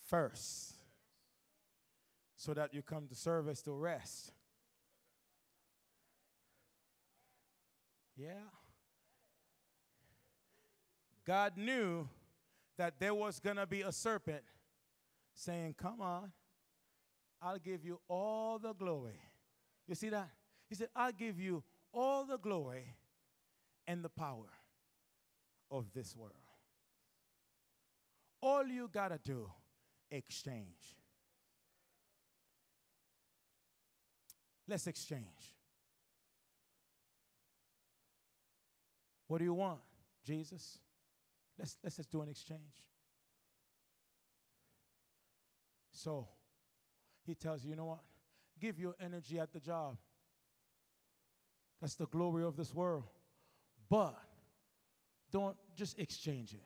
first 0.10 0.74
so 2.36 2.54
that 2.54 2.74
you 2.74 2.82
come 2.82 3.08
to 3.08 3.16
service 3.16 3.62
to 3.64 3.72
rest. 3.72 4.32
Yeah. 8.16 8.32
God 11.26 11.58
knew 11.58 12.08
that 12.78 13.00
there 13.00 13.14
was 13.14 13.40
going 13.40 13.58
to 13.58 13.66
be 13.66 13.82
a 13.82 13.92
serpent 13.92 14.44
saying, 15.34 15.76
Come 15.78 16.02
on, 16.02 16.32
I'll 17.42 17.60
give 17.60 17.84
you 17.84 18.00
all 18.08 18.60
the 18.60 18.74
glory. 18.74 19.20
You 19.88 19.96
see 19.96 20.10
that? 20.10 20.30
He 20.70 20.76
said, 20.76 20.90
I'll 20.96 21.12
give 21.12 21.40
you 21.40 21.64
all 21.94 22.26
the 22.26 22.38
glory 22.38 22.96
and 23.88 24.04
the 24.04 24.10
power 24.10 24.52
of 25.72 25.86
this 25.94 26.16
world. 26.16 26.34
All 28.42 28.66
you 28.66 28.90
got 28.92 29.10
to 29.10 29.20
do, 29.24 29.50
exchange. 30.12 30.96
Let's 34.68 34.88
exchange. 34.88 35.24
What 39.28 39.40
do 39.40 39.46
you 39.46 39.54
want, 39.54 39.80
Jesus? 40.26 40.80
Let's, 41.58 41.78
let's 41.84 41.96
just 41.98 42.12
do 42.12 42.22
an 42.22 42.30
exchange. 42.30 42.84
So 45.92 46.28
he 47.26 47.34
tells 47.34 47.64
you, 47.64 47.72
you 47.72 47.76
know 47.76 47.86
what? 47.86 48.02
Give 48.60 48.80
your 48.80 48.96
energy 49.00 49.40
at 49.40 49.52
the 49.52 49.60
job. 49.60 49.98
That's 51.82 51.96
the 51.96 52.08
glory 52.08 52.44
of 52.44 52.56
this 52.56 52.74
world. 52.74 53.04
But 53.90 54.16
don't 55.32 55.56
just 55.76 56.00
exchange 56.00 56.54
it. 56.54 56.64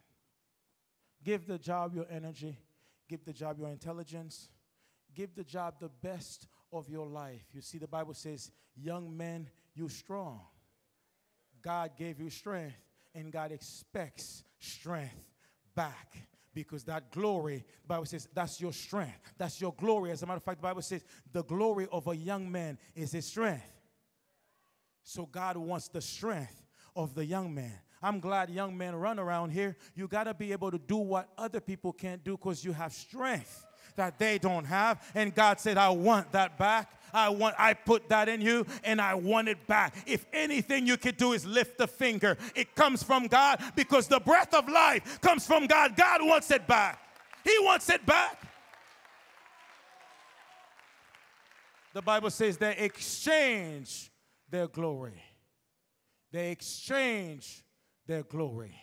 Give 1.23 1.45
the 1.45 1.57
job 1.57 1.93
your 1.93 2.07
energy, 2.09 2.57
give 3.07 3.23
the 3.25 3.33
job 3.33 3.59
your 3.59 3.69
intelligence, 3.69 4.49
give 5.13 5.35
the 5.35 5.43
job 5.43 5.75
the 5.79 5.89
best 5.89 6.47
of 6.71 6.89
your 6.89 7.05
life. 7.05 7.43
You 7.53 7.61
see, 7.61 7.77
the 7.77 7.87
Bible 7.87 8.13
says, 8.13 8.51
Young 8.75 9.15
men, 9.15 9.49
you 9.75 9.89
strong. 9.89 10.41
God 11.61 11.91
gave 11.97 12.19
you 12.19 12.29
strength, 12.29 12.75
and 13.13 13.31
God 13.31 13.51
expects 13.51 14.43
strength 14.61 15.15
back 15.75 16.17
because 16.53 16.83
that 16.83 17.11
glory, 17.11 17.65
the 17.81 17.87
Bible 17.87 18.05
says, 18.05 18.27
that's 18.33 18.59
your 18.59 18.73
strength. 18.73 19.33
That's 19.37 19.59
your 19.61 19.73
glory. 19.73 20.11
As 20.11 20.21
a 20.23 20.25
matter 20.25 20.37
of 20.37 20.43
fact, 20.43 20.59
the 20.59 20.67
Bible 20.67 20.81
says, 20.81 21.03
the 21.31 21.43
glory 21.43 21.87
of 21.91 22.07
a 22.07 22.15
young 22.15 22.51
man 22.51 22.77
is 22.95 23.11
his 23.11 23.25
strength. 23.25 23.63
So 25.03 25.25
God 25.25 25.57
wants 25.57 25.87
the 25.87 26.01
strength 26.01 26.61
of 26.95 27.15
the 27.15 27.25
young 27.25 27.53
man. 27.53 27.73
I'm 28.01 28.19
glad 28.19 28.49
young 28.49 28.77
men 28.77 28.95
run 28.95 29.19
around 29.19 29.51
here. 29.51 29.77
You 29.95 30.07
got 30.07 30.25
to 30.25 30.33
be 30.33 30.51
able 30.51 30.71
to 30.71 30.79
do 30.79 30.97
what 30.97 31.29
other 31.37 31.59
people 31.59 31.93
can't 31.93 32.23
do 32.23 32.31
because 32.31 32.65
you 32.65 32.73
have 32.73 32.93
strength 32.93 33.65
that 33.95 34.19
they 34.19 34.37
don't 34.37 34.65
have. 34.65 35.01
And 35.15 35.33
God 35.33 35.59
said, 35.59 35.77
I 35.77 35.89
want 35.89 36.31
that 36.31 36.57
back. 36.57 36.91
I 37.13 37.29
want 37.29 37.55
I 37.57 37.73
put 37.73 38.09
that 38.09 38.29
in 38.29 38.41
you 38.41 38.65
and 38.83 39.01
I 39.01 39.15
want 39.15 39.49
it 39.49 39.67
back. 39.67 39.95
If 40.05 40.25
anything 40.31 40.87
you 40.87 40.97
could 40.97 41.17
do 41.17 41.33
is 41.33 41.45
lift 41.45 41.77
the 41.77 41.87
finger, 41.87 42.37
it 42.55 42.75
comes 42.75 43.03
from 43.03 43.27
God 43.27 43.61
because 43.75 44.07
the 44.07 44.19
breath 44.19 44.53
of 44.53 44.69
life 44.69 45.19
comes 45.21 45.45
from 45.45 45.67
God. 45.67 45.95
God 45.95 46.21
wants 46.23 46.51
it 46.51 46.65
back. 46.67 46.99
He 47.43 47.57
wants 47.59 47.89
it 47.89 48.05
back. 48.05 48.41
The 51.93 52.01
Bible 52.01 52.29
says 52.29 52.57
they 52.57 52.77
exchange 52.77 54.09
their 54.49 54.67
glory. 54.67 55.21
They 56.31 56.51
exchange 56.51 57.63
their 58.07 58.23
glory. 58.23 58.75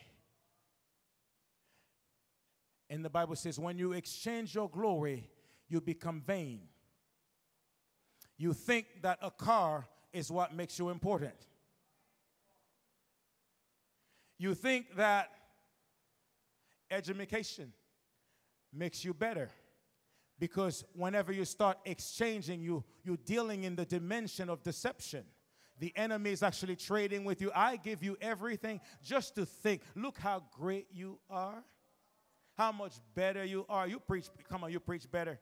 And 2.89 3.05
the 3.05 3.09
Bible 3.09 3.35
says, 3.35 3.59
when 3.59 3.77
you 3.77 3.93
exchange 3.93 4.55
your 4.55 4.69
glory, 4.69 5.29
you 5.67 5.79
become 5.79 6.21
vain. 6.25 6.61
You 8.37 8.53
think 8.53 8.87
that 9.01 9.19
a 9.21 9.29
car 9.29 9.85
is 10.11 10.31
what 10.31 10.55
makes 10.55 10.79
you 10.79 10.89
important. 10.89 11.35
You 14.39 14.55
think 14.55 14.95
that 14.95 15.29
education 16.89 17.73
makes 18.73 19.05
you 19.05 19.13
better. 19.13 19.49
Because 20.39 20.85
whenever 20.93 21.33
you 21.33 21.43
start 21.43 21.77
exchanging, 21.85 22.61
you, 22.61 22.83
you're 23.03 23.17
dealing 23.17 23.65
in 23.65 23.75
the 23.75 23.85
dimension 23.85 24.49
of 24.49 24.63
deception. 24.63 25.25
The 25.79 25.91
enemy 25.97 26.31
is 26.31 26.41
actually 26.41 26.77
trading 26.77 27.25
with 27.25 27.41
you. 27.41 27.51
I 27.53 27.75
give 27.75 28.01
you 28.01 28.17
everything 28.21 28.79
just 29.03 29.35
to 29.35 29.45
think, 29.45 29.81
look 29.95 30.17
how 30.17 30.43
great 30.57 30.87
you 30.91 31.19
are 31.29 31.63
how 32.59 32.73
much 32.73 32.95
better 33.15 33.45
you 33.45 33.65
are. 33.69 33.87
You 33.87 33.99
preach, 33.99 34.25
come 34.49 34.65
on, 34.65 34.71
you 34.71 34.81
preach 34.81 35.09
better. 35.09 35.39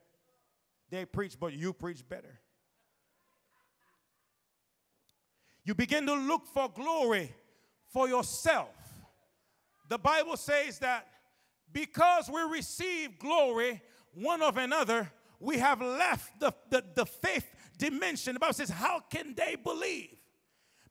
They 0.92 1.04
preach, 1.04 1.36
but 1.40 1.52
you 1.52 1.74
preach 1.74 2.08
better. 2.08 2.40
You 5.66 5.74
begin 5.74 6.06
to 6.06 6.14
look 6.14 6.46
for 6.46 6.70
glory 6.70 7.34
for 7.92 8.08
yourself. 8.08 8.70
The 9.90 9.98
Bible 9.98 10.38
says 10.38 10.78
that 10.78 11.08
because 11.74 12.30
we 12.30 12.40
receive 12.44 13.18
glory 13.18 13.82
one 14.14 14.44
of 14.44 14.58
another, 14.58 15.12
we 15.40 15.58
have 15.58 15.82
left 15.82 16.40
the, 16.40 16.54
the, 16.70 16.84
the 16.94 17.06
faith 17.08 17.48
dimension. 17.80 18.36
The 18.36 18.40
Bible 18.40 18.54
says, 18.54 18.70
How 18.70 19.00
can 19.00 19.34
they 19.34 19.56
believe? 19.56 20.17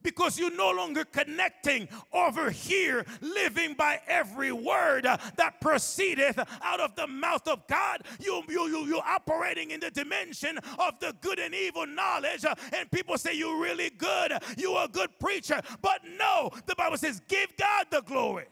Because 0.07 0.39
you're 0.39 0.55
no 0.55 0.71
longer 0.71 1.05
connecting 1.05 1.89
over 2.13 2.49
here, 2.49 3.05
living 3.21 3.75
by 3.75 4.01
every 4.07 4.53
word 4.53 5.03
that 5.03 5.61
proceedeth 5.61 6.39
out 6.63 6.79
of 6.79 6.95
the 6.95 7.09
mouth 7.09 7.49
of 7.49 7.67
God. 7.67 8.03
You, 8.21 8.41
you, 8.49 8.69
you, 8.69 8.87
you're 8.87 9.03
operating 9.05 9.73
in 9.73 9.81
the 9.81 9.91
dimension 9.91 10.59
of 10.79 11.01
the 11.01 11.13
good 11.21 11.41
and 11.41 11.53
evil 11.53 11.89
knowledge. 11.89 12.45
And 12.73 12.89
people 12.93 13.19
say, 13.19 13.35
You're 13.35 13.61
really 13.61 13.91
good, 13.91 14.33
you're 14.57 14.85
a 14.85 14.87
good 14.87 15.11
preacher. 15.19 15.61
But 15.83 16.03
no, 16.17 16.53
the 16.67 16.77
Bible 16.77 16.99
says, 16.99 17.21
Give 17.27 17.49
God 17.59 17.87
the 17.91 18.03
glory. 18.03 18.47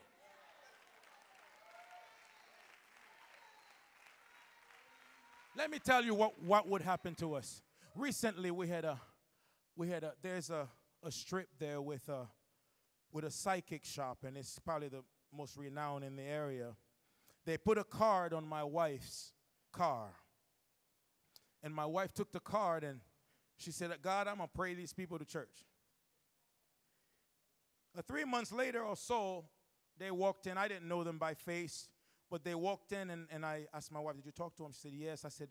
Let 5.56 5.70
me 5.70 5.78
tell 5.78 6.04
you 6.04 6.16
what, 6.16 6.32
what 6.42 6.68
would 6.68 6.82
happen 6.82 7.14
to 7.16 7.34
us. 7.34 7.62
Recently, 7.94 8.50
we 8.50 8.66
had 8.66 8.84
a, 8.84 9.00
we 9.76 9.88
had 9.88 10.02
a, 10.02 10.14
there's 10.20 10.50
a, 10.50 10.66
a 11.04 11.12
strip 11.12 11.48
there 11.58 11.80
with 11.80 12.08
a 12.08 12.28
with 13.12 13.24
a 13.24 13.30
psychic 13.30 13.84
shop, 13.84 14.18
and 14.26 14.36
it's 14.36 14.58
probably 14.58 14.88
the 14.88 15.04
most 15.32 15.56
renowned 15.56 16.04
in 16.04 16.16
the 16.16 16.22
area. 16.22 16.74
They 17.46 17.56
put 17.56 17.78
a 17.78 17.84
card 17.84 18.32
on 18.32 18.46
my 18.46 18.64
wife's 18.64 19.32
car. 19.72 20.08
And 21.62 21.74
my 21.74 21.86
wife 21.86 22.12
took 22.12 22.32
the 22.32 22.40
card 22.40 22.84
and 22.84 23.00
she 23.56 23.70
said, 23.70 23.90
God, 24.02 24.26
I'm 24.26 24.38
going 24.38 24.48
to 24.48 24.54
pray 24.54 24.74
these 24.74 24.92
people 24.92 25.18
to 25.18 25.24
church. 25.24 25.64
Uh, 27.96 28.02
three 28.06 28.24
months 28.24 28.52
later 28.52 28.82
or 28.82 28.96
so, 28.96 29.44
they 29.98 30.10
walked 30.10 30.46
in. 30.46 30.58
I 30.58 30.68
didn't 30.68 30.88
know 30.88 31.04
them 31.04 31.18
by 31.18 31.34
face, 31.34 31.88
but 32.30 32.44
they 32.44 32.54
walked 32.54 32.92
in 32.92 33.10
and, 33.10 33.26
and 33.30 33.46
I 33.46 33.66
asked 33.72 33.92
my 33.92 34.00
wife, 34.00 34.16
Did 34.16 34.26
you 34.26 34.32
talk 34.32 34.56
to 34.56 34.64
them? 34.64 34.72
She 34.72 34.80
said, 34.80 34.92
Yes. 34.92 35.24
I 35.24 35.28
said, 35.28 35.48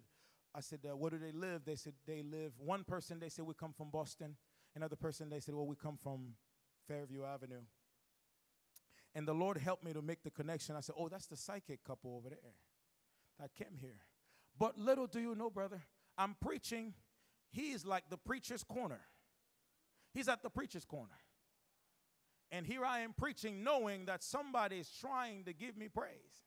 I 0.54 0.60
said, 0.60 0.80
uh, 0.86 0.96
Where 0.96 1.12
do 1.12 1.18
they 1.18 1.32
live? 1.32 1.62
They 1.66 1.76
said, 1.76 1.94
They 2.06 2.22
live. 2.22 2.52
One 2.58 2.84
person, 2.84 3.20
they 3.20 3.30
said, 3.30 3.46
We 3.46 3.54
come 3.54 3.74
from 3.74 3.90
Boston. 3.90 4.36
Another 4.76 4.96
person, 4.96 5.30
they 5.30 5.40
said, 5.40 5.56
Well, 5.56 5.68
we 5.68 5.76
come 5.76 5.98
from 6.02 6.36
Fairview 6.88 7.24
Avenue. 7.24 7.62
And 9.16 9.28
the 9.28 9.34
Lord 9.34 9.58
helped 9.58 9.84
me 9.84 9.94
to 9.94 10.02
make 10.02 10.24
the 10.24 10.32
connection. 10.32 10.76
I 10.76 10.82
said, 10.82 10.96
Oh, 10.98 11.10
that's 11.10 11.28
the 11.28 11.38
psychic 11.38 11.84
couple 11.84 12.16
over 12.16 12.30
there 12.30 12.56
that 13.40 13.54
came 13.56 13.78
here. 13.80 14.00
But 14.58 14.78
little 14.78 15.08
do 15.08 15.20
you 15.20 15.36
know, 15.36 15.50
brother, 15.50 15.82
I'm 16.18 16.36
preaching. 16.42 16.94
He 17.52 17.72
is 17.72 17.86
like 17.86 18.06
the 18.10 18.18
preacher's 18.18 18.64
corner. 18.64 19.02
He's 20.14 20.28
at 20.28 20.44
the 20.44 20.50
preacher's 20.50 20.86
corner. 20.86 21.18
And 22.52 22.68
here 22.68 22.86
I 22.86 23.00
am 23.00 23.14
preaching, 23.14 23.64
knowing 23.64 24.06
that 24.06 24.24
somebody 24.24 24.78
is 24.78 24.90
trying 25.02 25.44
to 25.46 25.54
give 25.54 25.76
me 25.76 25.88
praise. 25.88 26.44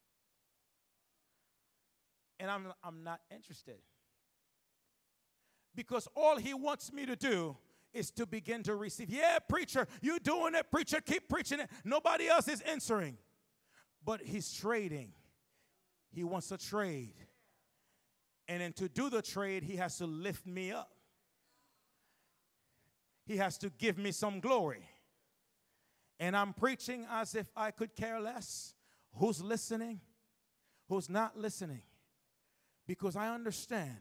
And 2.38 2.50
I'm, 2.50 2.72
I'm 2.84 3.02
not 3.02 3.20
interested. 3.30 3.78
Because 5.74 6.06
all 6.14 6.36
he 6.36 6.54
wants 6.54 6.92
me 6.92 7.06
to 7.06 7.16
do 7.16 7.56
is 7.93 8.11
to 8.12 8.26
begin 8.26 8.62
to 8.64 8.74
receive. 8.74 9.11
Yeah, 9.11 9.39
preacher, 9.49 9.87
you 10.03 10.18
doing 10.18 10.55
it. 10.55 10.70
Preacher, 10.70 11.01
keep 11.01 11.28
preaching 11.28 11.61
it. 11.61 11.70
Nobody 11.84 12.28
else 12.28 12.49
is 12.49 12.61
answering. 12.62 13.16
But 14.05 14.22
he's 14.22 14.53
trading. 14.53 15.12
He 16.11 16.24
wants 16.24 16.49
to 16.49 16.59
trade. 16.59 17.14
And 18.49 18.61
then 18.61 18.72
to 18.74 18.89
do 18.89 19.11
the 19.11 19.22
trade, 19.22 19.64
he 19.64 19.76
has 19.76 19.99
to 19.99 20.07
lift 20.07 20.47
me 20.47 20.72
up. 20.72 20.91
He 23.24 23.39
has 23.39 23.59
to 23.59 23.70
give 23.70 23.99
me 23.99 24.12
some 24.12 24.41
glory. 24.41 24.89
And 26.20 26.37
I'm 26.37 26.53
preaching 26.53 27.07
as 27.11 27.34
if 27.34 27.47
I 27.57 27.70
could 27.70 27.95
care 27.97 28.20
less 28.20 28.74
who's 29.14 29.43
listening, 29.43 30.01
who's 30.89 31.11
not 31.11 31.37
listening. 31.37 31.82
Because 32.87 33.16
I 33.16 33.34
understand 33.34 33.99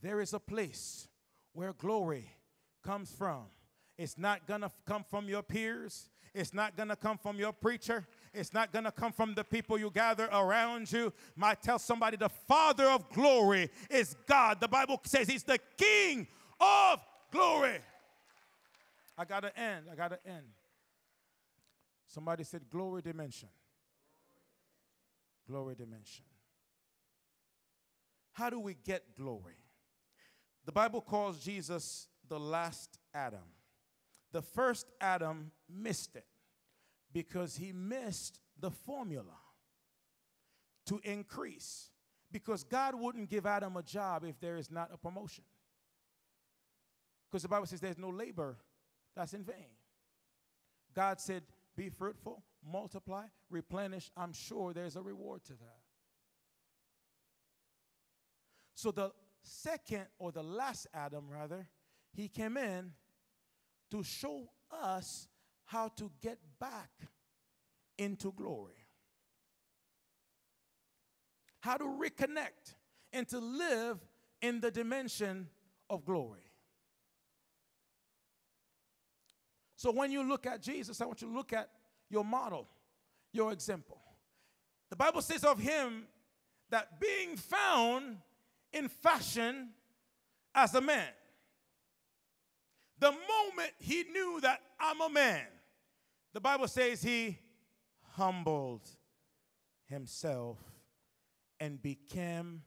there 0.00 0.20
is 0.20 0.32
a 0.32 0.38
place 0.38 1.08
where 1.52 1.72
glory 1.72 2.30
comes 2.82 3.10
from. 3.10 3.44
It's 3.98 4.18
not 4.18 4.46
going 4.46 4.62
to 4.62 4.70
come 4.86 5.04
from 5.08 5.28
your 5.28 5.42
peers. 5.42 6.10
It's 6.34 6.54
not 6.54 6.76
going 6.76 6.88
to 6.88 6.96
come 6.96 7.18
from 7.18 7.38
your 7.38 7.52
preacher. 7.52 8.06
It's 8.32 8.54
not 8.54 8.72
going 8.72 8.84
to 8.84 8.90
come 8.90 9.12
from 9.12 9.34
the 9.34 9.44
people 9.44 9.78
you 9.78 9.90
gather 9.90 10.28
around 10.32 10.90
you. 10.90 11.12
Might 11.36 11.62
tell 11.62 11.78
somebody 11.78 12.16
the 12.16 12.30
Father 12.30 12.84
of 12.84 13.10
glory 13.10 13.70
is 13.90 14.16
God. 14.26 14.60
The 14.60 14.68
Bible 14.68 15.00
says 15.04 15.28
He's 15.28 15.42
the 15.42 15.58
King 15.76 16.26
of 16.58 17.00
glory. 17.30 17.78
I 19.18 19.24
got 19.26 19.40
to 19.40 19.58
end. 19.58 19.86
I 19.92 19.94
got 19.94 20.08
to 20.08 20.18
end. 20.26 20.46
Somebody 22.06 22.44
said 22.44 22.62
glory 22.70 23.02
dimension. 23.02 23.48
Glory 25.46 25.74
dimension. 25.74 26.24
How 28.32 28.48
do 28.48 28.58
we 28.58 28.74
get 28.74 29.14
glory? 29.14 29.56
The 30.64 30.72
Bible 30.72 31.02
calls 31.02 31.44
Jesus 31.44 32.08
the 32.32 32.40
last 32.40 32.98
Adam. 33.12 33.44
The 34.32 34.40
first 34.40 34.86
Adam 35.02 35.52
missed 35.68 36.16
it 36.16 36.24
because 37.12 37.58
he 37.58 37.72
missed 37.72 38.40
the 38.58 38.70
formula 38.70 39.36
to 40.86 40.98
increase. 41.04 41.90
Because 42.30 42.64
God 42.64 42.94
wouldn't 42.94 43.28
give 43.28 43.44
Adam 43.44 43.76
a 43.76 43.82
job 43.82 44.24
if 44.24 44.40
there 44.40 44.56
is 44.56 44.70
not 44.70 44.88
a 44.94 44.96
promotion. 44.96 45.44
Because 47.30 47.42
the 47.42 47.50
Bible 47.50 47.66
says 47.66 47.80
there's 47.80 47.98
no 47.98 48.08
labor 48.08 48.56
that's 49.14 49.34
in 49.34 49.44
vain. 49.44 49.76
God 50.94 51.20
said, 51.20 51.42
Be 51.76 51.90
fruitful, 51.90 52.42
multiply, 52.66 53.26
replenish. 53.50 54.10
I'm 54.16 54.32
sure 54.32 54.72
there's 54.72 54.96
a 54.96 55.02
reward 55.02 55.44
to 55.44 55.52
that. 55.52 55.80
So 58.74 58.90
the 58.90 59.12
second, 59.42 60.06
or 60.18 60.32
the 60.32 60.42
last 60.42 60.86
Adam, 60.94 61.28
rather, 61.28 61.68
he 62.12 62.28
came 62.28 62.56
in 62.56 62.92
to 63.90 64.02
show 64.02 64.48
us 64.82 65.28
how 65.64 65.88
to 65.88 66.10
get 66.20 66.38
back 66.60 66.90
into 67.98 68.32
glory. 68.32 68.74
How 71.60 71.76
to 71.76 71.84
reconnect 71.84 72.74
and 73.12 73.28
to 73.28 73.38
live 73.38 73.98
in 74.40 74.60
the 74.60 74.70
dimension 74.70 75.48
of 75.88 76.04
glory. 76.04 76.40
So 79.76 79.90
when 79.90 80.10
you 80.10 80.22
look 80.22 80.46
at 80.46 80.62
Jesus, 80.62 81.00
I 81.00 81.06
want 81.06 81.22
you 81.22 81.28
to 81.28 81.34
look 81.34 81.52
at 81.52 81.68
your 82.08 82.24
model, 82.24 82.68
your 83.32 83.52
example. 83.52 83.98
The 84.90 84.96
Bible 84.96 85.22
says 85.22 85.44
of 85.44 85.58
him 85.58 86.04
that 86.70 87.00
being 87.00 87.36
found 87.36 88.18
in 88.72 88.88
fashion 88.88 89.70
as 90.54 90.74
a 90.74 90.80
man, 90.80 91.08
the 93.02 93.10
moment 93.10 93.72
he 93.80 94.04
knew 94.12 94.38
that 94.42 94.60
I'm 94.78 95.00
a 95.00 95.08
man, 95.08 95.42
the 96.32 96.40
Bible 96.40 96.68
says 96.68 97.02
he 97.02 97.36
humbled 98.12 98.88
himself 99.86 100.58
and 101.58 101.82
became 101.82 102.62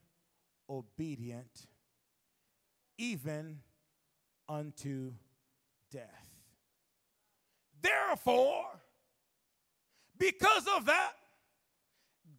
obedient 0.69 1.67
even 2.97 3.59
unto 4.49 5.13
death. 5.89 6.29
Therefore, 7.81 8.65
because 10.17 10.67
of 10.75 10.85
that, 10.87 11.13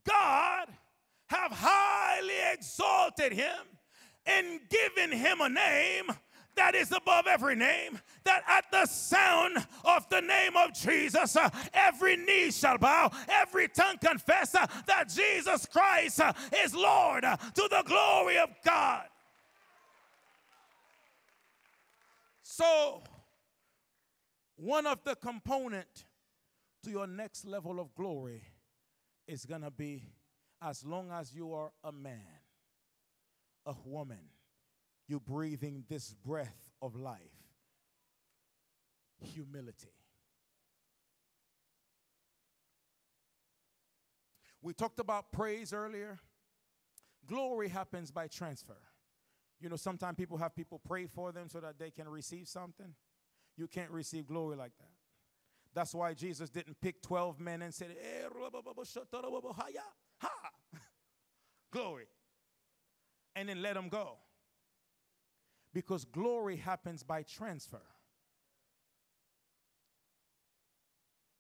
God 0.06 0.68
have 1.28 1.50
highly 1.50 2.52
exalted 2.52 3.32
him 3.32 3.56
and 4.26 4.60
given 4.68 5.16
him 5.16 5.40
a 5.40 5.48
name 5.48 6.10
that 6.56 6.74
is 6.74 6.92
above 6.92 7.26
every 7.26 7.54
name, 7.54 7.98
that 8.24 8.42
at 8.48 8.64
the 8.70 8.86
sound 8.86 9.56
of 9.84 10.08
the 10.08 10.20
name 10.20 10.56
of 10.56 10.72
Jesus, 10.74 11.36
uh, 11.36 11.48
every 11.72 12.16
knee 12.16 12.50
shall 12.50 12.78
bow, 12.78 13.10
every 13.28 13.68
tongue 13.68 13.98
confess 13.98 14.54
uh, 14.54 14.66
that 14.86 15.08
Jesus 15.08 15.66
Christ 15.66 16.20
uh, 16.20 16.32
is 16.64 16.74
Lord 16.74 17.22
to 17.22 17.68
the 17.70 17.82
glory 17.86 18.38
of 18.38 18.50
God. 18.64 19.04
So, 22.42 23.02
one 24.56 24.86
of 24.86 25.04
the 25.04 25.14
component 25.14 26.06
to 26.84 26.90
your 26.90 27.06
next 27.06 27.44
level 27.44 27.78
of 27.78 27.94
glory 27.94 28.42
is 29.26 29.44
going 29.44 29.60
to 29.60 29.70
be 29.70 30.04
as 30.62 30.84
long 30.84 31.10
as 31.10 31.34
you 31.34 31.52
are 31.52 31.72
a 31.84 31.92
man, 31.92 32.22
a 33.66 33.74
woman, 33.84 34.20
you 35.08 35.20
breathing 35.20 35.84
this 35.88 36.12
breath 36.12 36.70
of 36.82 36.96
life. 36.96 37.20
Humility. 39.20 39.92
We 44.62 44.72
talked 44.72 44.98
about 44.98 45.30
praise 45.32 45.72
earlier. 45.72 46.18
Glory 47.26 47.68
happens 47.68 48.10
by 48.10 48.26
transfer. 48.26 48.78
You 49.60 49.68
know, 49.68 49.76
sometimes 49.76 50.16
people 50.16 50.36
have 50.38 50.54
people 50.54 50.80
pray 50.84 51.06
for 51.06 51.32
them 51.32 51.48
so 51.48 51.60
that 51.60 51.78
they 51.78 51.90
can 51.90 52.08
receive 52.08 52.48
something. 52.48 52.94
You 53.56 53.68
can't 53.68 53.90
receive 53.90 54.26
glory 54.26 54.56
like 54.56 54.72
that. 54.78 54.90
That's 55.74 55.94
why 55.94 56.14
Jesus 56.14 56.50
didn't 56.50 56.80
pick 56.80 57.02
12 57.02 57.38
men 57.38 57.62
and 57.62 57.72
said, 57.72 57.90
eh, 57.90 58.26
ha, 60.20 60.30
glory, 61.70 62.06
and 63.34 63.48
then 63.48 63.62
let 63.62 63.74
them 63.74 63.88
go. 63.88 64.16
Because 65.76 66.06
glory 66.06 66.56
happens 66.56 67.02
by 67.02 67.22
transfer. 67.22 67.82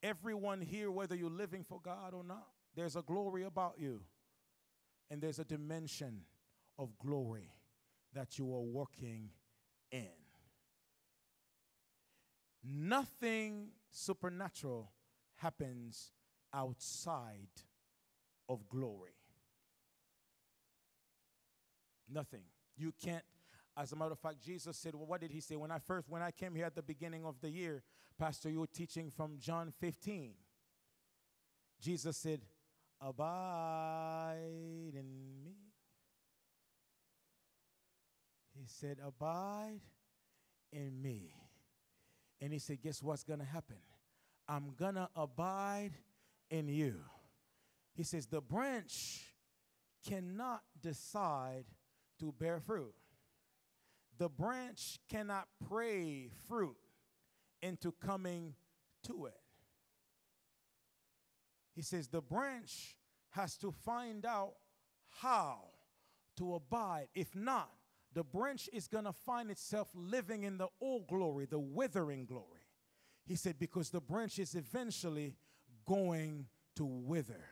Everyone 0.02 0.60
here, 0.60 0.90
whether 0.90 1.14
you're 1.14 1.30
living 1.30 1.64
for 1.64 1.80
God 1.82 2.12
or 2.12 2.22
not, 2.22 2.46
there's 2.74 2.96
a 2.96 3.00
glory 3.00 3.44
about 3.44 3.76
you. 3.78 4.02
And 5.10 5.22
there's 5.22 5.38
a 5.38 5.44
dimension 5.44 6.20
of 6.78 6.98
glory 6.98 7.50
that 8.12 8.36
you 8.36 8.54
are 8.54 8.60
working 8.60 9.30
in. 9.90 10.04
Nothing 12.62 13.68
supernatural 13.90 14.92
happens 15.36 16.12
outside 16.52 17.48
of 18.50 18.68
glory. 18.68 19.16
Nothing. 22.06 22.42
You 22.76 22.92
can't. 23.02 23.24
As 23.76 23.92
a 23.92 23.96
matter 23.96 24.12
of 24.12 24.18
fact, 24.18 24.40
Jesus 24.42 24.76
said, 24.76 24.94
Well, 24.94 25.06
what 25.06 25.20
did 25.20 25.30
he 25.30 25.40
say? 25.40 25.56
When 25.56 25.70
I 25.70 25.78
first, 25.78 26.08
when 26.08 26.22
I 26.22 26.30
came 26.30 26.54
here 26.54 26.64
at 26.64 26.74
the 26.74 26.82
beginning 26.82 27.26
of 27.26 27.40
the 27.40 27.50
year, 27.50 27.82
Pastor, 28.18 28.48
you 28.48 28.60
were 28.60 28.66
teaching 28.66 29.10
from 29.10 29.38
John 29.38 29.72
15. 29.80 30.32
Jesus 31.80 32.16
said, 32.16 32.40
Abide 33.00 34.94
in 34.94 35.06
me. 35.44 35.56
He 38.58 38.66
said, 38.66 38.98
Abide 39.04 39.80
in 40.72 41.02
me. 41.02 41.34
And 42.40 42.52
he 42.52 42.58
said, 42.58 42.80
Guess 42.82 43.02
what's 43.02 43.24
going 43.24 43.40
to 43.40 43.44
happen? 43.44 43.76
I'm 44.48 44.72
going 44.78 44.94
to 44.94 45.08
abide 45.14 45.92
in 46.50 46.68
you. 46.68 46.96
He 47.94 48.04
says, 48.04 48.26
The 48.26 48.40
branch 48.40 49.24
cannot 50.08 50.62
decide 50.80 51.64
to 52.20 52.32
bear 52.38 52.60
fruit. 52.60 52.94
The 54.18 54.28
branch 54.28 54.98
cannot 55.10 55.48
pray 55.68 56.30
fruit 56.48 56.76
into 57.62 57.92
coming 57.92 58.54
to 59.04 59.26
it. 59.26 59.40
He 61.74 61.82
says, 61.82 62.08
The 62.08 62.22
branch 62.22 62.96
has 63.30 63.56
to 63.58 63.70
find 63.70 64.24
out 64.24 64.54
how 65.20 65.58
to 66.38 66.54
abide. 66.54 67.08
If 67.14 67.34
not, 67.34 67.70
the 68.14 68.24
branch 68.24 68.68
is 68.72 68.88
going 68.88 69.04
to 69.04 69.12
find 69.12 69.50
itself 69.50 69.88
living 69.94 70.44
in 70.44 70.56
the 70.56 70.68
old 70.80 71.06
glory, 71.06 71.44
the 71.44 71.58
withering 71.58 72.24
glory. 72.24 72.66
He 73.26 73.36
said, 73.36 73.58
because 73.58 73.90
the 73.90 74.00
branch 74.00 74.38
is 74.38 74.54
eventually 74.54 75.34
going 75.84 76.46
to 76.76 76.84
wither. 76.84 77.44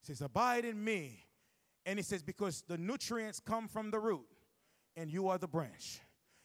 He 0.00 0.06
says, 0.06 0.20
Abide 0.20 0.64
in 0.64 0.82
me. 0.82 1.26
And 1.86 1.98
he 1.98 2.02
says, 2.02 2.22
Because 2.22 2.62
the 2.68 2.78
nutrients 2.78 3.40
come 3.40 3.68
from 3.68 3.90
the 3.90 3.98
root, 3.98 4.26
and 4.96 5.10
you 5.10 5.28
are 5.28 5.38
the 5.38 5.48
branch. 5.48 6.00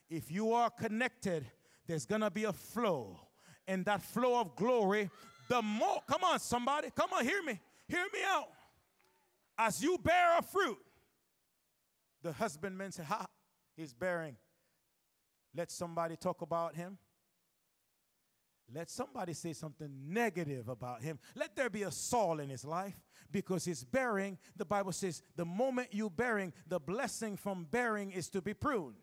If 0.09 0.31
you 0.31 0.53
are 0.53 0.69
connected, 0.69 1.45
there's 1.87 2.05
going 2.05 2.21
to 2.21 2.31
be 2.31 2.45
a 2.45 2.53
flow. 2.53 3.19
And 3.67 3.85
that 3.85 4.01
flow 4.01 4.39
of 4.39 4.55
glory, 4.55 5.09
the 5.47 5.61
more, 5.61 6.01
come 6.09 6.23
on, 6.23 6.39
somebody, 6.39 6.89
come 6.95 7.09
on, 7.13 7.23
hear 7.23 7.43
me, 7.43 7.59
hear 7.87 8.05
me 8.13 8.19
out. 8.27 8.47
As 9.57 9.83
you 9.83 9.97
bear 9.97 10.37
a 10.37 10.41
fruit, 10.41 10.77
the 12.23 12.31
husbandman 12.31 12.91
said, 12.91 13.05
Ha, 13.05 13.25
he's 13.75 13.93
bearing. 13.93 14.35
Let 15.55 15.71
somebody 15.71 16.15
talk 16.15 16.41
about 16.41 16.75
him. 16.75 16.97
Let 18.73 18.89
somebody 18.89 19.33
say 19.33 19.53
something 19.53 19.89
negative 20.07 20.69
about 20.69 21.01
him. 21.01 21.19
Let 21.35 21.55
there 21.55 21.69
be 21.69 21.83
a 21.83 21.91
Saul 21.91 22.39
in 22.39 22.49
his 22.49 22.63
life 22.63 22.95
because 23.31 23.65
he's 23.65 23.83
bearing, 23.83 24.37
the 24.55 24.65
Bible 24.65 24.91
says, 24.91 25.21
the 25.35 25.45
moment 25.45 25.89
you 25.91 26.09
bearing, 26.09 26.53
the 26.67 26.79
blessing 26.79 27.35
from 27.35 27.65
bearing 27.69 28.11
is 28.11 28.29
to 28.29 28.41
be 28.41 28.53
pruned. 28.53 28.95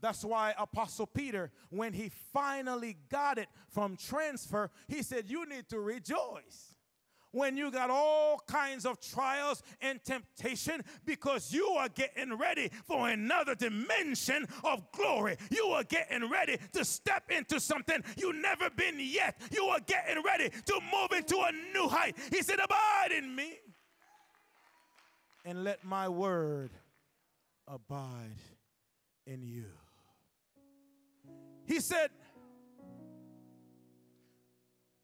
That's 0.00 0.24
why 0.24 0.54
Apostle 0.56 1.06
Peter, 1.06 1.50
when 1.70 1.92
he 1.92 2.10
finally 2.32 2.96
got 3.10 3.38
it 3.38 3.48
from 3.68 3.96
transfer, 3.96 4.70
he 4.86 5.02
said, 5.02 5.24
You 5.28 5.44
need 5.46 5.68
to 5.70 5.80
rejoice 5.80 6.76
when 7.32 7.56
you 7.56 7.70
got 7.70 7.90
all 7.90 8.42
kinds 8.46 8.86
of 8.86 9.00
trials 9.00 9.62
and 9.80 10.02
temptation 10.04 10.82
because 11.04 11.52
you 11.52 11.66
are 11.70 11.88
getting 11.88 12.36
ready 12.36 12.70
for 12.84 13.08
another 13.08 13.54
dimension 13.54 14.46
of 14.64 14.90
glory. 14.92 15.36
You 15.50 15.66
are 15.66 15.84
getting 15.84 16.30
ready 16.30 16.58
to 16.72 16.84
step 16.84 17.30
into 17.30 17.60
something 17.60 18.02
you 18.16 18.32
never 18.32 18.70
been 18.70 18.96
yet. 18.98 19.40
You 19.50 19.64
are 19.64 19.80
getting 19.80 20.22
ready 20.22 20.50
to 20.50 20.80
move 20.92 21.12
into 21.16 21.36
a 21.36 21.52
new 21.72 21.88
height. 21.88 22.16
He 22.30 22.42
said, 22.42 22.58
Abide 22.60 23.12
in 23.16 23.34
me 23.34 23.58
and 25.44 25.64
let 25.64 25.84
my 25.84 26.08
word 26.08 26.70
abide 27.66 28.36
in 29.26 29.42
you. 29.42 29.66
He 31.66 31.80
said, 31.80 32.10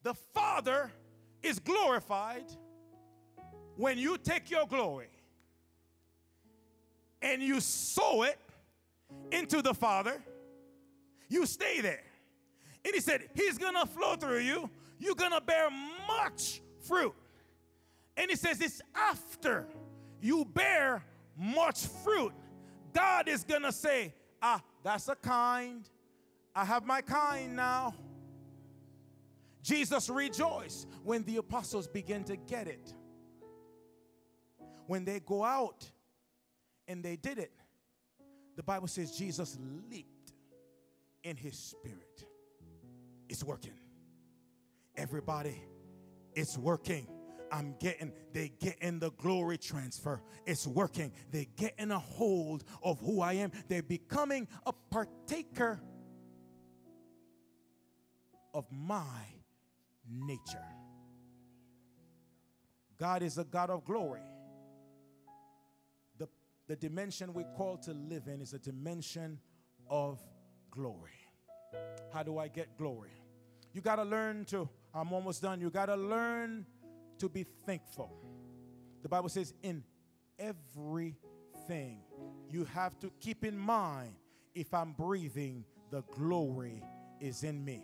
The 0.03 0.15
Father 0.15 0.91
is 1.45 1.59
glorified 1.59 2.45
when 3.77 3.99
you 3.99 4.17
take 4.17 4.51
your 4.51 4.67
glory 4.67 5.09
and 7.21 7.43
you 7.43 7.61
sow 7.61 8.23
it 8.23 8.39
into 9.31 9.63
the 9.63 9.75
Father, 9.75 10.23
you 11.29 11.47
stay 11.47 11.81
there. 11.81 12.03
And 12.85 12.95
he 12.95 13.01
said, 13.01 13.29
He's 13.35 13.59
gonna 13.59 13.87
flow 13.87 14.17
through 14.17 14.41
you, 14.41 14.71
you're 14.99 15.15
gonna 15.15 15.41
bear 15.41 15.69
much 16.07 16.61
fruit. 16.87 17.15
And 18.17 18.31
he 18.31 18.37
says, 18.37 18.61
It's 18.61 18.81
after 18.95 19.67
you 20.21 20.45
bear 20.45 21.03
much 21.37 21.87
fruit, 21.87 22.33
God 22.93 23.29
is 23.29 23.45
gonna 23.45 23.73
say, 23.73 24.15
Ah, 24.41 24.63
that's 24.83 25.09
a 25.09 25.17
kind, 25.17 25.89
I 26.55 26.65
have 26.65 26.85
my 26.85 27.01
kind 27.01 27.57
now. 27.57 27.95
Jesus 29.65 30.11
rejoiced 30.11 30.87
when 31.03 31.25
the 31.25 31.39
apostles 31.39 31.89
began 31.89 32.23
to 32.25 32.37
get 32.37 32.69
it. 32.69 32.93
When 34.87 35.07
they 35.07 35.21
go 35.21 35.43
out 35.43 35.91
and 36.87 37.03
they 37.03 37.17
did 37.17 37.39
it, 37.39 37.51
the 38.57 38.63
Bible 38.63 38.89
says 38.89 39.17
Jesus 39.17 39.57
leaped 39.91 40.35
in 41.23 41.37
his 41.37 41.59
spirit. 41.59 42.27
It's 43.31 43.43
working. 43.43 43.73
Everybody, 44.97 45.63
it's 46.35 46.59
working. 46.59 47.09
I'm 47.51 47.75
getting, 47.81 48.13
they 48.35 48.53
getting 48.61 48.99
the 48.99 49.13
glory 49.13 49.57
transfer. 49.57 50.21
It's 50.45 50.67
working. 50.67 51.11
They 51.31 51.49
getting 51.57 51.91
a 51.91 51.99
hold 51.99 52.65
of 52.83 53.01
who 53.01 53.23
I 53.23 53.35
am. 53.35 53.51
They're 53.69 53.83
becoming 53.83 54.47
a 54.67 54.75
partaker 54.91 55.81
of 58.53 58.67
my 58.71 59.25
nature. 60.11 60.65
God 62.99 63.23
is 63.23 63.39
a 63.39 63.45
God 63.45 63.71
of 63.71 63.85
glory. 63.85 64.23
The, 66.19 66.29
the 66.69 66.77
dimension 66.77 67.35
we 67.35 67.45
call 67.57 67.77
to 67.79 67.93
live 67.93 68.29
in 68.29 68.41
is 68.41 68.53
a 68.53 68.59
dimension 68.59 69.39
of 69.89 70.21
glory. 70.71 71.11
How 72.13 72.23
do 72.23 72.39
I 72.39 72.49
get 72.49 72.77
glory? 72.79 73.11
You 73.73 73.81
got 73.81 73.97
to 73.97 74.05
learn 74.05 74.45
to, 74.47 74.69
I'm 74.95 75.13
almost 75.13 75.43
done. 75.43 75.61
You 75.61 75.71
got 75.71 75.87
to 75.87 75.97
learn 75.97 76.67
to 77.19 77.29
be 77.29 77.45
thankful. 77.67 78.13
The 79.03 79.09
Bible 79.09 79.29
says, 79.29 79.53
in 79.63 79.83
everything, 80.39 82.03
you 82.49 82.65
have 82.67 82.99
to 83.01 83.11
keep 83.21 83.45
in 83.45 83.59
mind 83.59 84.15
if 84.55 84.73
I'm 84.73 84.93
breathing, 84.93 85.65
the 85.91 86.03
glory 86.13 86.83
is 87.21 87.43
in 87.43 87.65
me. 87.65 87.83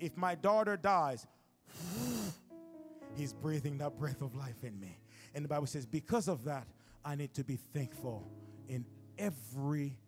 If 0.00 0.16
my 0.16 0.34
daughter 0.34 0.76
dies, 0.76 1.26
he's 3.14 3.32
breathing 3.32 3.78
that 3.78 3.98
breath 3.98 4.22
of 4.22 4.34
life 4.34 4.64
in 4.64 4.78
me. 4.80 4.98
And 5.34 5.44
the 5.44 5.48
Bible 5.48 5.66
says, 5.66 5.86
because 5.86 6.26
of 6.26 6.44
that, 6.44 6.66
I 7.04 7.14
need 7.14 7.34
to 7.34 7.44
be 7.44 7.56
thankful 7.56 8.26
in 8.68 8.84
every 9.18 9.98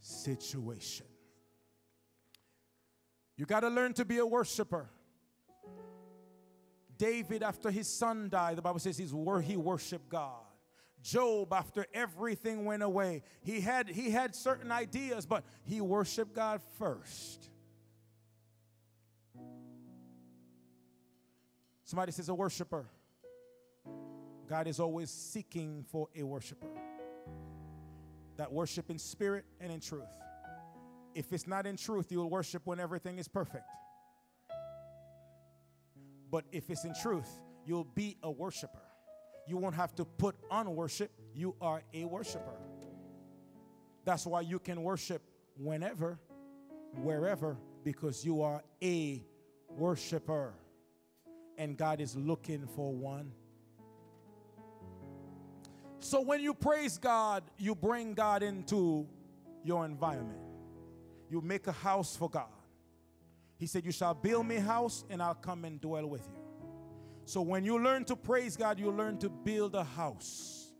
situation. 0.00 1.06
You 3.36 3.46
got 3.46 3.60
to 3.60 3.68
learn 3.68 3.92
to 3.94 4.04
be 4.04 4.18
a 4.18 4.26
worshiper. 4.26 4.90
David, 6.98 7.42
after 7.42 7.70
his 7.70 7.88
son 7.88 8.28
died, 8.28 8.56
the 8.56 8.62
Bible 8.62 8.78
says 8.78 8.96
he's 8.96 9.14
he 9.44 9.56
worshiped 9.56 10.08
God. 10.08 10.44
Job, 11.02 11.52
after 11.52 11.86
everything 11.92 12.64
went 12.64 12.82
away, 12.82 13.22
he 13.42 13.60
had 13.60 13.88
he 13.88 14.10
had 14.10 14.36
certain 14.36 14.70
ideas, 14.70 15.26
but 15.26 15.42
he 15.64 15.80
worshiped 15.80 16.32
God 16.32 16.60
first. 16.78 17.50
Somebody 21.92 22.12
says 22.12 22.30
a 22.30 22.34
worshiper. 22.34 22.86
God 24.48 24.66
is 24.66 24.80
always 24.80 25.10
seeking 25.10 25.84
for 25.90 26.08
a 26.16 26.22
worshiper. 26.22 26.70
That 28.38 28.50
worship 28.50 28.88
in 28.88 28.98
spirit 28.98 29.44
and 29.60 29.70
in 29.70 29.78
truth. 29.78 30.08
If 31.14 31.34
it's 31.34 31.46
not 31.46 31.66
in 31.66 31.76
truth, 31.76 32.06
you'll 32.08 32.30
worship 32.30 32.62
when 32.64 32.80
everything 32.80 33.18
is 33.18 33.28
perfect. 33.28 33.66
But 36.30 36.46
if 36.50 36.70
it's 36.70 36.86
in 36.86 36.94
truth, 36.94 37.28
you'll 37.66 37.84
be 37.84 38.16
a 38.22 38.30
worshiper. 38.30 38.86
You 39.46 39.58
won't 39.58 39.74
have 39.74 39.94
to 39.96 40.06
put 40.06 40.34
on 40.50 40.74
worship, 40.74 41.10
you 41.34 41.54
are 41.60 41.82
a 41.92 42.06
worshiper. 42.06 42.56
That's 44.06 44.24
why 44.24 44.40
you 44.40 44.58
can 44.58 44.82
worship 44.82 45.20
whenever, 45.58 46.18
wherever, 47.02 47.58
because 47.84 48.24
you 48.24 48.40
are 48.40 48.62
a 48.82 49.22
worshiper. 49.68 50.54
And 51.58 51.76
God 51.76 52.00
is 52.00 52.16
looking 52.16 52.66
for 52.66 52.92
one. 52.92 53.32
So 56.00 56.20
when 56.20 56.40
you 56.40 56.54
praise 56.54 56.98
God, 56.98 57.44
you 57.58 57.74
bring 57.74 58.14
God 58.14 58.42
into 58.42 59.06
your 59.62 59.84
environment. 59.84 60.40
You 61.30 61.40
make 61.40 61.66
a 61.66 61.72
house 61.72 62.16
for 62.16 62.28
God. 62.28 62.48
He 63.56 63.66
said, 63.66 63.84
You 63.84 63.92
shall 63.92 64.14
build 64.14 64.46
me 64.46 64.56
a 64.56 64.60
house, 64.60 65.04
and 65.08 65.22
I'll 65.22 65.34
come 65.34 65.64
and 65.64 65.80
dwell 65.80 66.06
with 66.06 66.28
you. 66.28 66.42
So 67.24 67.40
when 67.40 67.64
you 67.64 67.78
learn 67.78 68.04
to 68.06 68.16
praise 68.16 68.56
God, 68.56 68.78
you 68.80 68.90
learn 68.90 69.18
to 69.18 69.28
build 69.28 69.76
a 69.76 69.84
house 69.84 70.72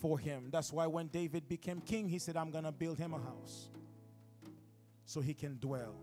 for 0.00 0.18
Him. 0.18 0.48
That's 0.50 0.72
why 0.72 0.86
when 0.86 1.06
David 1.08 1.48
became 1.48 1.80
king, 1.80 2.08
he 2.08 2.18
said, 2.18 2.36
I'm 2.36 2.50
going 2.50 2.64
to 2.64 2.72
build 2.72 2.98
him 2.98 3.14
a 3.14 3.18
house 3.18 3.68
so 5.04 5.20
he 5.20 5.34
can 5.34 5.58
dwell. 5.58 5.94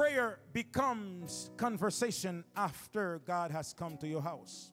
Prayer 0.00 0.38
becomes 0.54 1.50
conversation 1.58 2.42
after 2.56 3.20
God 3.26 3.50
has 3.50 3.74
come 3.74 3.98
to 3.98 4.08
your 4.08 4.22
house. 4.22 4.72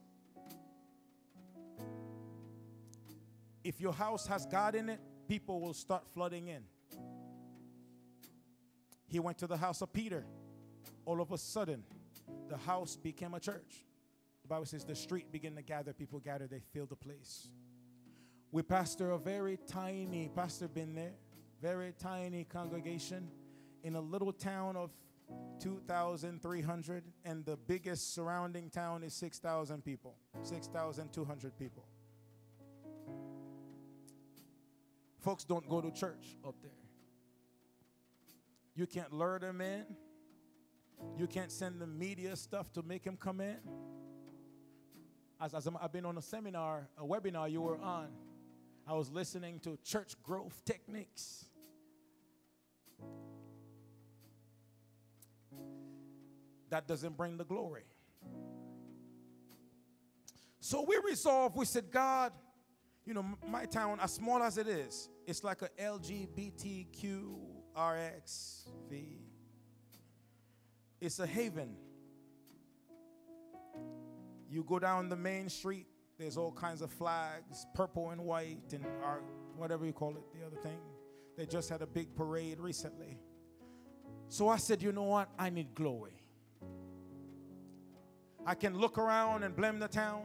If 3.61 3.82
your 3.82 3.91
house 3.91 4.25
has 4.28 4.45
God 4.45 4.73
in 4.73 4.88
it, 4.88 5.01
people 5.28 5.59
will 5.59 5.73
start 5.73 6.05
flooding 6.13 6.47
in. 6.47 6.63
He 9.09 9.19
went 9.19 9.38
to 9.39 9.47
the 9.47 9.57
house 9.57 9.82
of 9.82 9.91
Peter. 9.91 10.23
All 11.03 11.19
of 11.19 11.34
a 11.34 11.38
sudden, 11.38 11.84
the 12.47 12.55
house 12.55 12.95
became 12.95 13.34
a 13.34 13.39
church. 13.41 13.84
The 14.43 14.47
Bible 14.47 14.65
says 14.65 14.86
the 14.86 14.95
street 14.95 15.30
began 15.30 15.55
to 15.57 15.61
gather, 15.61 15.91
people 15.91 16.21
gathered, 16.21 16.51
they 16.51 16.61
filled 16.71 16.91
the 16.91 16.95
place. 16.95 17.49
We 18.53 18.61
pastor 18.61 19.11
a 19.11 19.17
very 19.17 19.59
tiny, 19.67 20.32
pastor 20.34 20.69
been 20.69 20.95
there, 20.95 21.15
very 21.61 21.91
tiny 21.99 22.45
congregation 22.45 23.30
in 23.84 23.95
a 23.95 24.01
little 24.01 24.32
town 24.32 24.78
of 24.78 24.91
2,300, 25.59 27.03
and 27.25 27.45
the 27.45 27.57
biggest 27.57 28.13
surrounding 28.13 28.69
town 28.69 29.03
is 29.03 29.13
6,000 29.13 29.84
people, 29.84 30.15
6,200 30.43 31.57
people. 31.57 31.86
Folks 35.19 35.43
don't 35.43 35.67
go 35.67 35.82
to 35.82 35.91
church 35.91 36.38
up 36.45 36.55
there. 36.61 36.71
You 38.75 38.86
can't 38.86 39.11
lure 39.11 39.39
them 39.39 39.59
in. 39.59 39.86
You 41.17 41.28
can't 41.28 41.51
send 41.51 41.82
the 41.82 41.88
media 41.88 42.36
stuff 42.36 42.71
to 42.73 42.84
make 42.84 43.03
him 43.03 43.17
come 43.17 43.41
in. 43.41 43.57
As, 45.41 45.53
as 45.53 45.67
I've 45.82 45.91
been 45.91 46.05
on 46.05 46.17
a 46.17 46.21
seminar, 46.21 46.88
a 46.97 47.03
webinar 47.03 47.51
you 47.51 47.61
were 47.61 47.80
on, 47.80 48.09
I 48.88 48.93
was 48.93 49.11
listening 49.11 49.59
to 49.61 49.78
church 49.84 50.13
growth 50.23 50.61
techniques. 50.63 51.46
That 56.70 56.88
doesn't 56.88 57.15
bring 57.18 57.38
the 57.38 57.45
glory. 57.45 57.84
So 60.59 60.86
we 60.88 60.99
resolved, 61.05 61.55
we 61.55 61.65
said, 61.65 61.91
God, 61.91 62.34
you 63.05 63.13
know, 63.13 63.26
my 63.47 63.65
town, 63.65 63.99
as 64.01 64.13
small 64.13 64.43
as 64.43 64.57
it 64.57 64.68
is, 64.68 65.09
it's 65.26 65.43
like 65.43 65.61
a 65.61 65.70
LGBTQ 65.80 67.36
RXV. 67.78 69.20
It's 70.99 71.20
a 71.20 71.28
haven. 71.28 71.76
You 74.49 74.63
go 74.63 74.80
down 74.80 75.09
the 75.09 75.15
main 75.15 75.47
street, 75.49 75.86
there's 76.18 76.38
all 76.38 76.51
kinds 76.51 76.82
of 76.82 76.91
flags, 76.91 77.65
purple 77.76 78.09
and 78.09 78.22
white, 78.22 78.74
and 78.74 78.86
our, 79.03 79.22
whatever 79.55 79.86
you 79.86 79.93
call 79.93 80.15
it, 80.15 80.24
the 80.38 80.45
other 80.45 80.57
thing. 80.57 80.80
They 81.38 81.45
just 81.45 81.70
had 81.70 81.82
a 81.82 81.88
big 81.88 82.15
parade 82.15 82.59
recently. 82.59 83.20
So 84.28 84.49
I 84.49 84.57
said, 84.57 84.82
you 84.82 84.91
know 84.91 85.03
what? 85.03 85.30
I 85.38 85.49
need 85.49 85.76
glory. 85.76 86.24
I 88.47 88.55
can 88.55 88.77
look 88.77 88.97
around 88.97 89.43
and 89.43 89.53
blame 89.53 89.77
the 89.77 89.89
town. 89.89 90.23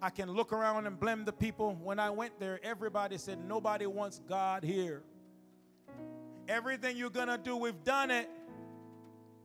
I 0.00 0.10
can 0.10 0.30
look 0.30 0.52
around 0.52 0.86
and 0.86 0.98
blame 0.98 1.24
the 1.24 1.32
people. 1.32 1.76
When 1.82 1.98
I 1.98 2.08
went 2.08 2.38
there, 2.38 2.60
everybody 2.62 3.18
said, 3.18 3.44
nobody 3.44 3.84
wants 3.86 4.20
God 4.28 4.62
here. 4.62 5.02
Everything 6.46 6.96
you're 6.96 7.10
going 7.10 7.26
to 7.26 7.36
do, 7.36 7.56
we've 7.56 7.82
done 7.82 8.12
it. 8.12 8.30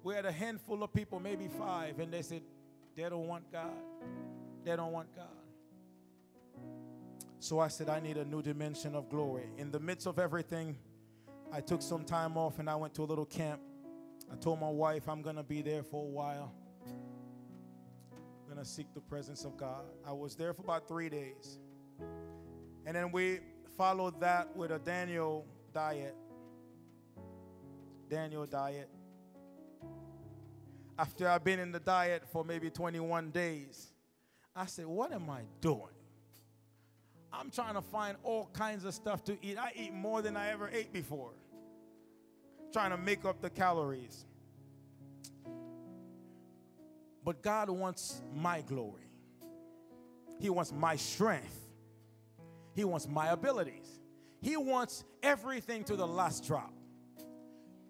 We 0.04 0.14
had 0.14 0.28
a 0.28 0.32
handful 0.32 0.84
of 0.84 0.94
people, 0.94 1.20
maybe 1.20 1.48
five, 1.48 1.98
and 1.98 2.14
they 2.14 2.22
said 2.22 2.44
they 2.96 3.10
don't 3.10 3.28
want 3.28 3.52
God. 3.52 3.74
They 4.64 4.76
don't 4.76 4.92
want 4.92 5.16
God. 5.16 5.26
So 7.40 7.58
I 7.58 7.68
said, 7.68 7.90
I 7.90 8.00
need 8.00 8.18
a 8.18 8.26
new 8.26 8.44
dimension 8.44 8.94
of 8.94 9.10
glory. 9.10 9.46
In 9.58 9.72
the 9.72 9.80
midst 9.80 10.06
of 10.06 10.20
everything, 10.20 10.78
I 11.52 11.62
took 11.62 11.82
some 11.82 12.04
time 12.04 12.38
off 12.38 12.60
and 12.60 12.70
I 12.70 12.76
went 12.76 12.94
to 12.94 13.02
a 13.02 13.06
little 13.06 13.26
camp. 13.26 13.60
I 14.32 14.36
told 14.36 14.60
my 14.62 14.70
wife 14.70 15.10
I'm 15.10 15.24
going 15.24 15.38
to 15.38 15.44
be 15.44 15.64
there 15.64 15.82
for 15.82 16.06
a 16.06 16.10
while. 16.10 16.54
Going 18.52 18.66
to 18.66 18.70
seek 18.70 18.94
the 18.94 19.00
presence 19.00 19.46
of 19.46 19.56
God. 19.56 19.86
I 20.06 20.12
was 20.12 20.36
there 20.36 20.54
for 20.54 20.62
about 20.64 20.86
three 20.86 21.08
days. 21.08 21.58
And 22.86 22.94
then 22.94 23.10
we 23.14 23.40
followed 23.78 24.20
that 24.20 24.54
with 24.58 24.72
a 24.72 24.80
Daniel 24.80 25.46
diet. 25.74 26.14
Daniel 28.10 28.46
diet. 28.46 28.90
After 31.00 31.30
I've 31.30 31.46
been 31.46 31.60
in 31.60 31.72
the 31.72 31.80
diet 31.80 32.24
for 32.30 32.44
maybe 32.44 32.70
21 32.70 33.32
days, 33.32 33.94
I 34.54 34.66
said, 34.66 34.86
What 34.86 35.14
am 35.14 35.30
I 35.30 35.44
doing? 35.62 35.96
I'm 37.32 37.52
trying 37.52 37.76
to 37.76 37.82
find 37.82 38.18
all 38.22 38.50
kinds 38.52 38.84
of 38.84 38.94
stuff 38.94 39.24
to 39.26 39.38
eat. 39.42 39.58
I 39.58 39.72
eat 39.78 39.94
more 39.94 40.22
than 40.22 40.36
I 40.36 40.50
ever 40.50 40.70
ate 40.74 40.92
before. 40.92 41.32
trying 42.74 42.92
to 42.92 42.98
make 42.98 43.24
up 43.24 43.42
the 43.42 43.50
calories. 43.50 44.26
But 47.24 47.42
God 47.42 47.70
wants 47.70 48.22
my 48.34 48.62
glory. 48.62 49.10
He 50.40 50.50
wants 50.50 50.72
my 50.72 50.96
strength. 50.96 51.56
He 52.74 52.84
wants 52.84 53.08
my 53.08 53.30
abilities. 53.30 54.00
He 54.42 54.58
wants 54.58 55.04
everything 55.22 55.84
to 55.86 55.96
the 55.96 56.08
last 56.08 56.48
drop. 56.48 56.74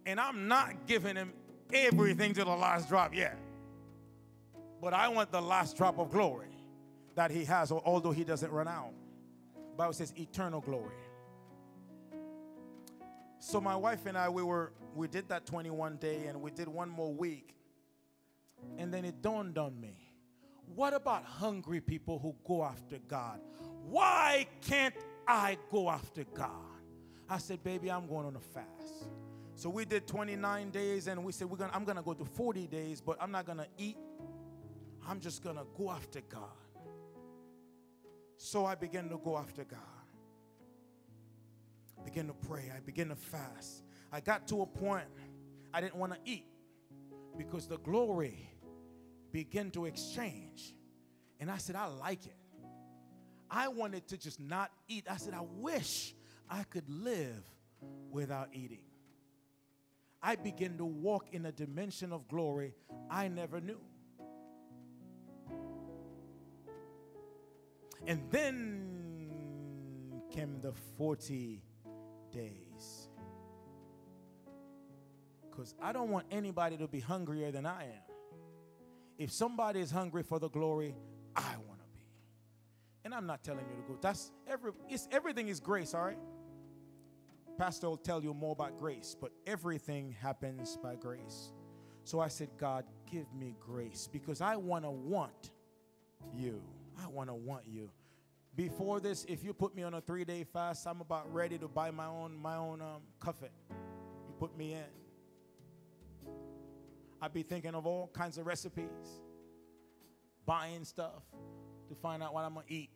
And 0.05 0.19
I'm 0.19 0.47
not 0.47 0.85
giving 0.85 1.15
him 1.15 1.31
everything 1.73 2.33
to 2.33 2.43
the 2.43 2.55
last 2.55 2.89
drop 2.89 3.15
yet. 3.15 3.37
But 4.81 4.93
I 4.93 5.07
want 5.09 5.31
the 5.31 5.41
last 5.41 5.77
drop 5.77 5.99
of 5.99 6.11
glory 6.11 6.57
that 7.15 7.31
he 7.31 7.45
has, 7.45 7.71
although 7.71 8.11
he 8.11 8.23
doesn't 8.23 8.51
run 8.51 8.67
out. 8.67 8.91
Bible 9.77 9.93
says 9.93 10.13
eternal 10.17 10.59
glory. 10.59 10.95
So 13.39 13.61
my 13.61 13.75
wife 13.75 14.05
and 14.05 14.17
I, 14.17 14.29
we 14.29 14.43
were 14.43 14.73
we 14.93 15.07
did 15.07 15.29
that 15.29 15.45
21 15.45 15.97
day 15.97 16.27
and 16.27 16.41
we 16.41 16.51
did 16.51 16.67
one 16.67 16.89
more 16.89 17.13
week. 17.13 17.55
And 18.77 18.93
then 18.93 19.05
it 19.05 19.21
dawned 19.21 19.57
on 19.57 19.79
me. 19.79 20.11
What 20.75 20.93
about 20.93 21.23
hungry 21.25 21.81
people 21.81 22.19
who 22.19 22.35
go 22.47 22.63
after 22.63 22.97
God? 23.07 23.39
Why 23.83 24.47
can't 24.61 24.95
I 25.27 25.57
go 25.69 25.89
after 25.89 26.23
God? 26.23 26.49
I 27.29 27.37
said, 27.37 27.63
baby, 27.63 27.91
I'm 27.91 28.07
going 28.07 28.25
on 28.25 28.35
a 28.35 28.39
fast. 28.39 29.09
So 29.55 29.69
we 29.69 29.85
did 29.85 30.07
29 30.07 30.71
days 30.71 31.07
and 31.07 31.23
we 31.23 31.31
said, 31.31 31.49
we're 31.49 31.57
gonna, 31.57 31.71
I'm 31.73 31.83
going 31.83 31.97
to 31.97 32.03
go 32.03 32.13
to 32.13 32.25
40 32.25 32.67
days, 32.67 33.01
but 33.01 33.17
I'm 33.21 33.31
not 33.31 33.45
going 33.45 33.59
to 33.59 33.67
eat. 33.77 33.97
I'm 35.07 35.19
just 35.19 35.43
going 35.43 35.57
to 35.57 35.65
go 35.77 35.91
after 35.91 36.21
God. 36.21 36.41
So 38.37 38.65
I 38.65 38.75
began 38.75 39.09
to 39.09 39.17
go 39.17 39.37
after 39.37 39.63
God. 39.63 39.79
Begin 42.03 42.27
to 42.27 42.33
pray. 42.33 42.71
I 42.75 42.79
began 42.79 43.09
to 43.09 43.15
fast. 43.15 43.83
I 44.11 44.19
got 44.19 44.47
to 44.47 44.63
a 44.63 44.65
point 44.65 45.05
I 45.73 45.79
didn't 45.79 45.95
want 45.95 46.13
to 46.13 46.19
eat 46.25 46.45
because 47.37 47.67
the 47.67 47.77
glory 47.77 48.49
began 49.31 49.71
to 49.71 49.85
exchange. 49.85 50.73
And 51.39 51.49
I 51.49 51.57
said, 51.57 51.75
I 51.75 51.87
like 51.87 52.25
it. 52.25 52.35
I 53.49 53.67
wanted 53.67 54.07
to 54.07 54.17
just 54.17 54.39
not 54.39 54.71
eat. 54.87 55.05
I 55.09 55.17
said, 55.17 55.33
I 55.33 55.43
wish 55.57 56.13
I 56.49 56.63
could 56.63 56.89
live 56.89 57.43
without 58.11 58.49
eating. 58.53 58.83
I 60.23 60.35
began 60.35 60.77
to 60.77 60.85
walk 60.85 61.33
in 61.33 61.45
a 61.45 61.51
dimension 61.51 62.13
of 62.13 62.27
glory 62.27 62.75
I 63.09 63.27
never 63.27 63.59
knew. 63.59 63.79
And 68.05 68.21
then 68.29 69.01
came 70.31 70.61
the 70.61 70.73
40 70.97 71.61
days. 72.31 73.09
Because 75.51 75.75
I 75.81 75.91
don't 75.91 76.09
want 76.09 76.25
anybody 76.31 76.77
to 76.77 76.87
be 76.87 76.99
hungrier 76.99 77.51
than 77.51 77.65
I 77.65 77.83
am. 77.83 78.01
If 79.17 79.31
somebody 79.31 79.81
is 79.81 79.91
hungry 79.91 80.23
for 80.23 80.39
the 80.39 80.49
glory, 80.49 80.95
I 81.35 81.53
want 81.67 81.79
to 81.79 81.85
be. 81.93 82.05
And 83.03 83.13
I'm 83.13 83.27
not 83.27 83.43
telling 83.43 83.65
you 83.69 83.75
to 83.83 83.87
go. 83.87 83.97
That's 84.01 84.31
every 84.47 84.71
it's 84.89 85.07
everything 85.11 85.49
is 85.49 85.59
grace, 85.59 85.93
all 85.93 86.05
right? 86.05 86.17
Pastor 87.57 87.89
will 87.89 87.97
tell 87.97 88.23
you 88.23 88.33
more 88.33 88.53
about 88.53 88.79
grace, 88.79 89.15
but 89.19 89.31
everything 89.45 90.15
happens 90.19 90.77
by 90.81 90.95
grace. 90.95 91.51
So 92.03 92.19
I 92.19 92.27
said, 92.27 92.49
God, 92.57 92.85
give 93.11 93.31
me 93.33 93.55
grace 93.59 94.09
because 94.11 94.41
I 94.41 94.55
want 94.55 94.85
to 94.85 94.89
want 94.89 95.51
you. 96.33 96.61
I 96.99 97.07
want 97.07 97.29
to 97.29 97.35
want 97.35 97.63
you. 97.67 97.91
Before 98.55 98.99
this, 98.99 99.25
if 99.29 99.43
you 99.43 99.53
put 99.53 99.75
me 99.75 99.83
on 99.83 99.93
a 99.93 100.01
three-day 100.01 100.45
fast, 100.45 100.87
I'm 100.87 101.01
about 101.01 101.31
ready 101.31 101.57
to 101.59 101.67
buy 101.67 101.91
my 101.91 102.07
own 102.07 102.35
my 102.41 102.55
own 102.55 102.81
um, 102.81 103.01
cuffet. 103.19 103.51
You 103.69 104.33
put 104.39 104.57
me 104.57 104.73
in. 104.73 105.00
I'd 107.21 107.33
be 107.33 107.43
thinking 107.43 107.75
of 107.75 107.85
all 107.85 108.09
kinds 108.13 108.37
of 108.37 108.47
recipes, 108.47 109.21
buying 110.45 110.83
stuff 110.83 111.23
to 111.89 111.95
find 111.95 112.23
out 112.23 112.33
what 112.33 112.43
I'm 112.43 112.55
gonna 112.55 112.65
eat 112.67 112.89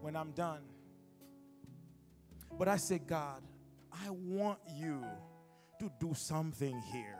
when 0.00 0.14
I'm 0.14 0.30
done. 0.32 0.62
But 2.56 2.68
I 2.68 2.76
said, 2.76 3.06
God, 3.06 3.42
I 3.92 4.10
want 4.10 4.60
you 4.76 5.04
to 5.80 5.90
do 5.98 6.14
something 6.14 6.80
here. 6.92 7.18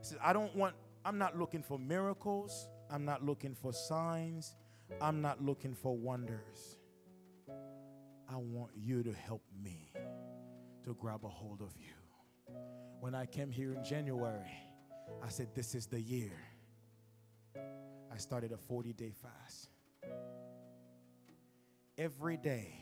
Said, 0.00 0.18
I 0.22 0.32
don't 0.32 0.54
want, 0.56 0.74
I'm 1.04 1.18
not 1.18 1.38
looking 1.38 1.62
for 1.62 1.78
miracles, 1.78 2.68
I'm 2.90 3.04
not 3.04 3.24
looking 3.24 3.54
for 3.54 3.72
signs, 3.72 4.56
I'm 5.00 5.20
not 5.22 5.42
looking 5.44 5.74
for 5.74 5.96
wonders. 5.96 6.76
I 8.28 8.36
want 8.36 8.72
you 8.74 9.02
to 9.02 9.12
help 9.12 9.42
me 9.62 9.92
to 10.84 10.94
grab 10.94 11.24
a 11.24 11.28
hold 11.28 11.60
of 11.60 11.72
you. 11.78 12.54
When 13.00 13.14
I 13.14 13.26
came 13.26 13.50
here 13.50 13.74
in 13.74 13.84
January, 13.84 14.50
I 15.22 15.28
said, 15.28 15.48
This 15.54 15.74
is 15.74 15.86
the 15.86 16.00
year. 16.00 16.32
I 18.12 18.16
started 18.18 18.52
a 18.52 18.56
40 18.56 18.92
day 18.92 19.12
fast. 19.12 19.70
Every 21.98 22.36
day, 22.36 22.74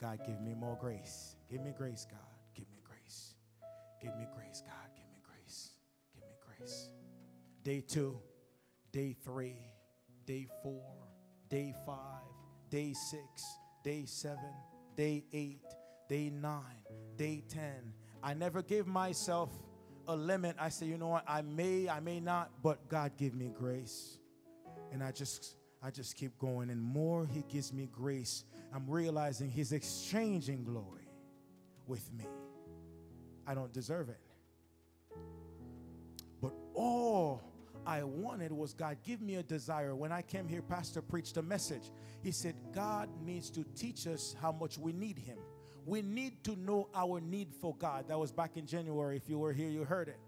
God, 0.00 0.20
give 0.26 0.40
me 0.40 0.54
more 0.54 0.76
grace. 0.80 1.36
Give 1.50 1.60
me 1.60 1.72
grace, 1.76 2.06
God. 2.10 2.20
Give 2.54 2.68
me 2.70 2.78
grace. 2.84 3.34
Give 4.00 4.14
me 4.16 4.26
grace, 4.34 4.62
God. 4.64 4.90
Give 4.94 5.06
me 5.10 5.20
grace. 5.22 5.70
Give 6.14 6.22
me 6.24 6.36
grace. 6.40 6.90
Day 7.62 7.80
two, 7.80 8.18
day 8.92 9.16
three, 9.24 9.56
day 10.26 10.46
four, 10.62 10.84
day 11.48 11.74
five, 11.84 12.22
day 12.70 12.92
six, 12.92 13.44
day 13.82 14.04
seven, 14.06 14.54
day 14.96 15.24
eight, 15.32 15.64
day 16.08 16.30
nine, 16.30 16.62
day 17.16 17.42
10. 17.48 17.92
I 18.22 18.34
never 18.34 18.62
gave 18.62 18.86
myself 18.86 19.50
a 20.08 20.16
limit. 20.16 20.56
I 20.58 20.70
say, 20.70 20.86
you 20.86 20.98
know 20.98 21.08
what? 21.08 21.24
I 21.28 21.42
may, 21.42 21.88
I 21.88 22.00
may 22.00 22.18
not, 22.18 22.50
but 22.62 22.88
God 22.88 23.12
give 23.16 23.34
me 23.34 23.52
grace. 23.56 24.18
And 24.90 25.04
I 25.04 25.12
just 25.12 25.54
I 25.82 25.90
just 25.90 26.16
keep 26.16 26.36
going 26.38 26.70
and 26.70 26.82
more 26.82 27.26
he 27.26 27.44
gives 27.48 27.72
me 27.72 27.88
grace, 27.92 28.44
I'm 28.74 28.88
realizing 28.88 29.48
he's 29.48 29.72
exchanging 29.72 30.64
glory 30.64 31.08
with 31.86 32.12
me. 32.12 32.26
I 33.46 33.54
don't 33.54 33.72
deserve 33.72 34.08
it. 34.08 34.20
But 36.40 36.52
all 36.74 37.42
I 37.86 38.02
wanted 38.02 38.52
was 38.52 38.74
God, 38.74 38.98
give 39.04 39.22
me 39.22 39.36
a 39.36 39.42
desire. 39.42 39.94
When 39.94 40.12
I 40.12 40.22
came 40.22 40.48
here, 40.48 40.62
Pastor 40.62 41.00
preached 41.00 41.36
a 41.36 41.42
message. 41.42 41.90
He 42.22 42.32
said, 42.32 42.54
God 42.74 43.08
needs 43.24 43.48
to 43.50 43.64
teach 43.76 44.06
us 44.06 44.34
how 44.42 44.52
much 44.52 44.78
we 44.78 44.92
need 44.92 45.18
Him. 45.18 45.38
We 45.88 46.02
need 46.02 46.44
to 46.44 46.54
know 46.54 46.90
our 46.94 47.18
need 47.18 47.54
for 47.62 47.74
God. 47.74 48.08
That 48.08 48.18
was 48.18 48.30
back 48.30 48.58
in 48.58 48.66
January. 48.66 49.16
If 49.16 49.26
you 49.26 49.38
were 49.38 49.54
here, 49.54 49.70
you 49.70 49.84
heard 49.84 50.08
it. 50.08 50.18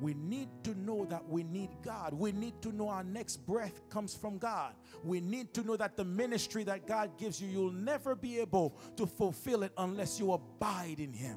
We 0.00 0.14
need 0.14 0.48
to 0.64 0.74
know 0.74 1.04
that 1.04 1.28
we 1.28 1.42
need 1.42 1.68
God. 1.82 2.14
We 2.14 2.32
need 2.32 2.62
to 2.62 2.72
know 2.72 2.88
our 2.88 3.04
next 3.04 3.46
breath 3.46 3.86
comes 3.90 4.14
from 4.14 4.38
God. 4.38 4.72
We 5.04 5.20
need 5.20 5.52
to 5.52 5.62
know 5.64 5.76
that 5.76 5.98
the 5.98 6.04
ministry 6.06 6.64
that 6.64 6.86
God 6.86 7.18
gives 7.18 7.42
you, 7.42 7.48
you'll 7.48 7.72
never 7.72 8.14
be 8.14 8.38
able 8.40 8.74
to 8.96 9.06
fulfill 9.06 9.64
it 9.64 9.72
unless 9.76 10.18
you 10.18 10.32
abide 10.32 10.98
in 10.98 11.12
Him. 11.12 11.36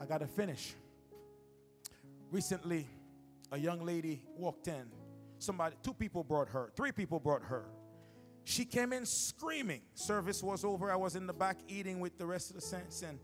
I 0.00 0.06
got 0.06 0.18
to 0.18 0.28
finish. 0.28 0.74
Recently, 2.30 2.86
a 3.50 3.58
young 3.58 3.84
lady 3.84 4.22
walked 4.36 4.68
in. 4.68 4.86
Somebody, 5.40 5.74
two 5.82 5.94
people 5.94 6.22
brought 6.22 6.48
her, 6.50 6.70
three 6.76 6.92
people 6.92 7.18
brought 7.18 7.42
her. 7.42 7.66
She 8.48 8.64
came 8.64 8.92
in 8.92 9.04
screaming. 9.06 9.80
Service 9.94 10.40
was 10.40 10.64
over. 10.64 10.92
I 10.92 10.94
was 10.94 11.16
in 11.16 11.26
the 11.26 11.32
back 11.32 11.58
eating 11.66 11.98
with 11.98 12.16
the 12.16 12.26
rest 12.26 12.50
of 12.50 12.54
the 12.54 12.62
saints, 12.62 13.02
and 13.02 13.18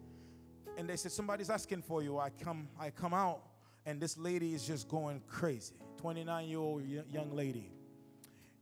and 0.77 0.89
they 0.89 0.97
said 0.97 1.13
somebody's 1.13 1.49
asking 1.49 1.83
for 1.83 2.03
you. 2.03 2.19
I 2.19 2.31
come, 2.31 2.69
I 2.77 2.91
come 2.91 3.15
out, 3.15 3.41
and 3.87 4.01
this 4.01 4.19
lady 4.19 4.53
is 4.53 4.67
just 4.67 4.89
going 4.89 5.23
crazy. 5.29 5.77
29 5.99 6.49
year 6.49 6.59
old 6.59 6.83
young 6.85 7.31
lady. 7.37 7.71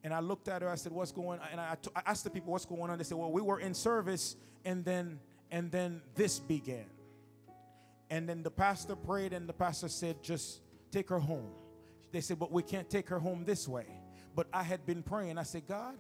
And 0.05 0.13
I 0.13 0.21
looked 0.21 0.49
at 0.49 0.61
her. 0.61 0.69
I 0.69 0.75
said, 0.75 0.93
"What's 0.93 1.13
going 1.13 1.41
on?" 1.41 1.49
And 1.51 1.61
I, 1.63 1.79
I 1.97 2.03
asked 2.05 2.25
the 2.25 2.31
people, 2.31 2.53
"What's 2.53 2.67
going 2.67 2.91
on?" 2.91 2.99
They 2.99 3.05
said, 3.05 3.17
"Well, 3.17 3.33
we 3.33 3.41
were 3.41 3.59
in 3.59 3.73
service, 3.73 4.37
and 4.63 4.85
then 4.85 5.19
and 5.51 5.73
then 5.73 6.03
this 6.15 6.41
began." 6.41 6.91
And 8.11 8.29
then 8.29 8.43
the 8.43 8.51
pastor 8.51 8.97
prayed, 8.97 9.33
and 9.33 9.49
the 9.49 9.55
pastor 9.55 9.89
said, 9.89 10.23
"Just 10.23 10.61
take 10.93 11.09
her 11.09 11.21
home." 11.21 11.53
They 12.13 12.21
said, 12.21 12.39
"But 12.39 12.53
we 12.53 12.63
can't 12.63 12.91
take 12.91 13.09
her 13.09 13.19
home 13.19 13.47
this 13.47 13.67
way." 13.67 13.87
But 14.37 14.47
I 14.53 14.63
had 14.63 14.85
been 14.85 15.03
praying. 15.03 15.39
I 15.39 15.45
said, 15.45 15.67
"God, 15.67 15.97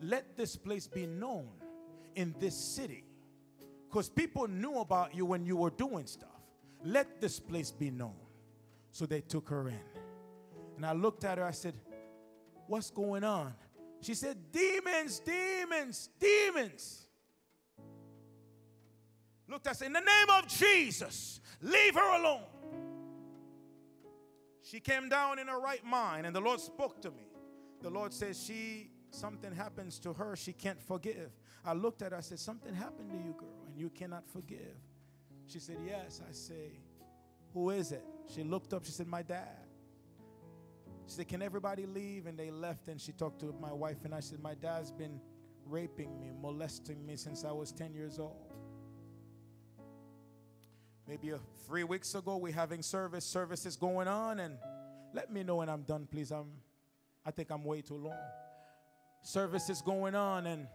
let 0.00 0.36
this 0.36 0.56
place 0.56 0.86
be 0.86 1.06
known 1.06 1.48
in 2.14 2.34
this 2.38 2.54
city. 2.54 3.04
Because 3.88 4.08
people 4.08 4.48
knew 4.48 4.78
about 4.78 5.14
you 5.14 5.24
when 5.24 5.46
you 5.46 5.56
were 5.56 5.70
doing 5.70 6.06
stuff. 6.06 6.28
Let 6.84 7.20
this 7.20 7.40
place 7.40 7.70
be 7.70 7.90
known. 7.90 8.16
So 8.90 9.06
they 9.06 9.20
took 9.20 9.48
her 9.48 9.68
in. 9.68 9.80
And 10.76 10.84
I 10.84 10.92
looked 10.92 11.24
at 11.24 11.38
her, 11.38 11.44
I 11.44 11.52
said, 11.52 11.74
What's 12.66 12.90
going 12.90 13.24
on? 13.24 13.54
She 14.00 14.14
said, 14.14 14.36
Demons, 14.52 15.20
demons, 15.20 16.10
demons. 16.20 17.06
Looked, 19.48 19.68
I 19.68 19.72
said, 19.72 19.86
In 19.86 19.92
the 19.92 20.00
name 20.00 20.30
of 20.36 20.48
Jesus, 20.48 21.40
leave 21.62 21.94
her 21.94 22.20
alone. 22.20 22.42
She 24.62 24.80
came 24.80 25.08
down 25.08 25.38
in 25.38 25.46
her 25.46 25.60
right 25.60 25.84
mind, 25.84 26.26
and 26.26 26.34
the 26.34 26.40
Lord 26.40 26.60
spoke 26.60 27.00
to 27.02 27.10
me. 27.10 27.28
The 27.82 27.90
Lord 27.90 28.12
says, 28.12 28.42
She 28.42 28.90
something 29.10 29.52
happens 29.54 29.98
to 30.00 30.12
her, 30.12 30.36
she 30.36 30.52
can't 30.52 30.80
forgive. 30.82 31.30
I 31.64 31.72
looked 31.72 32.02
at 32.02 32.12
her, 32.12 32.18
I 32.18 32.20
said, 32.20 32.38
Something 32.38 32.74
happened 32.74 33.10
to 33.10 33.16
you, 33.16 33.34
girl, 33.38 33.64
and 33.66 33.76
you 33.76 33.90
cannot 33.90 34.28
forgive. 34.28 34.76
She 35.46 35.58
said, 35.58 35.78
Yes. 35.84 36.20
I 36.28 36.32
say, 36.32 36.78
Who 37.54 37.70
is 37.70 37.92
it? 37.92 38.04
She 38.34 38.42
looked 38.42 38.72
up. 38.72 38.84
She 38.84 38.92
said, 38.92 39.06
My 39.06 39.22
dad. 39.22 39.66
She 41.06 41.14
said, 41.14 41.28
Can 41.28 41.42
everybody 41.42 41.86
leave? 41.86 42.26
And 42.26 42.38
they 42.38 42.50
left. 42.50 42.88
And 42.88 43.00
she 43.00 43.12
talked 43.12 43.40
to 43.40 43.54
my 43.60 43.72
wife 43.72 44.04
and 44.04 44.14
I 44.14 44.20
said, 44.20 44.40
My 44.40 44.54
dad's 44.54 44.92
been 44.92 45.20
raping 45.64 46.18
me, 46.20 46.30
molesting 46.40 47.04
me 47.04 47.16
since 47.16 47.44
I 47.44 47.52
was 47.52 47.72
10 47.72 47.94
years 47.94 48.18
old. 48.18 48.52
Maybe 51.08 51.30
a, 51.30 51.38
three 51.66 51.84
weeks 51.84 52.14
ago, 52.14 52.36
we're 52.36 52.52
having 52.52 52.82
service. 52.82 53.24
Service 53.24 53.66
is 53.66 53.76
going 53.76 54.08
on. 54.08 54.40
And 54.40 54.58
let 55.12 55.32
me 55.32 55.42
know 55.42 55.56
when 55.56 55.68
I'm 55.68 55.82
done, 55.82 56.06
please. 56.10 56.30
I'm, 56.32 56.50
I 57.24 57.30
think 57.30 57.50
I'm 57.50 57.64
way 57.64 57.80
too 57.80 57.96
long. 57.96 58.18
Service 59.26 59.68
is 59.70 59.82
going 59.82 60.14
on. 60.14 60.46
And 60.46 60.68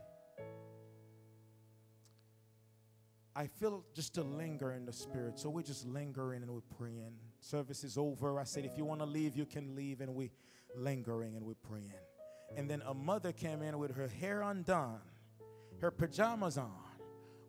I 3.34 3.48
feel 3.48 3.86
just 3.96 4.16
to 4.16 4.24
linger 4.24 4.74
in 4.74 4.86
the 4.86 4.92
spirit. 4.92 5.40
So 5.40 5.50
we're 5.50 5.62
just 5.62 5.88
lingering 5.88 6.42
and 6.42 6.52
we're 6.52 6.60
praying. 6.78 7.14
Service 7.40 7.86
is 7.86 7.98
over. 7.98 8.42
I 8.42 8.44
said, 8.44 8.66
if 8.66 8.78
you 8.78 8.84
want 8.84 9.00
to 9.00 9.06
leave, 9.06 9.38
you 9.38 9.46
can 9.46 9.74
leave. 9.74 10.02
And 10.02 10.14
we 10.14 10.32
lingering 10.76 11.38
and 11.38 11.46
we're 11.46 11.54
praying. 11.54 11.94
And 12.58 12.70
then 12.70 12.84
a 12.86 12.94
mother 12.94 13.32
came 13.32 13.62
in 13.62 13.80
with 13.80 13.96
her 13.96 14.10
hair 14.10 14.42
undone, 14.42 15.00
her 15.80 15.90
pajamas 15.90 16.58
on, 16.58 16.74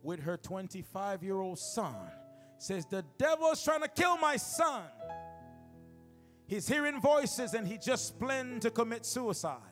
with 0.05 0.21
her 0.21 0.37
25 0.37 1.25
year 1.25 1.41
old 1.41 1.59
son. 1.59 1.97
Says, 2.59 2.87
The 2.87 3.05
devil's 3.19 3.65
trying 3.65 3.83
to 3.83 3.89
kill 3.89 4.19
my 4.19 4.37
son. 4.37 4.85
He's 6.47 6.69
hearing 6.69 7.01
voices 7.01 7.55
and 7.55 7.67
he 7.67 7.77
just 7.77 8.21
planned 8.21 8.63
to 8.63 8.71
commit 8.71 9.05
suicide. 9.05 9.72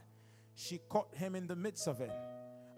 She 0.61 0.79
caught 0.91 1.15
him 1.15 1.35
in 1.35 1.47
the 1.47 1.57
midst 1.57 1.89
of 1.89 2.03
it. 2.03 2.13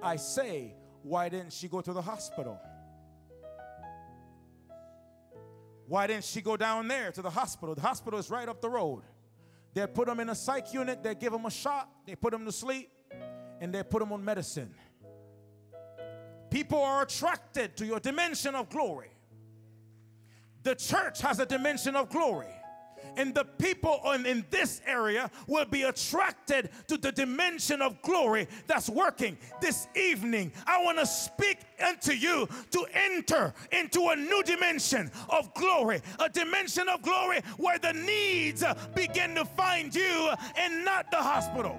I 0.00 0.14
say, 0.14 0.74
why 1.02 1.28
didn't 1.28 1.52
she 1.52 1.66
go 1.66 1.80
to 1.80 1.92
the 1.92 2.00
hospital? 2.00 2.60
Why 5.88 6.06
didn't 6.06 6.24
she 6.24 6.40
go 6.42 6.56
down 6.56 6.86
there 6.86 7.10
to 7.10 7.22
the 7.22 7.30
hospital? 7.30 7.74
The 7.74 7.80
hospital 7.80 8.20
is 8.20 8.30
right 8.30 8.48
up 8.48 8.60
the 8.60 8.70
road. 8.70 9.02
They 9.74 9.84
put 9.88 10.08
him 10.08 10.20
in 10.20 10.28
a 10.28 10.34
psych 10.34 10.72
unit, 10.72 11.02
they 11.02 11.16
give 11.16 11.32
him 11.32 11.44
a 11.44 11.50
shot, 11.50 11.88
they 12.06 12.14
put 12.14 12.32
him 12.32 12.44
to 12.44 12.52
sleep, 12.52 12.88
and 13.60 13.74
they 13.74 13.82
put 13.82 14.00
him 14.00 14.12
on 14.12 14.24
medicine. 14.24 14.72
People 16.50 16.80
are 16.80 17.02
attracted 17.02 17.76
to 17.78 17.84
your 17.84 17.98
dimension 17.98 18.54
of 18.54 18.68
glory. 18.68 19.10
The 20.62 20.76
church 20.76 21.20
has 21.22 21.40
a 21.40 21.46
dimension 21.46 21.96
of 21.96 22.10
glory 22.10 22.54
and 23.16 23.34
the 23.34 23.44
people 23.44 24.00
in 24.12 24.44
this 24.50 24.80
area 24.86 25.30
will 25.46 25.64
be 25.64 25.82
attracted 25.82 26.70
to 26.88 26.96
the 26.96 27.12
dimension 27.12 27.82
of 27.82 28.00
glory 28.02 28.48
that's 28.66 28.88
working 28.88 29.36
this 29.60 29.88
evening. 29.94 30.52
I 30.66 30.82
want 30.82 30.98
to 30.98 31.06
speak 31.06 31.58
unto 31.84 32.12
you 32.12 32.48
to 32.70 32.86
enter 32.92 33.54
into 33.70 34.08
a 34.08 34.16
new 34.16 34.42
dimension 34.42 35.10
of 35.28 35.52
glory, 35.54 36.00
a 36.18 36.28
dimension 36.28 36.88
of 36.88 37.02
glory 37.02 37.40
where 37.56 37.78
the 37.78 37.92
needs 37.92 38.64
begin 38.94 39.34
to 39.34 39.44
find 39.44 39.94
you 39.94 40.30
and 40.56 40.84
not 40.84 41.10
the 41.10 41.16
hospital. 41.16 41.78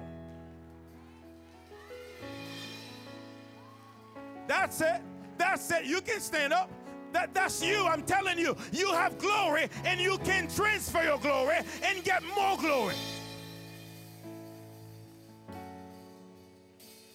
That's 4.46 4.80
it. 4.80 5.00
That's 5.38 5.70
it. 5.70 5.84
You 5.84 6.00
can 6.00 6.20
stand 6.20 6.52
up. 6.52 6.70
That, 7.14 7.32
that's 7.32 7.62
you. 7.62 7.86
I'm 7.86 8.02
telling 8.02 8.38
you. 8.38 8.56
You 8.72 8.90
have 8.92 9.18
glory 9.18 9.68
and 9.84 10.00
you 10.00 10.18
can 10.18 10.48
transfer 10.48 11.02
your 11.04 11.18
glory 11.18 11.58
and 11.84 12.02
get 12.02 12.24
more 12.36 12.58
glory. 12.58 12.96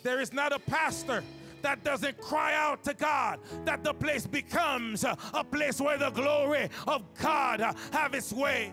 There 0.01 0.21
is 0.21 0.31
not 0.31 0.53
a 0.53 0.59
pastor 0.59 1.21
that 1.61 1.84
doesn't 1.84 2.17
cry 2.21 2.55
out 2.55 2.81
to 2.85 2.93
God 2.93 3.39
that 3.65 3.84
the 3.84 3.93
place 3.93 4.26
becomes 4.26 5.03
a, 5.03 5.17
place 5.51 5.81
where 5.81 5.97
the 5.97 6.11
glory 6.11 6.69
of 6.88 7.03
God 7.21 7.59
uh, 7.59 7.73
have 7.91 8.13
its 8.13 8.31
way. 8.31 8.71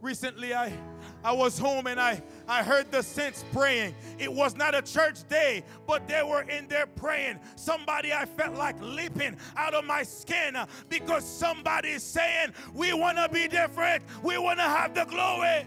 Recently, 0.00 0.54
I, 0.54 0.72
I 1.24 1.32
was 1.32 1.58
home 1.58 1.86
and 1.86 2.00
I, 2.00 2.20
I 2.48 2.62
heard 2.62 2.90
the 2.90 3.02
saints 3.02 3.44
praying. 3.52 3.94
It 4.18 4.32
was 4.32 4.56
not 4.56 4.74
a 4.74 4.82
church 4.82 5.26
day, 5.28 5.62
but 5.86 6.08
they 6.08 6.22
were 6.22 6.42
in 6.42 6.66
there 6.66 6.86
praying. 6.86 7.38
Somebody 7.54 8.12
I 8.12 8.24
felt 8.24 8.56
like 8.56 8.76
leaping 8.80 9.36
out 9.56 9.74
of 9.74 9.84
my 9.84 10.02
skin 10.02 10.56
uh, 10.56 10.66
because 10.88 11.24
somebody 11.24 11.90
is 11.90 12.02
saying, 12.02 12.52
We 12.74 12.92
want 12.92 13.18
to 13.18 13.28
be 13.28 13.46
different, 13.46 14.02
we 14.22 14.36
want 14.38 14.58
to 14.58 14.64
have 14.64 14.94
the 14.94 15.04
glory. 15.04 15.66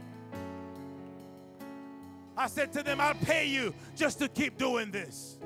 I 2.37 2.47
said 2.47 2.73
to 2.73 2.83
them, 2.83 2.99
I'll 2.99 3.13
pay 3.15 3.47
you 3.47 3.73
just 3.95 4.19
to 4.19 4.27
keep 4.27 4.57
doing 4.57 4.91
this. 4.91 5.37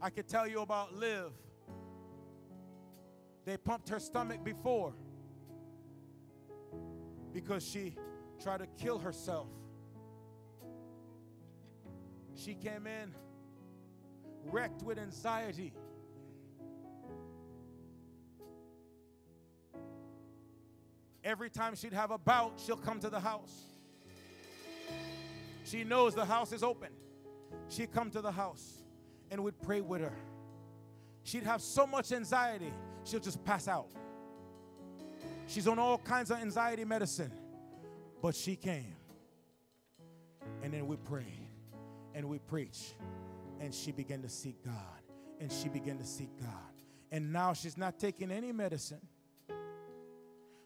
I 0.00 0.08
could 0.08 0.26
tell 0.26 0.48
you 0.48 0.62
about 0.62 0.94
Liv. 0.94 1.32
They 3.44 3.58
pumped 3.58 3.90
her 3.90 4.00
stomach 4.00 4.42
before 4.42 4.94
because 7.32 7.66
she 7.66 7.94
tried 8.42 8.58
to 8.58 8.66
kill 8.66 8.98
herself. 8.98 9.48
She 12.34 12.54
came 12.54 12.86
in 12.86 13.12
wrecked 14.50 14.82
with 14.82 14.98
anxiety. 14.98 15.72
Every 21.24 21.50
time 21.50 21.76
she'd 21.76 21.92
have 21.92 22.10
a 22.10 22.18
bout, 22.18 22.60
she'll 22.64 22.76
come 22.76 22.98
to 23.00 23.08
the 23.08 23.20
house. 23.20 23.52
She 25.64 25.84
knows 25.84 26.14
the 26.14 26.24
house 26.24 26.52
is 26.52 26.64
open. 26.64 26.90
She'd 27.68 27.92
come 27.92 28.10
to 28.10 28.20
the 28.20 28.32
house 28.32 28.82
and 29.30 29.42
we'd 29.42 29.60
pray 29.62 29.80
with 29.80 30.00
her. 30.00 30.16
She'd 31.22 31.44
have 31.44 31.62
so 31.62 31.86
much 31.86 32.10
anxiety, 32.10 32.72
she'll 33.04 33.20
just 33.20 33.42
pass 33.44 33.68
out. 33.68 33.88
She's 35.46 35.66
on 35.66 35.78
all 35.78 35.98
kinds 35.98 36.30
of 36.30 36.38
anxiety 36.38 36.84
medicine. 36.84 37.32
But 38.20 38.36
she 38.36 38.56
came. 38.56 38.94
And 40.62 40.72
then 40.72 40.86
we 40.86 40.96
prayed 40.96 41.48
and 42.14 42.28
we 42.28 42.38
preached. 42.38 42.94
And 43.60 43.74
she 43.74 43.92
began 43.92 44.22
to 44.22 44.28
seek 44.28 44.64
God. 44.64 44.74
And 45.40 45.50
she 45.50 45.68
began 45.68 45.98
to 45.98 46.04
seek 46.04 46.30
God. 46.40 46.48
And 47.10 47.32
now 47.32 47.52
she's 47.52 47.76
not 47.76 47.98
taking 47.98 48.30
any 48.30 48.52
medicine. 48.52 49.00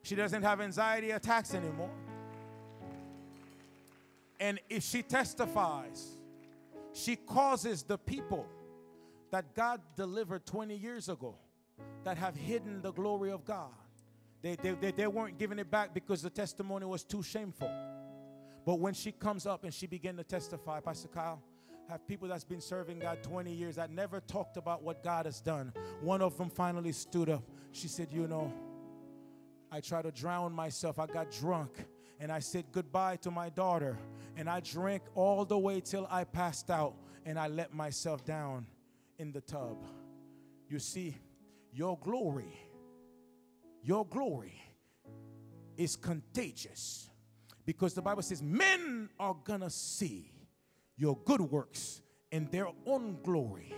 She 0.03 0.15
doesn't 0.15 0.43
have 0.43 0.61
anxiety 0.61 1.11
attacks 1.11 1.55
anymore. 1.55 1.91
And 4.39 4.61
if 4.69 4.85
she 4.85 5.03
testifies, 5.03 6.07
she 6.93 7.17
causes 7.17 7.83
the 7.83 7.99
people 7.99 8.47
that 9.31 9.55
God 9.55 9.81
delivered 9.97 10.47
20 10.47 10.77
years 10.77 11.09
ago 11.09 11.35
that 12.05 12.17
have 12.19 12.37
hidden 12.37 12.83
the 12.83 12.93
glory 12.93 13.31
of 13.31 13.45
God 13.45 13.73
they, 14.43 14.57
they, 14.57 14.73
they, 14.73 14.91
they 14.93 15.07
weren't 15.07 15.39
giving 15.39 15.59
it 15.59 15.71
back 15.71 15.95
because 15.95 16.23
the 16.23 16.31
testimony 16.31 16.87
was 16.87 17.05
too 17.05 17.23
shameful. 17.23 17.71
But 18.65 18.81
when 18.81 18.95
she 18.95 19.13
comes 19.13 19.47
up 19.47 19.65
and 19.65 19.73
she 19.73 19.87
began 19.87 20.17
to 20.17 20.25
testify, 20.25 20.81
Pastor 20.81 21.09
Kyle, 21.09 21.43
have 21.89 22.07
people 22.07 22.29
that's 22.29 22.45
been 22.45 22.61
serving 22.61 22.99
God 22.99 23.23
20 23.23 23.53
years 23.53 23.77
that 23.77 23.91
never 23.91 24.21
talked 24.21 24.57
about 24.57 24.83
what 24.83 25.05
God 25.05 25.27
has 25.27 25.41
done. 25.41 25.73
One 26.01 26.21
of 26.21 26.37
them 26.37 26.51
finally 26.51 26.93
stood 26.93 27.31
up. 27.31 27.45
She 27.71 27.87
said, 27.87 28.09
You 28.11 28.27
know, 28.27 28.53
I 29.71 29.81
tried 29.81 30.03
to 30.03 30.11
drown 30.11 30.53
myself. 30.53 30.99
I 30.99 31.07
got 31.07 31.31
drunk 31.31 31.71
and 32.19 32.33
I 32.33 32.41
said 32.41 32.65
goodbye 32.73 33.17
to 33.17 33.31
my 33.31 33.51
daughter. 33.51 33.99
And 34.37 34.51
I 34.51 34.61
drank 34.61 35.03
all 35.15 35.45
the 35.45 35.59
way 35.59 35.81
till 35.81 36.07
I 36.11 36.25
passed 36.25 36.71
out 36.71 36.95
and 37.25 37.39
I 37.39 37.49
let 37.49 37.73
myself 37.73 38.25
down 38.25 38.67
in 39.19 39.33
the 39.33 39.41
tub. 39.41 39.85
You 40.69 40.79
see, 40.79 41.17
your 41.73 41.99
glory 41.99 42.59
your 43.87 44.05
glory 44.05 44.61
is 45.77 45.95
contagious 45.95 47.09
because 47.65 47.95
the 47.95 48.03
Bible 48.03 48.23
says 48.23 48.43
men 48.43 49.09
are 49.19 49.37
gonna 49.45 49.71
see 49.71 50.33
your 50.97 51.17
good 51.25 51.41
works 51.41 52.03
and 52.33 52.51
their 52.51 52.67
own 52.85 53.17
glory 53.23 53.73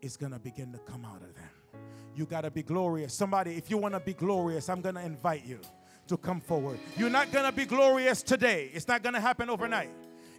is 0.00 0.16
gonna 0.16 0.38
begin 0.38 0.70
to 0.72 0.78
come 0.78 1.04
out 1.04 1.20
of 1.22 1.34
them. 1.34 1.82
You 2.14 2.26
gotta 2.26 2.50
be 2.50 2.62
glorious. 2.62 3.12
Somebody, 3.12 3.56
if 3.56 3.68
you 3.70 3.76
wanna 3.76 3.98
be 3.98 4.14
glorious, 4.14 4.68
I'm 4.68 4.80
gonna 4.80 5.02
invite 5.02 5.44
you 5.44 5.58
to 6.06 6.16
come 6.16 6.40
forward. 6.40 6.78
You're 6.96 7.10
not 7.10 7.32
gonna 7.32 7.52
be 7.52 7.64
glorious 7.64 8.22
today, 8.22 8.70
it's 8.72 8.86
not 8.86 9.02
gonna 9.02 9.20
happen 9.20 9.50
overnight. 9.50 9.90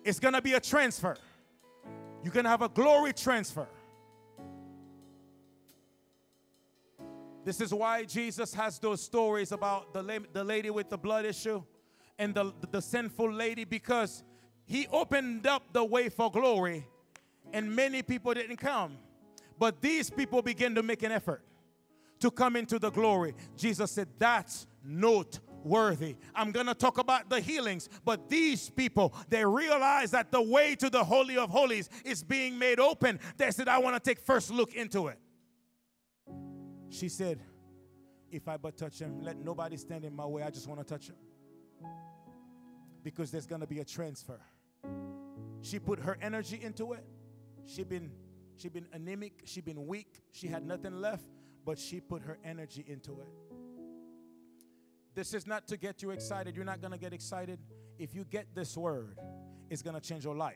It's 0.06 0.20
gonna 0.20 0.42
be 0.42 0.54
a 0.54 0.60
transfer. 0.62 1.18
You're 2.24 2.34
gonna 2.34 2.50
have 2.50 2.62
a 2.62 2.70
glory 2.70 3.12
transfer. 3.12 3.68
This 7.50 7.62
is 7.62 7.74
why 7.74 8.04
Jesus 8.04 8.54
has 8.54 8.78
those 8.78 9.02
stories 9.02 9.52
about 9.52 9.92
the, 9.92 10.04
la- 10.04 10.20
the 10.34 10.44
lady 10.44 10.70
with 10.70 10.88
the 10.88 11.00
blood 11.00 11.26
issue 11.26 11.64
and 12.20 12.36
the, 12.36 12.54
the 12.70 12.80
sinful 12.80 13.34
lady 13.34 13.64
because 13.64 14.24
he 14.68 14.86
opened 14.92 15.48
up 15.48 15.64
the 15.74 15.84
way 15.84 16.10
for 16.10 16.30
glory 16.30 16.86
and 17.52 17.76
many 17.76 18.04
people 18.04 18.36
didn't 18.36 18.58
come. 18.58 19.00
But 19.58 19.82
these 19.82 20.12
people 20.12 20.44
began 20.44 20.76
to 20.76 20.84
make 20.84 21.02
an 21.02 21.12
effort 21.12 21.42
to 22.20 22.30
come 22.30 22.56
into 22.56 22.78
the 22.78 22.92
glory. 22.92 23.34
Jesus 23.58 23.94
said, 23.94 24.10
That's 24.20 24.68
not 24.84 25.40
worthy. 25.64 26.18
I'm 26.36 26.52
going 26.52 26.68
to 26.68 26.76
talk 26.76 27.00
about 27.00 27.32
the 27.32 27.42
healings, 27.42 27.90
but 28.06 28.30
these 28.30 28.70
people, 28.70 29.12
they 29.28 29.44
realize 29.44 30.12
that 30.12 30.32
the 30.32 30.44
way 30.44 30.76
to 30.76 30.88
the 30.88 31.04
Holy 31.04 31.36
of 31.36 31.50
Holies 31.50 31.90
is 32.06 32.22
being 32.24 32.60
made 32.60 32.80
open. 32.80 33.20
They 33.38 33.50
said, 33.50 33.68
I 33.68 33.80
want 33.80 33.96
to 33.96 34.08
take 34.08 34.20
first 34.20 34.52
look 34.52 34.76
into 34.76 35.08
it. 35.08 35.18
She 36.90 37.10
said, 37.10 37.40
If 38.32 38.48
I 38.48 38.58
but 38.58 38.78
touch 38.78 39.00
him, 39.00 39.22
let 39.22 39.38
nobody 39.38 39.78
stand 39.78 40.06
in 40.06 40.16
my 40.16 40.26
way. 40.26 40.44
I 40.44 40.50
just 40.50 40.68
want 40.68 40.80
to 40.80 40.86
touch 40.86 41.08
him. 41.10 41.16
Because 43.04 43.32
there's 43.32 43.48
going 43.48 43.62
to 43.62 43.68
be 43.68 43.80
a 43.80 43.86
transfer. 43.86 44.40
She 45.62 45.80
put 45.80 46.00
her 46.00 46.18
energy 46.22 46.60
into 46.62 46.94
it. 46.94 47.06
She 47.66 47.84
been 47.84 48.12
she 48.58 48.68
been 48.68 48.88
anemic, 48.92 49.44
she 49.46 49.62
been 49.62 49.88
weak, 49.88 50.22
she 50.32 50.48
had 50.48 50.66
nothing 50.66 51.00
left, 51.00 51.24
but 51.66 51.80
she 51.80 52.02
put 52.02 52.22
her 52.24 52.38
energy 52.44 52.84
into 52.86 53.22
it. 53.22 53.30
This 55.16 55.34
is 55.34 55.48
not 55.48 55.68
to 55.68 55.78
get 55.78 56.02
you 56.02 56.12
excited. 56.12 56.58
You're 56.58 56.66
not 56.66 56.82
going 56.82 56.92
to 56.92 56.98
get 56.98 57.14
excited. 57.14 57.60
If 57.98 58.14
you 58.14 58.26
get 58.26 58.54
this 58.54 58.76
word, 58.76 59.18
it's 59.70 59.82
going 59.82 59.96
to 59.96 60.02
change 60.02 60.26
your 60.26 60.36
life. 60.36 60.56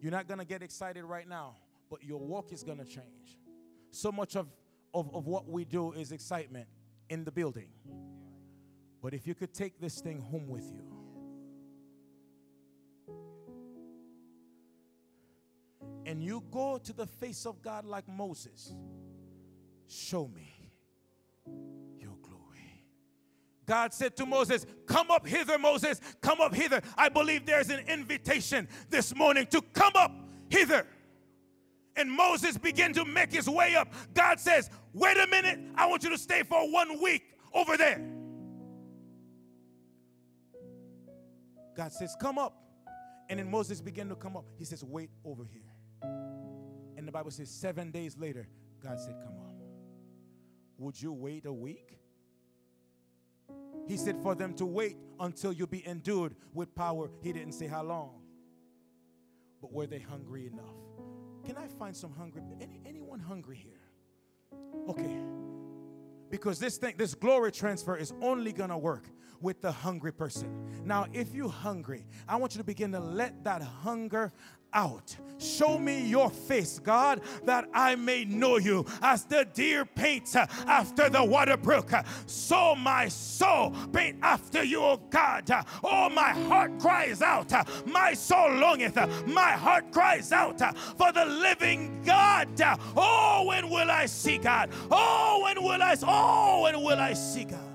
You're 0.00 0.12
not 0.12 0.28
going 0.28 0.38
to 0.38 0.44
get 0.44 0.62
excited 0.62 1.04
right 1.04 1.28
now, 1.28 1.56
but 1.90 2.04
your 2.04 2.20
walk 2.20 2.52
is 2.52 2.62
going 2.62 2.78
to 2.78 2.84
change. 2.84 3.39
So 3.90 4.12
much 4.12 4.36
of, 4.36 4.48
of, 4.94 5.14
of 5.14 5.26
what 5.26 5.48
we 5.48 5.64
do 5.64 5.92
is 5.92 6.12
excitement 6.12 6.68
in 7.08 7.24
the 7.24 7.32
building. 7.32 7.68
But 9.02 9.14
if 9.14 9.26
you 9.26 9.34
could 9.34 9.52
take 9.54 9.80
this 9.80 10.00
thing 10.00 10.20
home 10.20 10.48
with 10.48 10.70
you, 10.70 10.90
and 16.06 16.22
you 16.22 16.42
go 16.50 16.78
to 16.78 16.92
the 16.92 17.06
face 17.06 17.46
of 17.46 17.62
God 17.62 17.84
like 17.84 18.08
Moses, 18.08 18.74
show 19.86 20.28
me 20.28 20.72
your 21.98 22.16
glory. 22.22 22.84
God 23.66 23.94
said 23.94 24.16
to 24.16 24.26
Moses, 24.26 24.66
Come 24.86 25.10
up 25.10 25.26
hither, 25.26 25.58
Moses, 25.58 26.00
come 26.20 26.40
up 26.40 26.54
hither. 26.54 26.80
I 26.96 27.08
believe 27.08 27.46
there's 27.46 27.70
an 27.70 27.80
invitation 27.86 28.68
this 28.88 29.14
morning 29.14 29.46
to 29.46 29.62
come 29.72 29.92
up 29.94 30.12
hither. 30.48 30.86
And 32.00 32.10
Moses 32.10 32.56
began 32.56 32.94
to 32.94 33.04
make 33.04 33.30
his 33.30 33.46
way 33.46 33.74
up. 33.74 33.92
God 34.14 34.40
says, 34.40 34.70
Wait 34.94 35.18
a 35.18 35.26
minute, 35.26 35.60
I 35.74 35.86
want 35.86 36.02
you 36.02 36.08
to 36.08 36.16
stay 36.16 36.42
for 36.42 36.72
one 36.72 37.00
week 37.02 37.22
over 37.52 37.76
there. 37.76 38.00
God 41.76 41.92
says, 41.92 42.16
Come 42.18 42.38
up. 42.38 42.56
And 43.28 43.38
then 43.38 43.50
Moses 43.50 43.82
began 43.82 44.08
to 44.08 44.16
come 44.16 44.34
up. 44.34 44.46
He 44.58 44.64
says, 44.64 44.82
Wait 44.82 45.10
over 45.26 45.44
here. 45.44 45.60
And 46.96 47.06
the 47.06 47.12
Bible 47.12 47.30
says, 47.30 47.50
seven 47.50 47.90
days 47.90 48.16
later, 48.16 48.48
God 48.82 48.98
said, 48.98 49.16
Come 49.22 49.38
on. 49.38 49.54
Would 50.78 51.00
you 51.00 51.12
wait 51.12 51.44
a 51.44 51.52
week? 51.52 51.98
He 53.86 53.98
said, 53.98 54.16
For 54.22 54.34
them 54.34 54.54
to 54.54 54.64
wait 54.64 54.96
until 55.18 55.52
you 55.52 55.66
be 55.66 55.86
endued 55.86 56.34
with 56.54 56.74
power. 56.74 57.10
He 57.20 57.34
didn't 57.34 57.52
say 57.52 57.66
how 57.66 57.82
long. 57.82 58.22
But 59.60 59.70
were 59.70 59.86
they 59.86 59.98
hungry 59.98 60.46
enough? 60.46 60.89
Can 61.50 61.58
I 61.58 61.66
find 61.66 61.96
some 61.96 62.12
hungry? 62.12 62.42
Any, 62.60 62.80
anyone 62.86 63.18
hungry 63.18 63.56
here? 63.56 63.80
Okay. 64.88 65.18
Because 66.30 66.60
this 66.60 66.76
thing, 66.76 66.94
this 66.96 67.12
glory 67.12 67.50
transfer 67.50 67.96
is 67.96 68.12
only 68.22 68.52
gonna 68.52 68.78
work 68.78 69.08
with 69.40 69.60
the 69.60 69.72
hungry 69.72 70.12
person. 70.12 70.70
Now, 70.84 71.06
if 71.12 71.34
you're 71.34 71.48
hungry, 71.48 72.06
I 72.28 72.36
want 72.36 72.54
you 72.54 72.58
to 72.58 72.64
begin 72.64 72.92
to 72.92 73.00
let 73.00 73.42
that 73.42 73.62
hunger 73.62 74.32
out. 74.72 75.16
Show 75.38 75.78
me 75.78 76.06
your 76.06 76.28
face, 76.28 76.78
God, 76.78 77.22
that 77.44 77.66
I 77.72 77.94
may 77.94 78.26
know 78.26 78.58
you. 78.58 78.84
As 79.00 79.24
the 79.24 79.46
deer 79.54 79.86
paints 79.86 80.36
after 80.36 81.08
the 81.08 81.24
water 81.24 81.56
brook, 81.56 81.90
so 82.26 82.74
my 82.74 83.08
soul 83.08 83.74
paint 83.90 84.18
after 84.22 84.62
you, 84.62 84.82
O 84.82 84.98
God. 85.08 85.50
Oh, 85.82 86.10
my 86.10 86.32
heart 86.32 86.78
cries 86.78 87.22
out. 87.22 87.50
My 87.86 88.12
soul 88.12 88.52
longeth. 88.52 88.98
My 89.26 89.52
heart 89.52 89.90
cries 89.92 90.30
out 90.30 90.60
for 90.98 91.10
the 91.10 91.24
living 91.24 92.02
God. 92.04 92.48
Oh, 92.94 93.44
when 93.46 93.70
will 93.70 93.90
I 93.90 94.04
see 94.04 94.36
God? 94.36 94.68
Oh, 94.90 95.40
when 95.44 95.62
will 95.62 95.82
I? 95.82 95.96
Oh, 96.02 96.62
when 96.64 96.82
will 96.82 96.98
I 96.98 97.14
see 97.14 97.44
God? 97.44 97.69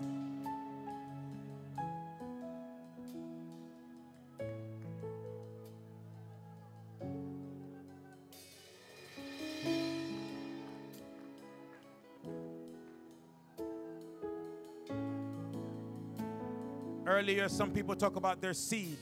Earlier, 17.16 17.48
some 17.48 17.72
people 17.72 17.96
talk 17.96 18.18
about 18.18 18.42
their 18.42 18.54
seed. 18.54 18.98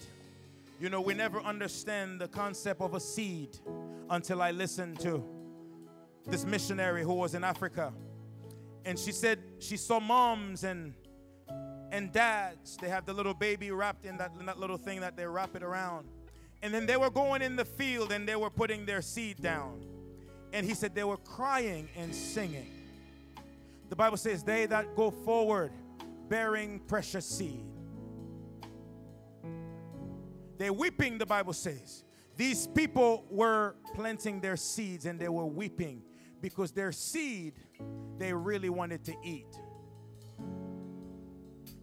You 0.80 0.92
know, 0.92 1.02
we 1.02 1.16
never 1.16 1.42
understand 1.42 2.22
the 2.22 2.28
concept 2.28 2.80
of 2.80 2.94
a 2.94 3.00
seed 3.00 3.58
until 4.08 4.40
I 4.40 4.52
listened 4.52 5.00
to 5.00 5.24
this 6.28 6.46
missionary 6.46 7.02
who 7.02 7.16
was 7.16 7.34
in 7.34 7.44
Africa. 7.44 7.92
And 8.86 9.00
she 9.00 9.12
said 9.12 9.40
she 9.58 9.78
saw 9.78 10.00
moms 10.00 10.64
and 10.64 10.94
and 11.92 12.12
dads. 12.12 12.78
They 12.78 12.88
have 12.88 13.08
the 13.08 13.14
little 13.14 13.34
baby 13.34 13.72
wrapped 13.72 14.06
in 14.06 14.18
that, 14.18 14.34
in 14.40 14.46
that 14.46 14.60
little 14.60 14.78
thing 14.78 15.02
that 15.02 15.18
they 15.18 15.26
wrap 15.26 15.56
it 15.56 15.64
around. 15.64 16.08
And 16.62 16.72
then 16.72 16.86
they 16.86 16.98
were 16.98 17.10
going 17.10 17.42
in 17.42 17.56
the 17.56 17.66
field 17.66 18.12
and 18.12 18.30
they 18.30 18.36
were 18.36 18.52
putting 18.52 18.86
their 18.86 19.02
seed 19.02 19.42
down. 19.42 19.84
And 20.54 20.68
he 20.68 20.76
said 20.76 20.94
they 20.94 21.04
were 21.04 21.18
crying 21.18 21.90
and 21.98 22.14
singing. 22.14 22.70
The 23.90 23.96
Bible 23.96 24.18
says, 24.18 24.44
They 24.44 24.68
that 24.68 24.96
go 24.96 25.10
forward 25.10 25.72
bearing 26.30 26.80
precious 26.88 27.26
seed 27.26 27.73
they're 30.58 30.74
weeping, 30.74 31.18
the 31.18 31.26
Bible 31.26 31.54
says. 31.54 32.04
These 32.36 32.68
people 32.68 33.26
were 33.30 33.76
planting 33.94 34.40
their 34.40 34.58
seeds 34.58 35.06
and 35.06 35.20
they 35.20 35.30
were 35.30 35.46
weeping 35.46 36.02
because 36.42 36.72
their 36.72 36.92
seed 36.92 37.54
they 38.18 38.34
really 38.34 38.70
wanted 38.70 39.04
to 39.06 39.14
eat. 39.24 39.48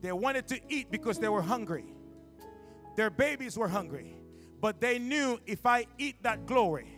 They 0.00 0.12
wanted 0.12 0.46
to 0.48 0.60
eat 0.68 0.90
because 0.90 1.18
they 1.18 1.28
were 1.28 1.42
hungry. 1.42 1.84
Their 2.96 3.10
babies 3.10 3.56
were 3.56 3.68
hungry. 3.68 4.16
But 4.60 4.80
they 4.80 4.98
knew 4.98 5.38
if 5.46 5.64
I 5.64 5.86
eat 5.98 6.22
that 6.22 6.46
glory, 6.46 6.88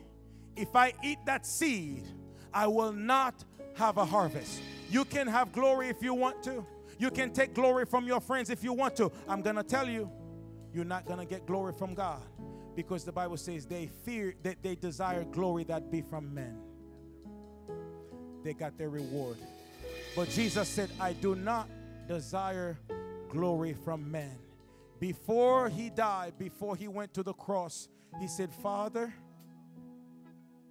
if 0.57 0.75
I 0.75 0.93
eat 1.03 1.19
that 1.27 1.47
seed, 1.47 2.05
I 2.53 2.67
will 2.67 2.93
not 2.93 3.45
have 3.75 3.97
a 3.97 4.05
harvest. 4.05 4.61
You 4.91 5.05
can 5.05 5.27
have 5.27 5.53
glory 5.53 5.89
if 5.89 6.03
you 6.03 6.15
want 6.15 6.43
to. 6.45 6.67
You 6.99 7.11
can 7.11 7.33
take 7.33 7.55
glory 7.55 7.87
from 7.87 8.07
your 8.07 8.21
friends 8.21 8.51
if 8.51 8.63
you 8.63 8.73
want 8.73 8.97
to. 8.97 9.11
I'm 9.29 9.43
going 9.43 9.57
to 9.57 9.63
tell 9.63 9.89
you 9.89 10.11
you're 10.75 10.85
not 10.85 11.07
going 11.07 11.19
to 11.19 11.25
get 11.25 11.47
glory 11.47 11.73
from 11.73 11.95
God 11.95 12.23
because 12.75 13.05
the 13.05 13.13
Bible 13.13 13.37
says 13.37 13.67
they 13.67 13.91
fear 14.05 14.35
that 14.43 14.63
they 14.63 14.75
desire 14.75 15.25
glory 15.25 15.65
that 15.65 15.91
be 15.91 16.01
from 16.01 16.33
men. 16.35 16.59
They 18.43 18.55
got 18.55 18.79
their 18.79 18.89
reward. 18.89 19.37
But 20.17 20.29
Jesus 20.31 20.69
said, 20.69 20.91
I 21.01 21.13
do 21.13 21.35
not 21.35 21.69
desire 22.09 22.79
glory 23.31 23.75
from 23.75 24.11
men. 24.11 24.39
Before 24.99 25.69
he 25.69 25.91
died, 25.91 26.35
before 26.39 26.77
he 26.77 26.89
went 26.89 27.15
to 27.15 27.23
the 27.23 27.33
cross, 27.33 27.89
he 28.21 28.29
said, 28.29 28.53
Father, 28.63 29.13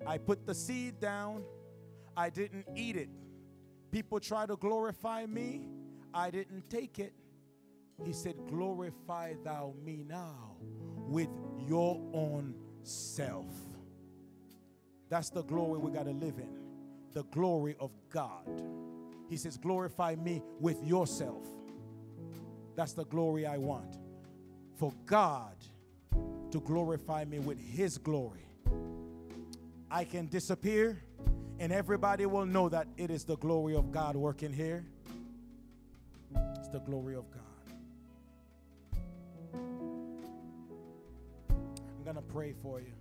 I 0.06 0.18
put 0.18 0.46
the 0.46 0.56
seed 0.56 1.00
down, 1.00 1.44
I 2.16 2.30
didn't 2.30 2.66
eat 2.76 2.96
it. 2.96 3.10
People 3.92 4.20
try 4.20 4.46
to 4.46 4.56
glorify 4.56 5.26
me, 5.26 5.68
I 6.14 6.32
didn't 6.32 6.70
take 6.70 7.00
it. 7.00 7.14
He 8.04 8.14
said, 8.14 8.36
Glorify 8.48 9.36
thou 9.44 9.74
me 9.84 10.04
now 10.08 10.56
with 11.08 11.30
your 11.68 12.02
own 12.14 12.56
self. 12.84 13.46
That's 15.10 15.30
the 15.30 15.44
glory 15.44 15.80
we 15.80 15.92
got 15.92 16.06
to 16.06 16.12
live 16.12 16.38
in. 16.38 16.58
The 17.14 17.24
glory 17.26 17.76
of 17.80 17.92
God. 18.10 18.64
He 19.30 19.38
says, 19.38 19.58
Glorify 19.58 20.16
me 20.16 20.42
with 20.60 20.84
yourself. 20.84 21.46
That's 22.76 22.94
the 22.94 23.06
glory 23.06 23.46
I 23.46 23.58
want. 23.58 23.98
For 24.78 24.94
God 25.06 25.56
to 26.52 26.60
glorify 26.62 27.26
me 27.26 27.40
with 27.40 27.60
His 27.60 27.98
glory. 27.98 28.46
I 29.90 30.06
can 30.06 30.28
disappear, 30.28 31.04
and 31.60 31.72
everybody 31.72 32.26
will 32.26 32.46
know 32.46 32.70
that 32.70 32.88
it 32.98 33.12
is 33.12 33.26
the 33.26 33.38
glory 33.38 33.76
of 33.76 33.92
God 33.92 34.16
working 34.16 34.54
here. 34.54 34.86
It's 36.58 36.70
the 36.70 36.80
glory 36.80 37.16
of 37.16 37.30
God. 37.32 37.51
Going 42.14 42.26
to 42.26 42.34
pray 42.34 42.54
for 42.62 42.82
you. 42.82 42.92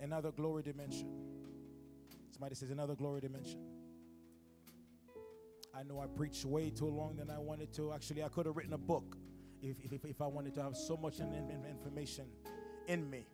Another 0.00 0.30
glory 0.30 0.62
dimension. 0.62 1.08
Somebody 2.30 2.54
says, 2.54 2.70
another 2.70 2.94
glory 2.94 3.20
dimension. 3.20 3.58
I 5.74 5.82
know 5.82 6.00
I 6.00 6.06
preached 6.06 6.44
way 6.44 6.70
too 6.70 6.86
long 6.86 7.16
than 7.16 7.30
I 7.30 7.38
wanted 7.38 7.72
to. 7.74 7.92
Actually, 7.92 8.22
I 8.22 8.28
could 8.28 8.46
have 8.46 8.56
written 8.56 8.74
a 8.74 8.78
book 8.78 9.16
if, 9.60 9.76
if, 9.82 10.04
if 10.04 10.20
I 10.20 10.26
wanted 10.26 10.54
to 10.54 10.62
have 10.62 10.76
so 10.76 10.96
much 10.96 11.20
information 11.20 12.26
in 12.86 13.10
me. 13.10 13.26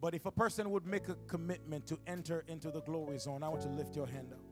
But 0.00 0.14
if 0.14 0.26
a 0.26 0.32
person 0.32 0.68
would 0.70 0.84
make 0.84 1.08
a 1.08 1.14
commitment 1.28 1.86
to 1.86 1.98
enter 2.08 2.44
into 2.48 2.72
the 2.72 2.80
glory 2.80 3.18
zone, 3.18 3.44
I 3.44 3.48
want 3.48 3.62
to 3.62 3.68
lift 3.68 3.94
your 3.94 4.06
hand 4.06 4.32
up. 4.32 4.51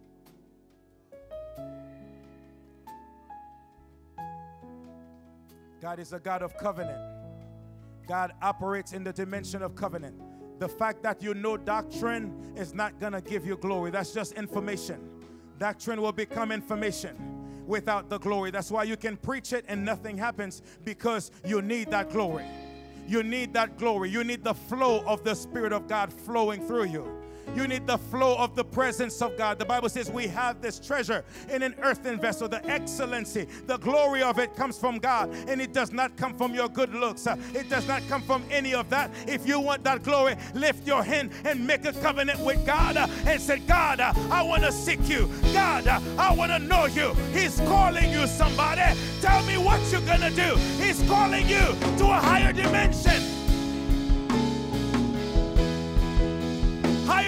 God 5.80 5.98
is 5.98 6.12
a 6.12 6.18
God 6.18 6.42
of 6.42 6.56
covenant. 6.58 7.00
God 8.06 8.32
operates 8.42 8.92
in 8.92 9.02
the 9.02 9.12
dimension 9.12 9.62
of 9.62 9.74
covenant. 9.74 10.14
The 10.58 10.68
fact 10.68 11.02
that 11.04 11.22
you 11.22 11.32
know 11.32 11.56
doctrine 11.56 12.52
is 12.54 12.74
not 12.74 13.00
going 13.00 13.14
to 13.14 13.22
give 13.22 13.46
you 13.46 13.56
glory. 13.56 13.90
That's 13.90 14.12
just 14.12 14.34
information. 14.34 15.00
Doctrine 15.58 16.02
will 16.02 16.12
become 16.12 16.52
information 16.52 17.64
without 17.66 18.10
the 18.10 18.18
glory. 18.18 18.50
That's 18.50 18.70
why 18.70 18.82
you 18.82 18.96
can 18.96 19.16
preach 19.16 19.52
it 19.52 19.64
and 19.68 19.84
nothing 19.84 20.18
happens 20.18 20.60
because 20.84 21.30
you 21.46 21.62
need 21.62 21.90
that 21.92 22.10
glory. 22.10 22.44
You 23.06 23.22
need 23.22 23.54
that 23.54 23.78
glory. 23.78 24.10
You 24.10 24.22
need 24.22 24.44
the 24.44 24.54
flow 24.54 25.02
of 25.06 25.24
the 25.24 25.34
Spirit 25.34 25.72
of 25.72 25.88
God 25.88 26.12
flowing 26.12 26.66
through 26.66 26.86
you. 26.86 27.19
You 27.54 27.66
need 27.66 27.86
the 27.86 27.98
flow 27.98 28.36
of 28.36 28.54
the 28.54 28.64
presence 28.64 29.20
of 29.20 29.36
God. 29.36 29.58
The 29.58 29.64
Bible 29.64 29.88
says 29.88 30.10
we 30.10 30.26
have 30.28 30.60
this 30.60 30.78
treasure 30.78 31.24
in 31.50 31.62
an 31.62 31.74
earthen 31.82 32.18
vessel. 32.20 32.48
The 32.48 32.64
excellency, 32.66 33.46
the 33.66 33.76
glory 33.78 34.22
of 34.22 34.38
it 34.38 34.54
comes 34.56 34.78
from 34.78 34.98
God, 34.98 35.30
and 35.48 35.60
it 35.60 35.72
does 35.72 35.92
not 35.92 36.16
come 36.16 36.36
from 36.36 36.54
your 36.54 36.68
good 36.68 36.94
looks. 36.94 37.26
It 37.54 37.68
does 37.68 37.86
not 37.86 38.02
come 38.08 38.22
from 38.22 38.44
any 38.50 38.74
of 38.74 38.88
that. 38.90 39.10
If 39.26 39.46
you 39.46 39.60
want 39.60 39.84
that 39.84 40.02
glory, 40.02 40.36
lift 40.54 40.86
your 40.86 41.02
hand 41.02 41.32
and 41.44 41.66
make 41.66 41.84
a 41.84 41.92
covenant 41.92 42.40
with 42.40 42.64
God 42.64 42.96
and 42.96 43.40
say, 43.40 43.58
God, 43.60 44.00
I 44.00 44.42
want 44.42 44.62
to 44.62 44.72
seek 44.72 45.08
you. 45.08 45.30
God, 45.52 45.86
I 45.88 46.34
want 46.34 46.52
to 46.52 46.58
know 46.58 46.86
you. 46.86 47.14
He's 47.32 47.56
calling 47.60 48.10
you, 48.10 48.26
somebody. 48.26 48.96
Tell 49.20 49.42
me 49.44 49.58
what 49.58 49.80
you're 49.90 50.00
going 50.02 50.20
to 50.20 50.30
do. 50.30 50.56
He's 50.82 51.02
calling 51.08 51.48
you 51.48 51.66
to 51.98 52.04
a 52.04 52.20
higher 52.20 52.52
dimension. 52.52 53.39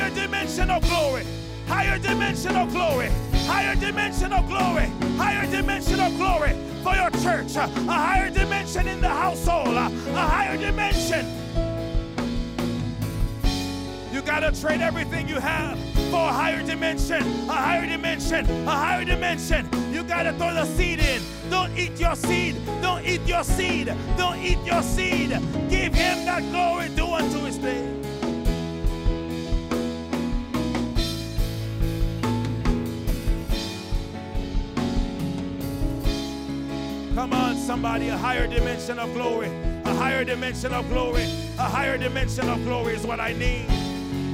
Higher 0.02 0.14
dimension 0.16 0.68
of 0.68 0.82
glory, 0.82 1.24
higher 1.68 1.96
dimension 1.96 2.56
of 2.56 2.72
glory, 2.72 3.08
higher 3.46 3.76
dimension 3.76 4.32
of 4.32 4.48
glory, 4.48 4.86
higher 5.16 5.48
dimension 5.48 6.00
of 6.00 6.16
glory 6.16 6.56
for 6.82 6.96
your 6.96 7.08
church, 7.22 7.54
a 7.54 7.68
higher 7.68 8.28
dimension 8.28 8.88
in 8.88 9.00
the 9.00 9.08
household, 9.08 9.76
a 9.76 9.88
higher 10.16 10.56
dimension. 10.56 11.24
You 14.12 14.22
got 14.22 14.40
to 14.40 14.60
trade 14.60 14.80
everything 14.80 15.28
you 15.28 15.38
have 15.38 15.78
for 16.10 16.16
a 16.16 16.32
higher 16.32 16.66
dimension, 16.66 17.22
a 17.48 17.52
higher 17.52 17.86
dimension, 17.86 18.44
a 18.66 18.70
higher 18.72 19.04
dimension. 19.04 19.68
You 19.92 20.02
got 20.02 20.24
to 20.24 20.32
throw 20.32 20.52
the 20.52 20.66
seed 20.66 20.98
in. 20.98 21.22
Don't 21.48 21.78
eat 21.78 21.92
your 22.00 22.16
seed. 22.16 22.56
Don't 22.82 23.06
eat 23.06 23.20
your 23.24 23.44
seed. 23.44 23.94
Don't 24.16 24.38
eat 24.40 24.58
your 24.64 24.82
seed. 24.82 25.28
Give 25.70 25.94
him 25.94 26.24
that 26.24 26.42
glory. 26.50 26.88
Due 26.88 27.06
unto 27.06 27.38
his 27.44 27.58
name. 27.58 28.01
Come 37.22 37.34
on, 37.34 37.56
somebody, 37.56 38.08
a 38.08 38.16
higher 38.16 38.48
dimension 38.48 38.98
of 38.98 39.14
glory. 39.14 39.46
A 39.84 39.94
higher 39.94 40.24
dimension 40.24 40.72
of 40.72 40.88
glory. 40.88 41.22
A 41.56 41.62
higher 41.62 41.96
dimension 41.96 42.48
of 42.48 42.64
glory 42.64 42.94
is 42.94 43.06
what 43.06 43.20
I 43.20 43.32
need. 43.32 43.66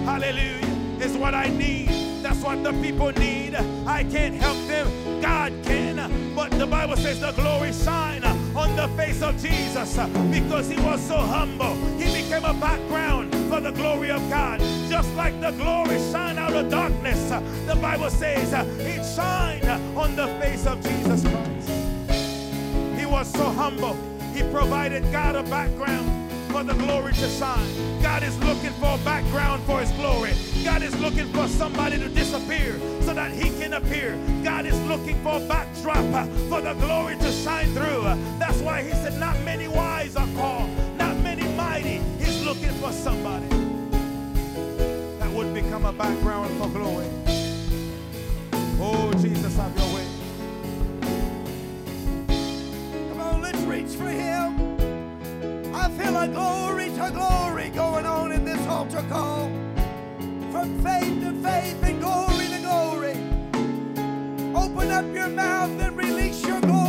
Hallelujah. 0.06 0.64
Is 0.98 1.14
what 1.14 1.34
I 1.34 1.48
need. 1.48 1.90
That's 2.22 2.42
what 2.42 2.64
the 2.64 2.72
people 2.80 3.12
need. 3.12 3.54
I 3.86 4.04
can't 4.04 4.34
help 4.34 4.56
them. 4.68 5.20
God 5.20 5.52
can. 5.64 6.34
But 6.34 6.50
the 6.52 6.66
Bible 6.66 6.96
says 6.96 7.20
the 7.20 7.32
glory 7.32 7.74
shine 7.74 8.24
on 8.56 8.74
the 8.74 8.88
face 8.96 9.20
of 9.20 9.36
Jesus 9.36 9.94
because 10.32 10.70
he 10.70 10.80
was 10.80 11.06
so 11.06 11.18
humble. 11.18 11.74
He 11.98 12.06
became 12.22 12.46
a 12.46 12.54
background 12.54 13.34
for 13.50 13.60
the 13.60 13.72
glory 13.72 14.10
of 14.10 14.26
God. 14.30 14.60
Just 14.88 15.14
like 15.14 15.38
the 15.42 15.50
glory 15.50 15.98
shine 16.10 16.38
out 16.38 16.54
of 16.54 16.70
darkness. 16.70 17.28
The 17.66 17.76
Bible 17.82 18.08
says 18.08 18.50
it 18.54 19.04
shined 19.14 19.68
on 19.94 20.16
the 20.16 20.28
face 20.40 20.66
of 20.66 20.82
Jesus 20.82 21.20
Christ. 21.20 21.57
Was 23.10 23.32
so 23.32 23.44
humble. 23.44 23.96
He 24.34 24.42
provided 24.52 25.02
God 25.10 25.34
a 25.34 25.42
background 25.44 26.30
for 26.52 26.62
the 26.62 26.74
glory 26.74 27.12
to 27.14 27.28
shine. 27.28 28.02
God 28.02 28.22
is 28.22 28.38
looking 28.40 28.70
for 28.74 28.94
a 28.94 28.98
background 28.98 29.62
for 29.64 29.80
his 29.80 29.90
glory. 29.92 30.34
God 30.62 30.82
is 30.82 30.94
looking 31.00 31.26
for 31.32 31.48
somebody 31.48 31.98
to 31.98 32.08
disappear 32.10 32.78
so 33.00 33.14
that 33.14 33.32
he 33.32 33.50
can 33.58 33.72
appear. 33.72 34.16
God 34.44 34.66
is 34.66 34.78
looking 34.82 35.20
for 35.22 35.38
a 35.38 35.40
backdrop 35.40 36.04
for 36.48 36.60
the 36.60 36.74
glory 36.74 37.16
to 37.16 37.32
shine 37.32 37.72
through. 37.72 38.02
That's 38.38 38.60
why 38.60 38.82
he 38.82 38.92
said, 38.92 39.18
Not 39.18 39.40
many 39.42 39.68
wise 39.68 40.14
are 40.14 40.28
called, 40.36 40.70
not 40.96 41.16
many 41.22 41.48
mighty. 41.56 42.00
He's 42.18 42.44
looking 42.44 42.72
for 42.80 42.92
somebody 42.92 43.48
that 45.18 45.30
would 45.30 45.54
become 45.54 45.86
a 45.86 45.92
background 45.92 46.50
for 46.60 46.68
glory. 46.68 47.08
Oh, 48.80 49.12
Jesus, 49.14 49.56
have 49.56 49.76
your 49.76 49.94
way. 49.94 50.07
Reach 53.68 53.94
for 53.96 54.08
him. 54.08 54.56
I 55.74 55.90
feel 55.90 56.16
a 56.16 56.26
glory 56.26 56.88
to 56.90 57.10
glory 57.12 57.68
going 57.68 58.06
on 58.06 58.32
in 58.32 58.44
this 58.44 58.66
altar 58.66 59.04
call. 59.10 59.50
From 60.50 60.82
faith 60.82 61.20
to 61.20 61.32
faith 61.42 61.82
and 61.82 62.00
glory 62.00 62.46
to 62.48 62.58
glory. 62.60 63.16
Open 64.54 64.90
up 64.90 65.04
your 65.14 65.28
mouth 65.28 65.78
and 65.80 65.96
release 65.96 66.42
your 66.46 66.60
glory 66.62 66.87